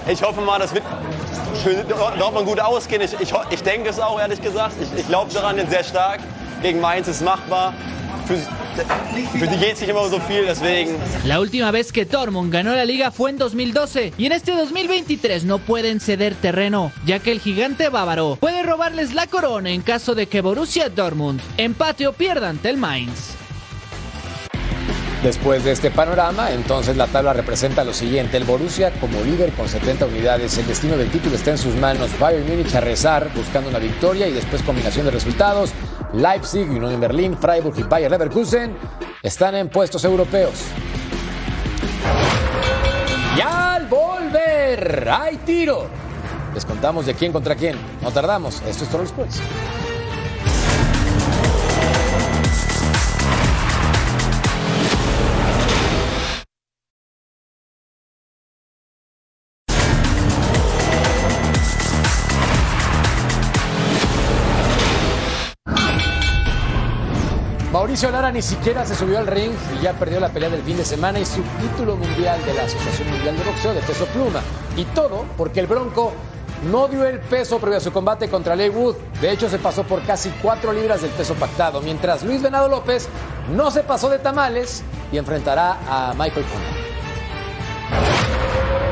Ich 0.09 0.21
hoffe 0.21 0.39
mal, 0.41 0.59
das 0.59 0.73
wird 0.73 0.85
für 1.61 1.83
Dortmund 2.17 2.47
gut 2.47 2.61
ausgehen. 2.61 3.01
Ich, 3.01 3.13
ich, 3.19 3.33
ich 3.49 3.61
denke 3.63 3.89
es 3.89 3.99
auch, 3.99 4.17
ehrlich 4.17 4.41
gesagt. 4.41 4.75
Ich, 4.81 4.99
ich 5.01 5.07
glaube 5.07 5.33
daran, 5.33 5.57
sehr 5.69 5.83
stark. 5.83 6.21
Gegen 6.61 6.79
Mainz 6.79 7.09
ist 7.09 7.21
machbar. 7.21 7.73
La 11.25 11.39
última 11.39 11.71
vez 11.71 11.91
que 11.91 12.05
Dortmund 12.05 12.51
ganó 12.51 12.75
la 12.75 12.85
liga 12.85 13.11
fue 13.11 13.29
en 13.29 13.37
2012 13.37 14.13
y 14.17 14.25
en 14.25 14.31
este 14.31 14.51
2023 14.51 15.45
no 15.45 15.59
pueden 15.59 15.99
ceder 15.99 16.35
terreno, 16.35 16.91
ya 17.05 17.19
que 17.19 17.31
el 17.31 17.39
gigante 17.39 17.89
bávaro 17.89 18.37
puede 18.39 18.63
robarles 18.63 19.13
la 19.13 19.27
corona 19.27 19.69
en 19.69 19.81
caso 19.81 20.15
de 20.15 20.27
que 20.27 20.41
Borussia 20.41 20.89
Dortmund 20.89 21.41
empate 21.57 22.07
o 22.07 22.13
pierda 22.13 22.49
ante 22.49 22.69
el 22.69 22.77
Mainz. 22.77 23.37
Después 25.23 25.63
de 25.63 25.71
este 25.71 25.89
panorama, 25.89 26.51
entonces 26.51 26.95
la 26.95 27.07
tabla 27.07 27.33
representa 27.33 27.83
lo 27.83 27.91
siguiente. 27.91 28.37
El 28.37 28.43
Borussia 28.43 28.91
como 28.99 29.19
líder 29.23 29.51
con 29.53 29.67
70 29.67 30.05
unidades. 30.05 30.57
El 30.59 30.67
destino 30.67 30.95
del 30.95 31.09
título 31.09 31.35
está 31.35 31.51
en 31.51 31.57
sus 31.57 31.75
manos. 31.75 32.11
Bayern 32.19 32.47
Múnich 32.47 32.73
a 32.75 32.81
rezar 32.81 33.31
buscando 33.35 33.69
una 33.69 33.79
victoria 33.79 34.27
y 34.27 34.31
después 34.31 34.61
combinación 34.61 35.05
de 35.05 35.11
resultados. 35.11 35.71
Leipzig, 36.13 36.69
Unión 36.69 36.99
Berlín, 36.99 37.37
Freiburg 37.37 37.77
y 37.77 37.83
Bayer 37.83 38.09
Leverkusen 38.09 38.75
están 39.21 39.55
en 39.55 39.69
puestos 39.69 40.03
europeos. 40.03 40.65
Y 43.35 43.41
al 43.41 43.87
volver, 43.87 45.09
hay 45.09 45.37
tiro. 45.37 45.87
Les 46.53 46.65
contamos 46.65 47.05
de 47.05 47.13
quién 47.13 47.31
contra 47.31 47.55
quién. 47.55 47.77
No 48.01 48.11
tardamos. 48.11 48.61
Esto 48.61 48.83
es 48.83 48.89
Troll 48.89 49.05
Sports. 49.05 49.41
Mauricio 68.03 68.31
ni 68.31 68.41
siquiera 68.43 68.85
se 68.85 68.93
subió 68.93 69.17
al 69.17 69.25
ring 69.25 69.51
y 69.75 69.81
ya 69.81 69.93
perdió 69.93 70.19
la 70.19 70.29
pelea 70.29 70.49
del 70.49 70.61
fin 70.61 70.77
de 70.77 70.85
semana 70.85 71.19
y 71.19 71.25
su 71.25 71.41
título 71.59 71.95
mundial 71.95 72.39
de 72.45 72.53
la 72.53 72.63
Asociación 72.63 73.09
Mundial 73.09 73.35
de 73.35 73.43
Boxeo 73.43 73.73
de 73.73 73.81
peso 73.81 74.05
pluma. 74.13 74.39
Y 74.75 74.83
todo 74.85 75.25
porque 75.35 75.61
el 75.61 75.65
Bronco 75.65 76.13
no 76.69 76.87
dio 76.87 77.05
el 77.05 77.19
peso 77.19 77.57
previo 77.57 77.77
a 77.77 77.81
su 77.81 77.91
combate 77.91 78.29
contra 78.29 78.55
Ley 78.55 78.69
Wood. 78.69 78.97
De 79.19 79.31
hecho, 79.31 79.49
se 79.49 79.57
pasó 79.57 79.83
por 79.83 80.03
casi 80.03 80.29
cuatro 80.43 80.73
libras 80.73 81.01
del 81.01 81.09
peso 81.09 81.33
pactado, 81.33 81.81
mientras 81.81 82.23
Luis 82.23 82.39
Venado 82.39 82.69
López 82.69 83.09
no 83.55 83.71
se 83.71 83.81
pasó 83.81 84.09
de 84.09 84.19
tamales 84.19 84.83
y 85.11 85.17
enfrentará 85.17 85.79
a 85.89 86.13
Michael 86.13 86.45
Conner. 86.45 86.86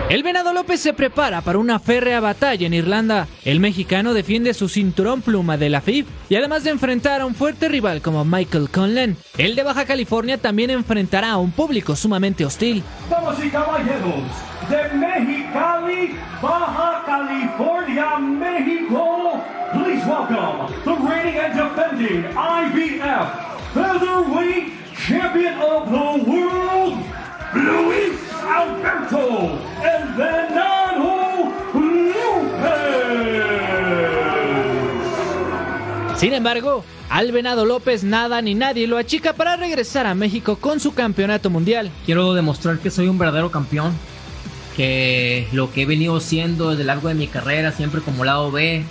El 0.07 0.21
Venado 0.21 0.53
López 0.53 0.79
se 0.81 0.93
prepara 0.93 1.41
para 1.41 1.57
una 1.57 1.79
férrea 1.79 2.19
batalla 2.19 2.67
en 2.67 2.75
Irlanda. 2.75 3.27
El 3.43 3.59
mexicano 3.59 4.13
defiende 4.13 4.53
su 4.53 4.69
cinturón 4.69 5.23
pluma 5.23 5.57
de 5.57 5.69
la 5.71 5.81
FIB 5.81 6.05
y 6.29 6.35
además 6.35 6.63
de 6.63 6.69
enfrentar 6.69 7.21
a 7.21 7.25
un 7.25 7.33
fuerte 7.33 7.69
rival 7.69 8.03
como 8.03 8.23
Michael 8.23 8.69
Conlan, 8.69 9.17
el 9.39 9.55
de 9.55 9.63
Baja 9.63 9.85
California 9.85 10.37
también 10.37 10.69
enfrentará 10.69 11.31
a 11.31 11.37
un 11.37 11.51
público 11.51 11.95
sumamente 11.95 12.45
hostil. 12.45 12.83
Damas 13.09 13.43
y 13.43 13.49
caballeros, 13.49 14.21
de 14.69 14.95
Mexicali, 14.95 16.15
Baja 16.39 17.03
California, 17.07 18.19
México, 18.19 19.41
please 19.73 20.05
welcome 20.05 20.71
the 20.83 20.93
reigning 21.03 21.39
and 21.39 21.55
defending 21.55 22.23
IBF 22.35 23.45
Featherweight 23.73 24.71
Champion 24.95 25.59
of 25.59 25.89
the 25.89 26.29
World, 26.29 27.03
Luis 27.55 28.14
Alberto 28.65 29.59
El 29.83 30.13
Venado 30.15 31.53
López. 31.83 32.65
Sin 36.17 36.33
embargo, 36.33 36.83
al 37.09 37.31
Venado 37.31 37.65
López 37.65 38.03
nada 38.03 38.41
ni 38.41 38.55
nadie 38.55 38.87
lo 38.87 38.97
achica 38.97 39.33
para 39.33 39.55
regresar 39.55 40.07
a 40.07 40.15
México 40.15 40.55
con 40.55 40.79
su 40.79 40.93
campeonato 40.93 41.49
mundial. 41.49 41.91
Quiero 42.05 42.33
demostrar 42.33 42.79
que 42.79 42.89
soy 42.89 43.07
un 43.07 43.19
verdadero 43.19 43.51
campeón, 43.51 43.93
que 44.75 45.47
lo 45.51 45.71
que 45.71 45.83
he 45.83 45.85
venido 45.85 46.19
siendo 46.19 46.71
desde 46.71 46.85
largo 46.85 47.09
de 47.09 47.15
mi 47.15 47.27
carrera, 47.27 47.71
siempre 47.71 48.01
como 48.01 48.25
lado 48.25 48.51
B, 48.51 48.83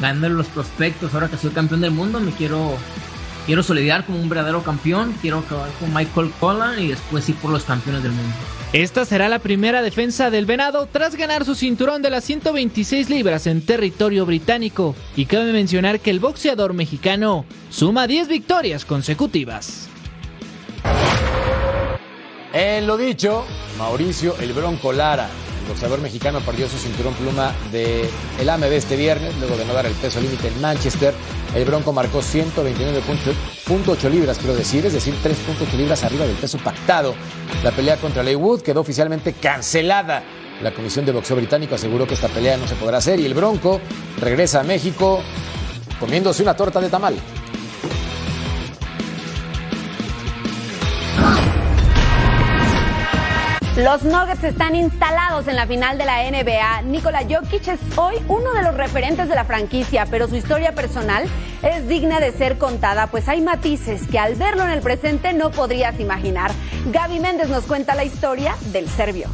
ganando 0.00 0.28
los 0.28 0.48
prospectos, 0.48 1.14
ahora 1.14 1.28
que 1.28 1.38
soy 1.38 1.50
campeón 1.50 1.80
del 1.80 1.92
mundo, 1.92 2.20
me 2.20 2.32
quiero 2.32 2.76
quiero 3.46 3.62
solidar 3.62 4.04
como 4.04 4.20
un 4.20 4.28
verdadero 4.28 4.62
campeón, 4.62 5.14
quiero 5.22 5.38
acabar 5.38 5.70
con 5.80 5.94
Michael 5.94 6.32
Collin 6.38 6.84
y 6.84 6.88
después 6.88 7.28
ir 7.28 7.36
por 7.36 7.50
los 7.50 7.64
campeones 7.64 8.02
del 8.02 8.12
mundo. 8.12 8.34
Esta 8.72 9.04
será 9.04 9.28
la 9.28 9.38
primera 9.38 9.80
defensa 9.80 10.28
del 10.28 10.44
Venado 10.44 10.86
tras 10.90 11.14
ganar 11.14 11.44
su 11.44 11.54
cinturón 11.54 12.02
de 12.02 12.10
las 12.10 12.24
126 12.24 13.08
libras 13.08 13.46
en 13.46 13.64
territorio 13.64 14.26
británico. 14.26 14.94
Y 15.14 15.26
cabe 15.26 15.52
mencionar 15.52 16.00
que 16.00 16.10
el 16.10 16.20
boxeador 16.20 16.74
mexicano 16.74 17.46
suma 17.70 18.06
10 18.06 18.28
victorias 18.28 18.84
consecutivas. 18.84 19.88
En 22.52 22.86
lo 22.86 22.96
dicho, 22.96 23.46
Mauricio 23.78 24.34
El 24.40 24.52
Bronco 24.52 24.92
Lara, 24.92 25.28
boxeador 25.66 26.00
mexicano, 26.00 26.40
perdió 26.40 26.68
su 26.68 26.78
cinturón 26.78 27.14
pluma 27.14 27.54
del 27.70 28.08
el 28.40 28.48
AMB 28.48 28.64
este 28.64 28.96
viernes, 28.96 29.36
luego 29.38 29.56
de 29.56 29.64
no 29.64 29.74
dar 29.74 29.86
el 29.86 29.92
peso 29.94 30.20
límite 30.20 30.48
en 30.48 30.60
Manchester. 30.60 31.14
El 31.54 31.64
Bronco 31.64 31.92
marcó 31.92 32.20
129.8 32.20 34.10
libras, 34.10 34.38
quiero 34.38 34.54
decir, 34.54 34.84
es 34.86 34.92
decir, 34.92 35.14
3.8 35.22 35.76
libras 35.76 36.04
arriba 36.04 36.26
del 36.26 36.36
peso 36.36 36.58
pactado. 36.58 37.14
La 37.62 37.70
pelea 37.70 37.96
contra 37.96 38.22
Leywood 38.22 38.62
quedó 38.62 38.80
oficialmente 38.80 39.32
cancelada. 39.32 40.22
La 40.62 40.72
Comisión 40.72 41.04
de 41.04 41.12
Boxeo 41.12 41.36
Británico 41.36 41.74
aseguró 41.74 42.06
que 42.06 42.14
esta 42.14 42.28
pelea 42.28 42.56
no 42.56 42.66
se 42.66 42.74
podrá 42.76 42.98
hacer 42.98 43.20
y 43.20 43.26
el 43.26 43.34
Bronco 43.34 43.80
regresa 44.18 44.60
a 44.60 44.62
México 44.62 45.20
comiéndose 46.00 46.42
una 46.42 46.56
torta 46.56 46.80
de 46.80 46.88
tamal. 46.88 47.14
Los 53.76 54.04
Nuggets 54.04 54.42
están 54.42 54.74
instalados 54.74 55.46
en 55.48 55.54
la 55.54 55.66
final 55.66 55.98
de 55.98 56.06
la 56.06 56.22
NBA. 56.30 56.80
Nikola 56.84 57.20
Jokic 57.28 57.68
es 57.68 57.80
hoy 57.96 58.14
uno 58.26 58.54
de 58.54 58.62
los 58.62 58.74
referentes 58.74 59.28
de 59.28 59.34
la 59.34 59.44
franquicia, 59.44 60.06
pero 60.10 60.28
su 60.28 60.36
historia 60.36 60.74
personal 60.74 61.28
es 61.62 61.86
digna 61.86 62.18
de 62.18 62.32
ser 62.32 62.56
contada, 62.56 63.08
pues 63.08 63.28
hay 63.28 63.42
matices 63.42 64.06
que 64.10 64.18
al 64.18 64.34
verlo 64.34 64.64
en 64.64 64.70
el 64.70 64.80
presente 64.80 65.34
no 65.34 65.50
podrías 65.50 66.00
imaginar. 66.00 66.52
Gaby 66.86 67.20
Méndez 67.20 67.50
nos 67.50 67.64
cuenta 67.64 67.94
la 67.94 68.04
historia 68.04 68.56
del 68.72 68.88
serbio. 68.88 69.28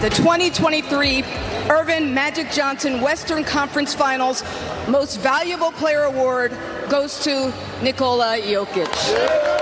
The 0.00 0.10
2023 0.10 1.24
Irvin 1.68 2.12
Magic 2.12 2.48
Johnson 2.52 3.00
Western 3.00 3.44
Conference 3.44 3.96
Finals 3.96 4.42
Most 4.88 5.22
Valuable 5.22 5.70
Player 5.78 6.02
Award 6.02 6.50
goes 6.90 7.20
to 7.22 7.52
Nikola 7.80 8.38
Jokic. 8.38 9.57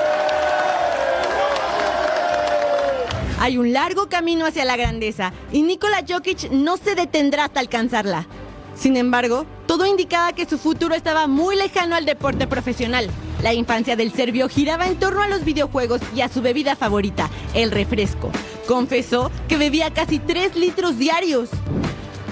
Hay 3.38 3.58
un 3.58 3.72
largo 3.72 4.08
camino 4.08 4.46
hacia 4.46 4.64
la 4.64 4.76
grandeza 4.76 5.32
y 5.52 5.62
Nikola 5.62 6.04
Jokic 6.08 6.50
no 6.50 6.76
se 6.76 6.94
detendrá 6.94 7.44
hasta 7.44 7.60
alcanzarla. 7.60 8.26
Sin 8.74 8.96
embargo, 8.96 9.46
todo 9.66 9.86
indicaba 9.86 10.32
que 10.32 10.46
su 10.46 10.58
futuro 10.58 10.94
estaba 10.94 11.26
muy 11.26 11.56
lejano 11.56 11.94
al 11.94 12.04
deporte 12.04 12.46
profesional. 12.46 13.08
La 13.42 13.54
infancia 13.54 13.96
del 13.96 14.12
serbio 14.12 14.48
giraba 14.48 14.86
en 14.86 14.96
torno 14.96 15.22
a 15.22 15.28
los 15.28 15.44
videojuegos 15.44 16.00
y 16.14 16.22
a 16.22 16.28
su 16.28 16.42
bebida 16.42 16.76
favorita, 16.76 17.30
el 17.54 17.70
refresco. 17.70 18.30
Confesó 18.66 19.30
que 19.48 19.56
bebía 19.56 19.92
casi 19.92 20.18
3 20.18 20.56
litros 20.56 20.98
diarios. 20.98 21.50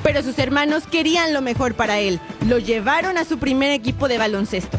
Pero 0.02 0.22
sus 0.22 0.38
hermanos 0.38 0.84
querían 0.90 1.32
lo 1.32 1.40
mejor 1.40 1.74
para 1.74 2.00
él. 2.00 2.20
Lo 2.46 2.58
llevaron 2.58 3.16
a 3.16 3.24
su 3.24 3.38
primer 3.38 3.70
equipo 3.70 4.08
de 4.08 4.18
baloncesto. 4.18 4.78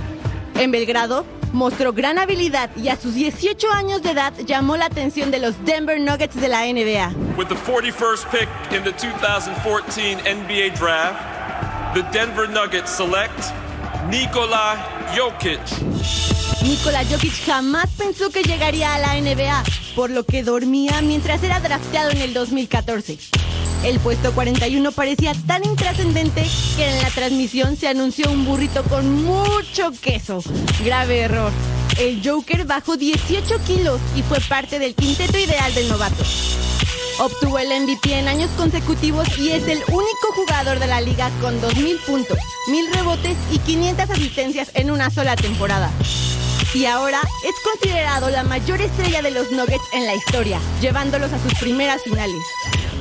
En 0.55 0.71
Belgrado, 0.71 1.25
mostró 1.55 1.93
gran 1.93 2.19
habilidad 2.19 2.69
y 2.75 2.89
a 2.89 2.97
sus 2.97 3.15
18 3.15 3.71
años 3.71 4.03
de 4.03 4.11
edad 4.11 4.33
llamó 4.45 4.77
la 4.77 4.85
atención 4.85 5.31
de 5.31 5.39
los 5.39 5.55
Denver 5.65 5.99
Nuggets 5.99 6.35
de 6.35 6.49
la 6.49 6.65
NBA. 6.65 7.13
With 7.37 7.47
the 7.47 7.55
41st 7.55 8.29
pick 8.29 8.49
in 8.71 8.83
the 8.83 8.91
2014 8.91 10.19
NBA 10.19 10.75
draft, 10.77 11.17
the 11.95 12.03
Denver 12.11 12.47
Nuggets 12.47 12.91
select 12.91 13.39
Nikola 14.09 14.75
Jokic. 15.15 15.59
Nikola 16.61 17.03
Jokic 17.05 17.45
jamás 17.45 17.89
pensó 17.97 18.29
que 18.29 18.43
llegaría 18.43 18.93
a 18.93 18.99
la 18.99 19.15
NBA, 19.15 19.63
por 19.95 20.09
lo 20.09 20.25
que 20.25 20.43
dormía 20.43 21.01
mientras 21.01 21.41
era 21.41 21.59
drafteado 21.59 22.11
en 22.11 22.21
el 22.21 22.33
2014. 22.33 23.17
El 23.85 23.99
puesto 23.99 24.33
41 24.33 24.91
parecía 24.93 25.33
tan 25.45 25.63
intrascendente 25.63 26.43
que 26.75 26.89
en 26.89 27.03
la 27.03 27.09
transmisión 27.11 27.77
se 27.77 27.87
anunció 27.87 28.31
un 28.31 28.43
burrito 28.43 28.81
con 28.85 29.23
mucho 29.23 29.91
queso. 30.01 30.41
Grave 30.83 31.19
error. 31.19 31.51
El 31.99 32.19
Joker 32.27 32.65
bajó 32.65 32.97
18 32.97 33.59
kilos 33.67 34.01
y 34.15 34.23
fue 34.23 34.39
parte 34.39 34.79
del 34.79 34.95
quinteto 34.95 35.37
ideal 35.37 35.71
del 35.75 35.87
novato. 35.87 36.23
Obtuvo 37.19 37.59
el 37.59 37.67
MVP 37.83 38.17
en 38.17 38.27
años 38.27 38.49
consecutivos 38.57 39.27
y 39.37 39.51
es 39.51 39.67
el 39.67 39.77
único 39.87 40.33
jugador 40.33 40.79
de 40.79 40.87
la 40.87 40.99
liga 40.99 41.29
con 41.39 41.61
2.000 41.61 41.99
puntos, 42.07 42.39
1.000 42.69 42.91
rebotes 42.91 43.37
y 43.51 43.59
500 43.59 44.09
asistencias 44.09 44.71
en 44.73 44.89
una 44.89 45.11
sola 45.11 45.35
temporada. 45.35 45.91
Y 46.73 46.85
ahora 46.85 47.21
es 47.47 47.55
considerado 47.63 48.31
la 48.31 48.43
mayor 48.43 48.81
estrella 48.81 49.21
de 49.21 49.29
los 49.29 49.51
Nuggets 49.51 49.93
en 49.93 50.07
la 50.07 50.15
historia, 50.15 50.59
llevándolos 50.81 51.31
a 51.31 51.39
sus 51.39 51.53
primeras 51.53 52.01
finales. 52.01 52.41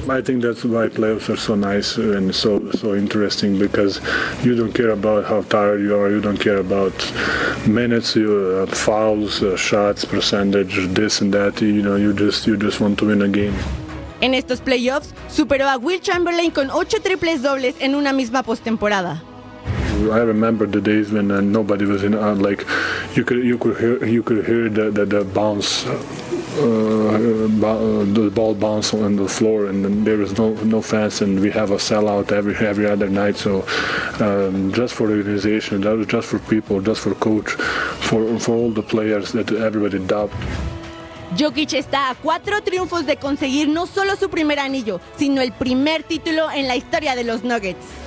I 0.08 0.20
think 0.20 0.42
that's 0.42 0.64
why 0.64 0.88
playoffs 0.88 1.32
are 1.32 1.36
so 1.36 1.54
nice 1.54 1.96
and 1.96 2.34
so 2.34 2.70
so 2.72 2.94
interesting 2.94 3.58
because 3.58 4.00
you 4.44 4.54
don't 4.54 4.72
care 4.72 4.90
about 4.90 5.24
how 5.24 5.42
tired 5.42 5.80
you 5.80 5.96
are, 5.96 6.10
you 6.10 6.20
don't 6.20 6.38
care 6.38 6.58
about 6.58 6.92
minutes, 7.66 8.14
you, 8.14 8.30
uh, 8.62 8.66
fouls, 8.66 9.42
uh, 9.42 9.56
shots, 9.56 10.04
percentage, 10.04 10.76
this 10.88 11.22
and 11.22 11.32
that. 11.32 11.62
You 11.62 11.82
know, 11.82 11.96
you 11.96 12.12
just 12.12 12.46
you 12.46 12.56
just 12.58 12.80
want 12.80 12.98
to 12.98 13.06
win 13.06 13.22
a 13.22 13.28
game. 13.28 13.54
En 14.20 14.34
estos 14.34 14.60
playoffs, 14.60 15.14
superó 15.28 15.68
a 15.68 15.78
Will 15.78 16.00
Chamberlain 16.00 16.50
con 16.50 16.70
ocho 16.70 16.98
triples 17.02 17.42
dobles 17.42 17.74
en 17.80 17.94
una 17.94 18.12
misma 18.12 18.42
postemporada. 18.42 19.22
I 20.12 20.18
remember 20.18 20.66
the 20.66 20.80
days 20.80 21.12
when 21.12 21.30
uh, 21.30 21.40
nobody 21.40 21.86
was 21.86 22.02
in. 22.04 22.14
Uh, 22.14 22.34
like, 22.34 22.66
you 23.16 23.24
could 23.24 23.42
you 23.42 23.56
could 23.56 23.78
hear 23.78 24.04
you 24.04 24.22
could 24.22 24.44
hear 24.44 24.68
the 24.68 24.90
the, 24.90 25.06
the 25.06 25.24
bounce, 25.24 25.86
the 26.54 28.30
ball 28.34 28.54
bounce 28.54 28.94
on 28.94 29.16
the 29.16 29.28
floor, 29.28 29.66
and 29.66 30.06
there 30.06 30.18
was 30.18 30.36
no 30.38 30.54
no 30.64 30.80
fans, 30.80 31.20
and 31.22 31.40
we 31.40 31.50
have 31.50 31.70
a 31.70 31.76
sellout 31.76 32.32
every 32.32 32.54
every 32.56 32.86
other 32.86 33.08
night. 33.08 33.36
So, 33.36 33.64
um, 34.20 34.72
just 34.72 34.94
for 34.94 35.08
the 35.08 35.14
organization, 35.14 35.82
just 36.06 36.28
for 36.28 36.38
people, 36.38 36.80
just 36.80 37.00
for 37.00 37.14
coach, 37.14 37.50
for 38.08 38.38
for 38.38 38.54
all 38.54 38.70
the 38.70 38.82
players 38.82 39.32
that 39.32 39.50
everybody 39.52 39.98
dubbed. 39.98 40.34
Jokic 41.36 41.72
está 41.74 42.10
a 42.10 42.14
cuatro 42.14 42.62
triunfos 42.62 43.06
de 43.06 43.16
conseguir 43.16 43.68
no 43.68 43.86
solo 43.86 44.14
su 44.16 44.28
primer 44.28 44.60
anillo, 44.60 45.00
sino 45.16 45.42
el 45.42 45.52
primer 45.52 46.04
título 46.04 46.50
en 46.50 46.68
la 46.68 46.76
historia 46.76 47.16
de 47.16 47.24
los 47.24 47.42
Nuggets. 47.42 48.04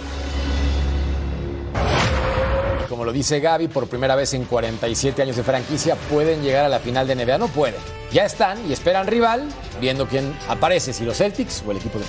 Como 2.88 3.04
lo 3.04 3.12
dice 3.12 3.40
Gaby, 3.40 3.68
por 3.68 3.88
primera 3.88 4.16
vez 4.16 4.34
en 4.34 4.46
47 4.46 5.22
años 5.22 5.36
de 5.36 5.44
franquicia 5.44 5.96
pueden 6.10 6.42
llegar 6.42 6.66
a 6.66 6.70
la 6.70 6.80
final 6.80 7.06
de 7.08 7.16
NBA. 7.16 7.38
No 7.38 7.48
pueden. 7.48 7.80
Ya 8.12 8.26
están 8.26 8.58
y 8.70 8.74
esperan 8.74 9.08
rival, 9.08 9.48
viendo 9.82 10.08
quién 10.08 10.34
aparece, 10.48 10.94
si 10.94 11.04
los 11.04 11.18
Celtics 11.18 11.64
o 11.68 11.72
el 11.72 11.78
equipo 11.78 12.00
de 12.00 12.06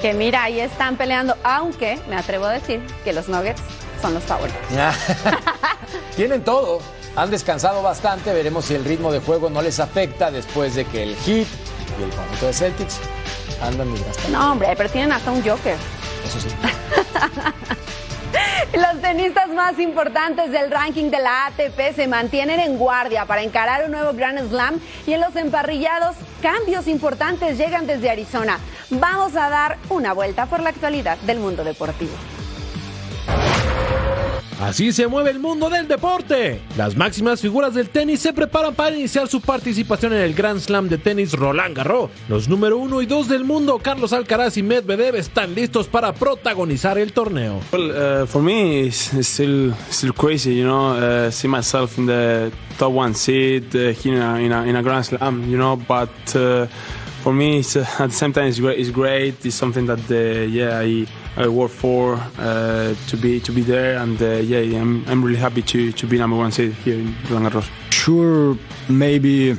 Que 0.00 0.12
mira, 0.12 0.42
ahí 0.44 0.60
están 0.60 0.96
peleando, 0.96 1.36
aunque 1.44 1.98
me 2.08 2.16
atrevo 2.16 2.46
a 2.46 2.52
decir 2.52 2.80
que 3.04 3.12
los 3.12 3.28
Nuggets 3.28 3.62
son 4.02 4.14
los 4.14 4.24
favoritos. 4.24 4.60
Tienen 6.16 6.42
todo. 6.42 6.80
Han 7.14 7.30
descansado 7.30 7.82
bastante, 7.82 8.32
veremos 8.32 8.66
si 8.66 8.74
el 8.74 8.84
ritmo 8.84 9.12
de 9.12 9.20
juego 9.20 9.48
no 9.48 9.62
les 9.62 9.80
afecta 9.80 10.30
después 10.30 10.74
de 10.74 10.84
que 10.84 11.04
el 11.04 11.16
Heat 11.16 11.46
y 11.98 12.02
el 12.02 12.10
conjunto 12.10 12.46
de 12.46 12.52
Celtics 12.52 12.98
andan 13.62 13.92
desgastados. 13.94 14.30
No, 14.30 14.52
hombre, 14.52 14.74
pero 14.76 14.90
tienen 14.90 15.12
hasta 15.12 15.30
un 15.30 15.42
Joker. 15.42 15.76
Eso 16.26 16.40
sí. 16.40 16.48
Los 18.76 19.00
tenistas 19.00 19.48
más 19.48 19.78
importantes 19.78 20.50
del 20.50 20.70
ranking 20.70 21.10
de 21.10 21.18
la 21.18 21.46
ATP 21.46 21.96
se 21.96 22.06
mantienen 22.08 22.60
en 22.60 22.76
guardia 22.76 23.24
para 23.24 23.40
encarar 23.40 23.86
un 23.86 23.92
nuevo 23.92 24.12
Grand 24.12 24.38
Slam 24.50 24.78
y 25.06 25.14
en 25.14 25.22
los 25.22 25.34
emparrillados 25.34 26.14
cambios 26.42 26.86
importantes 26.86 27.56
llegan 27.56 27.86
desde 27.86 28.10
Arizona. 28.10 28.58
Vamos 28.90 29.34
a 29.34 29.48
dar 29.48 29.78
una 29.88 30.12
vuelta 30.12 30.44
por 30.44 30.60
la 30.60 30.68
actualidad 30.68 31.16
del 31.20 31.38
mundo 31.38 31.64
deportivo. 31.64 32.12
Así 34.60 34.90
se 34.90 35.06
mueve 35.06 35.30
el 35.30 35.38
mundo 35.38 35.68
del 35.68 35.86
deporte. 35.86 36.60
Las 36.78 36.96
máximas 36.96 37.42
figuras 37.42 37.74
del 37.74 37.90
tenis 37.90 38.20
se 38.20 38.32
preparan 38.32 38.74
para 38.74 38.96
iniciar 38.96 39.28
su 39.28 39.42
participación 39.42 40.14
en 40.14 40.20
el 40.20 40.34
Grand 40.34 40.60
Slam 40.60 40.88
de 40.88 40.96
tenis 40.96 41.34
Roland 41.34 41.76
Garros. 41.76 42.10
Los 42.28 42.48
número 42.48 42.78
uno 42.78 43.02
y 43.02 43.06
dos 43.06 43.28
del 43.28 43.44
mundo, 43.44 43.78
Carlos 43.82 44.14
Alcaraz 44.14 44.56
y 44.56 44.62
Medvedev, 44.62 45.16
están 45.16 45.54
listos 45.54 45.88
para 45.88 46.14
protagonizar 46.14 46.96
el 46.96 47.12
torneo. 47.12 47.60
Well, 47.70 48.22
uh, 48.22 48.26
for 48.26 48.40
me, 48.40 48.86
it's, 48.86 49.12
still 49.20 49.74
crazy, 50.16 50.54
you 50.54 50.64
know, 50.64 50.96
uh, 50.96 51.30
see 51.30 51.48
myself 51.48 51.98
in 51.98 52.06
the 52.06 52.50
top 52.78 52.92
one 52.92 53.14
seed 53.14 53.74
uh, 53.74 53.94
in 54.04 54.52
a, 54.52 54.64
in 54.64 54.76
a, 54.76 54.82
Grand 54.82 55.04
Slam, 55.04 55.50
you 55.50 55.58
know, 55.58 55.76
but. 55.76 56.10
Uh, 56.34 56.66
for 57.22 57.32
me, 57.32 57.58
it's, 57.58 57.74
at 57.74 57.98
the 57.98 58.10
same 58.10 58.32
time, 58.32 58.46
it's 58.46 58.60
great. 58.60 58.78
It's 58.78 58.90
great. 58.90 59.44
It's 59.44 59.56
something 59.56 59.86
that, 59.86 59.98
yeah, 60.48 60.78
I, 60.78 61.06
I 61.36 61.48
work 61.48 61.70
for 61.70 62.14
uh, 62.38 62.94
to 63.08 63.16
be 63.16 63.40
to 63.40 63.52
be 63.52 63.62
there, 63.62 63.98
and 63.98 64.20
uh, 64.20 64.36
yeah, 64.36 64.80
I'm, 64.80 65.06
I'm 65.06 65.22
really 65.22 65.38
happy 65.38 65.62
to, 65.62 65.92
to 65.92 66.06
be 66.06 66.18
number 66.18 66.36
one 66.36 66.50
seed 66.50 66.72
here 66.72 66.98
in 66.98 67.14
Roland 67.28 67.52
Garros. 67.52 67.68
Sure, 67.90 68.56
maybe 68.88 69.54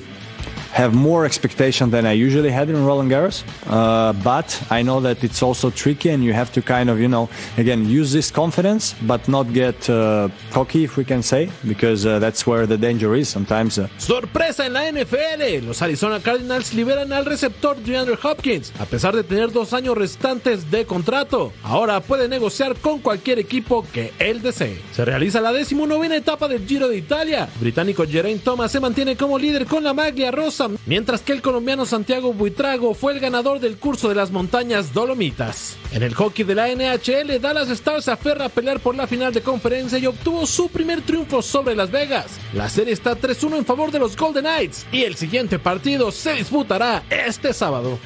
have 0.74 0.94
more 0.94 1.26
expectation 1.26 1.90
than 1.92 2.06
I 2.06 2.14
usually 2.14 2.52
had 2.52 2.70
in 2.70 2.86
Roland 2.86 3.12
Garros. 3.12 3.44
Uh, 3.68 4.14
but 4.24 4.62
I 4.70 4.82
know 4.84 5.00
that 5.02 5.24
it's 5.24 5.42
also 5.42 5.70
tricky, 5.70 6.10
and 6.10 6.24
you 6.24 6.34
have 6.34 6.52
to 6.54 6.62
kind 6.62 6.90
of, 6.90 7.00
you 7.00 7.08
know, 7.08 7.30
again, 7.58 7.88
use 7.90 8.12
this 8.12 8.32
confidence, 8.32 8.96
but 9.02 9.28
not 9.28 9.54
get 9.54 9.90
uh, 9.90 10.30
cocky, 10.52 10.84
if 10.84 10.98
we 10.98 11.06
can 11.06 11.22
say, 11.24 11.50
because 11.68 12.06
uh, 12.06 12.20
that's 12.20 12.46
where 12.46 12.66
the 12.66 12.78
danger 12.78 13.16
is 13.16 13.30
sometimes. 13.30 13.78
uh, 13.78 13.88
Sorpresa 13.98 14.66
en 14.66 14.74
la 14.74 14.92
NFL. 14.92 15.66
Los 15.66 15.82
Arizona 15.82 16.20
Cardinals 16.20 16.74
liberan 16.74 17.12
al 17.14 17.26
receptor 17.26 17.76
DeAndre 17.78 18.18
Hopkins, 18.22 18.72
a 18.80 18.86
pesar 18.86 19.16
de 19.16 19.24
tener 19.24 19.52
dos 19.52 19.74
años 19.74 19.98
restantes 19.98 20.70
de 20.72 20.86
contrato. 20.86 21.52
Ahora 21.64 22.00
puede 22.02 22.28
negociar 22.28 22.76
con 22.76 23.00
cualquier 23.00 23.40
equipo 23.40 23.86
que 23.92 24.14
él 24.20 24.42
desee. 24.42 24.80
Se 24.94 25.06
realiza 25.06 25.42
la 25.42 25.52
decimonovena 25.52 26.16
etapa 26.16 26.48
del 26.48 26.66
Giro 26.68 26.88
de 26.88 26.98
Italia. 26.98 27.50
El 27.56 27.62
británico 27.62 28.06
Geraint 28.08 28.44
Thomas 28.44 28.72
se 28.72 28.80
mantiene 28.80 29.16
como 29.16 29.38
líder 29.38 29.66
con 29.66 29.84
la 29.84 29.94
maglia 29.94 30.32
rosa, 30.32 30.67
mientras 30.86 31.22
que 31.22 31.34
el 31.34 31.42
colombiano 31.42 31.86
Santiago 31.86 32.34
Buitrago 32.34 32.94
fue 32.94 33.14
el 33.14 33.20
ganador 33.20 33.60
del 33.60 33.78
curso 33.78 34.10
de 34.10 34.16
las 34.16 34.32
montañas 34.32 34.94
Dolomitas. 34.94 35.78
En 35.92 36.04
el 36.04 36.14
hockey 36.14 36.46
de 36.46 36.56
la 36.56 36.68
NHL, 36.68 37.40
Dallas 37.40 37.70
Stars 37.70 38.08
aferra 38.08 38.46
a 38.46 38.50
pelear 38.50 38.80
por 38.80 38.96
la 38.96 39.08
final 39.08 39.34
de 39.34 39.42
conferencia 39.42 39.98
y 39.98 40.06
obtuvo 40.06 40.46
su 40.46 40.70
primer 40.70 41.02
triunfo 41.02 41.42
sobre 41.42 41.76
Las 41.76 41.92
Vegas. 41.92 42.40
La 42.54 42.70
serie 42.70 42.94
está 42.94 43.18
3-1 43.18 43.58
en 43.58 43.66
favor 43.66 43.92
de 43.92 44.00
los 44.00 44.16
Golden 44.16 44.44
Knights 44.44 44.86
y 44.92 45.04
el 45.04 45.16
siguiente 45.16 45.60
partido 45.60 46.12
se 46.12 46.34
disputará 46.34 47.04
este 47.10 47.54
sábado. 47.54 48.00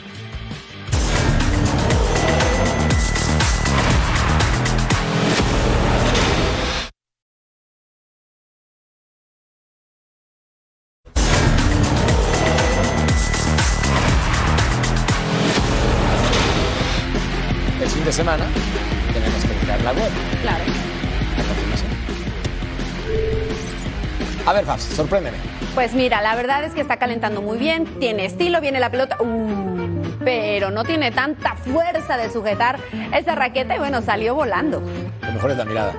Fabs, 24.65 24.83
sorpréndeme. 24.83 25.37
Pues 25.73 25.93
mira, 25.93 26.21
la 26.21 26.35
verdad 26.35 26.63
es 26.63 26.73
que 26.73 26.81
está 26.81 26.97
calentando 26.97 27.41
muy 27.41 27.57
bien, 27.57 27.85
tiene 27.99 28.25
estilo, 28.25 28.61
viene 28.61 28.79
la 28.79 28.89
pelota. 28.89 29.17
Uh, 29.21 30.01
pero 30.23 30.71
no 30.71 30.83
tiene 30.83 31.11
tanta 31.11 31.55
fuerza 31.55 32.17
de 32.17 32.29
sujetar 32.31 32.79
esa 33.13 33.35
raqueta 33.35 33.75
y 33.75 33.79
bueno, 33.79 34.01
salió 34.01 34.35
volando. 34.35 34.81
Lo 35.21 35.31
mejor 35.31 35.51
es 35.51 35.57
la 35.57 35.65
mirada. 35.65 35.93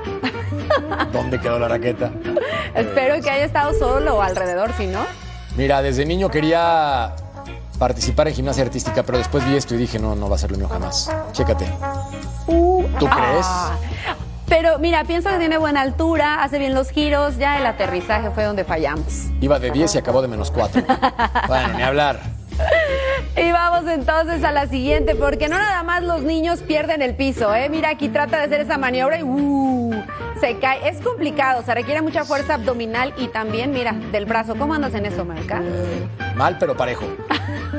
¿Dónde 1.13 1.41
quedó 1.41 1.59
la 1.59 1.69
raqueta? 1.69 2.11
Espero 2.75 3.21
que 3.21 3.31
haya 3.31 3.45
estado 3.45 3.75
solo 3.75 4.17
o 4.17 4.23
alrededor, 4.23 4.73
si 4.75 4.87
no. 4.87 5.01
Mira, 5.57 5.83
desde 5.83 6.05
niño 6.07 6.31
quería 6.31 7.15
participar 7.79 8.29
en 8.29 8.35
gimnasia 8.35 8.63
artística, 8.63 9.03
pero 9.03 9.19
después 9.19 9.45
vi 9.47 9.57
esto 9.57 9.75
y 9.75 9.79
dije, 9.79 9.99
no, 9.99 10.15
no 10.15 10.29
va 10.29 10.37
a 10.37 10.39
ser 10.39 10.53
lo 10.53 10.59
mío 10.59 10.69
jamás. 10.69 11.11
Chécate. 11.33 11.67
Uh, 12.47 12.85
¿Tú 12.99 13.07
crees? 13.07 13.47
ah. 13.47 13.77
Pero 14.53 14.79
mira, 14.79 15.05
pienso 15.05 15.31
que 15.31 15.39
tiene 15.39 15.57
buena 15.57 15.81
altura, 15.81 16.43
hace 16.43 16.59
bien 16.59 16.75
los 16.75 16.91
giros, 16.91 17.39
ya 17.39 17.59
el 17.59 17.65
aterrizaje 17.65 18.31
fue 18.33 18.45
donde 18.45 18.65
fallamos. 18.65 19.29
Iba 19.41 19.59
de 19.59 19.71
10 19.71 19.95
y 19.95 19.99
acabó 19.99 20.21
de 20.21 20.29
menos 20.29 20.51
4. 20.51 20.83
bueno, 21.49 21.69
ni 21.75 21.83
hablar. 21.83 22.21
Y 23.35 23.51
vamos 23.51 23.91
entonces 23.91 24.45
a 24.45 24.53
la 24.53 24.67
siguiente, 24.67 25.15
porque 25.15 25.49
no 25.49 25.57
nada 25.57 25.83
más 25.85 26.03
los 26.03 26.21
niños 26.21 26.61
pierden 26.61 27.01
el 27.01 27.15
piso, 27.15 27.55
¿eh? 27.55 27.71
Mira, 27.71 27.89
aquí 27.89 28.11
trata 28.11 28.37
de 28.37 28.45
hacer 28.45 28.61
esa 28.61 28.77
maniobra 28.77 29.21
y 29.21 29.23
uh, 29.23 30.05
se 30.39 30.59
cae. 30.59 30.87
Es 30.87 31.01
complicado, 31.01 31.63
se 31.65 31.73
requiere 31.73 32.03
mucha 32.03 32.27
fuerza 32.27 32.57
abdominal 32.57 33.15
y 33.17 33.29
también, 33.29 33.71
mira, 33.71 33.93
del 34.13 34.27
brazo. 34.27 34.55
¿Cómo 34.55 34.75
andas 34.75 34.93
en 34.93 35.07
eso, 35.07 35.25
Marca? 35.25 35.63
Mal, 36.35 36.59
pero 36.61 36.77
parejo. 36.77 37.07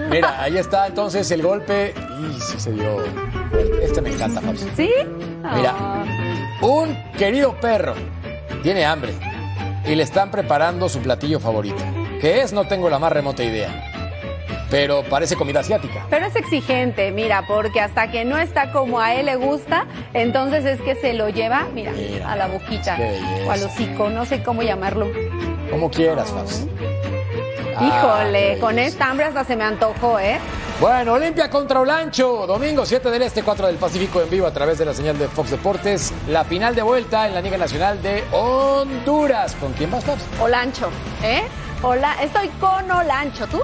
Mira, 0.09 0.41
ahí 0.41 0.57
está 0.57 0.87
entonces 0.87 1.29
el 1.29 1.43
golpe. 1.43 1.93
Y 2.19 2.41
sí 2.41 2.59
se 2.59 2.71
dio. 2.71 3.03
Este 3.79 4.01
me 4.01 4.11
encanta, 4.11 4.41
Fabs. 4.41 4.65
¿Sí? 4.75 4.89
Mira, 5.55 5.75
un 6.63 6.97
querido 7.17 7.59
perro 7.59 7.93
tiene 8.63 8.85
hambre 8.85 9.13
y 9.85 9.95
le 9.95 10.03
están 10.03 10.31
preparando 10.31 10.87
su 10.87 10.99
platillo 10.99 11.39
favorito. 11.39 11.83
¿Qué 12.21 12.41
es? 12.41 12.53
No 12.53 12.65
tengo 12.65 12.89
la 12.89 12.99
más 12.99 13.11
remota 13.11 13.43
idea. 13.43 13.89
Pero 14.69 15.03
parece 15.03 15.35
comida 15.35 15.59
asiática. 15.59 16.07
Pero 16.09 16.25
es 16.25 16.35
exigente, 16.35 17.11
mira, 17.11 17.43
porque 17.47 17.81
hasta 17.81 18.09
que 18.09 18.25
no 18.25 18.39
está 18.39 18.71
como 18.71 18.99
a 18.99 19.13
él 19.13 19.25
le 19.27 19.35
gusta, 19.35 19.85
entonces 20.13 20.65
es 20.65 20.81
que 20.81 20.95
se 20.95 21.13
lo 21.13 21.29
lleva, 21.29 21.67
mira, 21.73 21.91
a 22.25 22.35
la 22.35 22.47
boquita 22.47 22.97
o 23.45 23.51
al 23.51 23.61
hocico, 23.61 24.09
no 24.09 24.25
sé 24.25 24.41
cómo 24.41 24.63
llamarlo. 24.63 25.11
Como 25.69 25.91
quieras, 25.91 26.31
Fabs. 26.31 26.65
Híjole, 27.81 28.53
Ay, 28.53 28.59
con 28.59 28.79
esta 28.79 29.09
hambre 29.09 29.25
hasta 29.25 29.43
se 29.43 29.55
me 29.55 29.63
antojó, 29.63 30.19
¿eh? 30.19 30.39
Bueno, 30.83 31.13
Olimpia 31.13 31.49
contra 31.49 31.79
Olancho, 31.79 32.45
domingo 32.45 32.85
7 32.85 33.09
del 33.09 33.21
Este, 33.21 33.41
4 33.41 33.67
del 33.67 33.77
Pacífico 33.77 34.21
en 34.21 34.29
vivo 34.29 34.45
a 34.45 34.51
través 34.51 34.77
de 34.77 34.83
la 34.83 34.93
señal 34.93 35.17
de 35.17 35.29
Fox 35.29 35.51
Deportes. 35.51 36.13
La 36.27 36.43
final 36.43 36.75
de 36.75 36.81
vuelta 36.81 37.25
en 37.25 37.33
la 37.33 37.41
Liga 37.41 37.57
Nacional 37.57 38.01
de 38.01 38.21
Honduras. 38.33 39.55
¿Con 39.61 39.71
quién 39.71 39.89
vas, 39.89 40.03
Fabs? 40.03 40.21
Olancho, 40.41 40.89
¿eh? 41.23 41.43
Hola, 41.83 42.21
estoy 42.21 42.49
con 42.59 42.91
Olancho, 42.91 43.47
¿tú? 43.47 43.61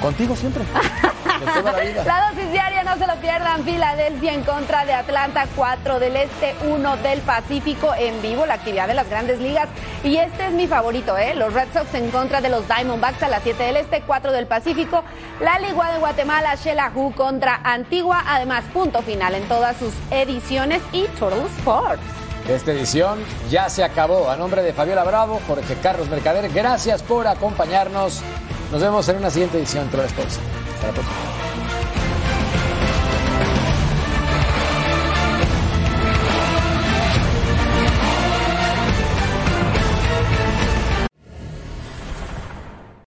Contigo 0.00 0.34
siempre. 0.34 0.64
La. 1.44 2.04
La 2.04 2.30
dosis 2.30 2.50
diaria, 2.52 2.84
no 2.84 2.96
se 2.96 3.06
lo 3.06 3.16
pierdan. 3.16 3.64
Filadelfia 3.64 4.32
en 4.32 4.42
contra 4.42 4.84
de 4.84 4.92
Atlanta, 4.92 5.46
4 5.54 5.98
del 5.98 6.16
Este, 6.16 6.54
1 6.66 6.96
del 6.98 7.20
Pacífico 7.20 7.94
en 7.94 8.20
vivo, 8.22 8.46
la 8.46 8.54
actividad 8.54 8.88
de 8.88 8.94
las 8.94 9.08
grandes 9.08 9.40
ligas. 9.40 9.68
Y 10.04 10.16
este 10.16 10.46
es 10.46 10.52
mi 10.52 10.66
favorito, 10.66 11.16
¿eh? 11.16 11.34
Los 11.34 11.52
Red 11.52 11.68
Sox 11.72 11.94
en 11.94 12.10
contra 12.10 12.40
de 12.40 12.48
los 12.48 12.66
Diamondbacks 12.66 13.22
a 13.22 13.28
las 13.28 13.42
7 13.42 13.62
del 13.62 13.76
Este, 13.76 14.02
4 14.02 14.32
del 14.32 14.46
Pacífico. 14.46 15.04
La 15.40 15.58
Ligua 15.58 15.92
de 15.92 15.98
Guatemala, 15.98 16.54
Shelahu 16.54 17.12
contra 17.14 17.60
Antigua. 17.64 18.22
Además, 18.26 18.64
punto 18.72 19.02
final 19.02 19.34
en 19.34 19.44
todas 19.48 19.76
sus 19.76 19.92
ediciones 20.10 20.80
y 20.92 21.04
Total 21.18 21.46
Sports. 21.58 22.02
Esta 22.48 22.72
edición 22.72 23.20
ya 23.48 23.68
se 23.68 23.84
acabó. 23.84 24.28
A 24.28 24.36
nombre 24.36 24.62
de 24.62 24.72
Fabiola 24.72 25.04
Bravo, 25.04 25.40
Jorge 25.46 25.76
Carlos 25.76 26.08
Mercader, 26.08 26.48
gracias 26.52 27.02
por 27.02 27.26
acompañarnos. 27.26 28.20
Nos 28.72 28.80
vemos 28.80 29.08
en 29.08 29.18
una 29.18 29.30
siguiente 29.30 29.58
edición 29.58 29.90
de 29.90 30.61
Troll 30.82 30.82
Sports. 30.82 30.82
Hasta 30.82 30.86
la 30.88 30.92
próxima. 30.94 31.51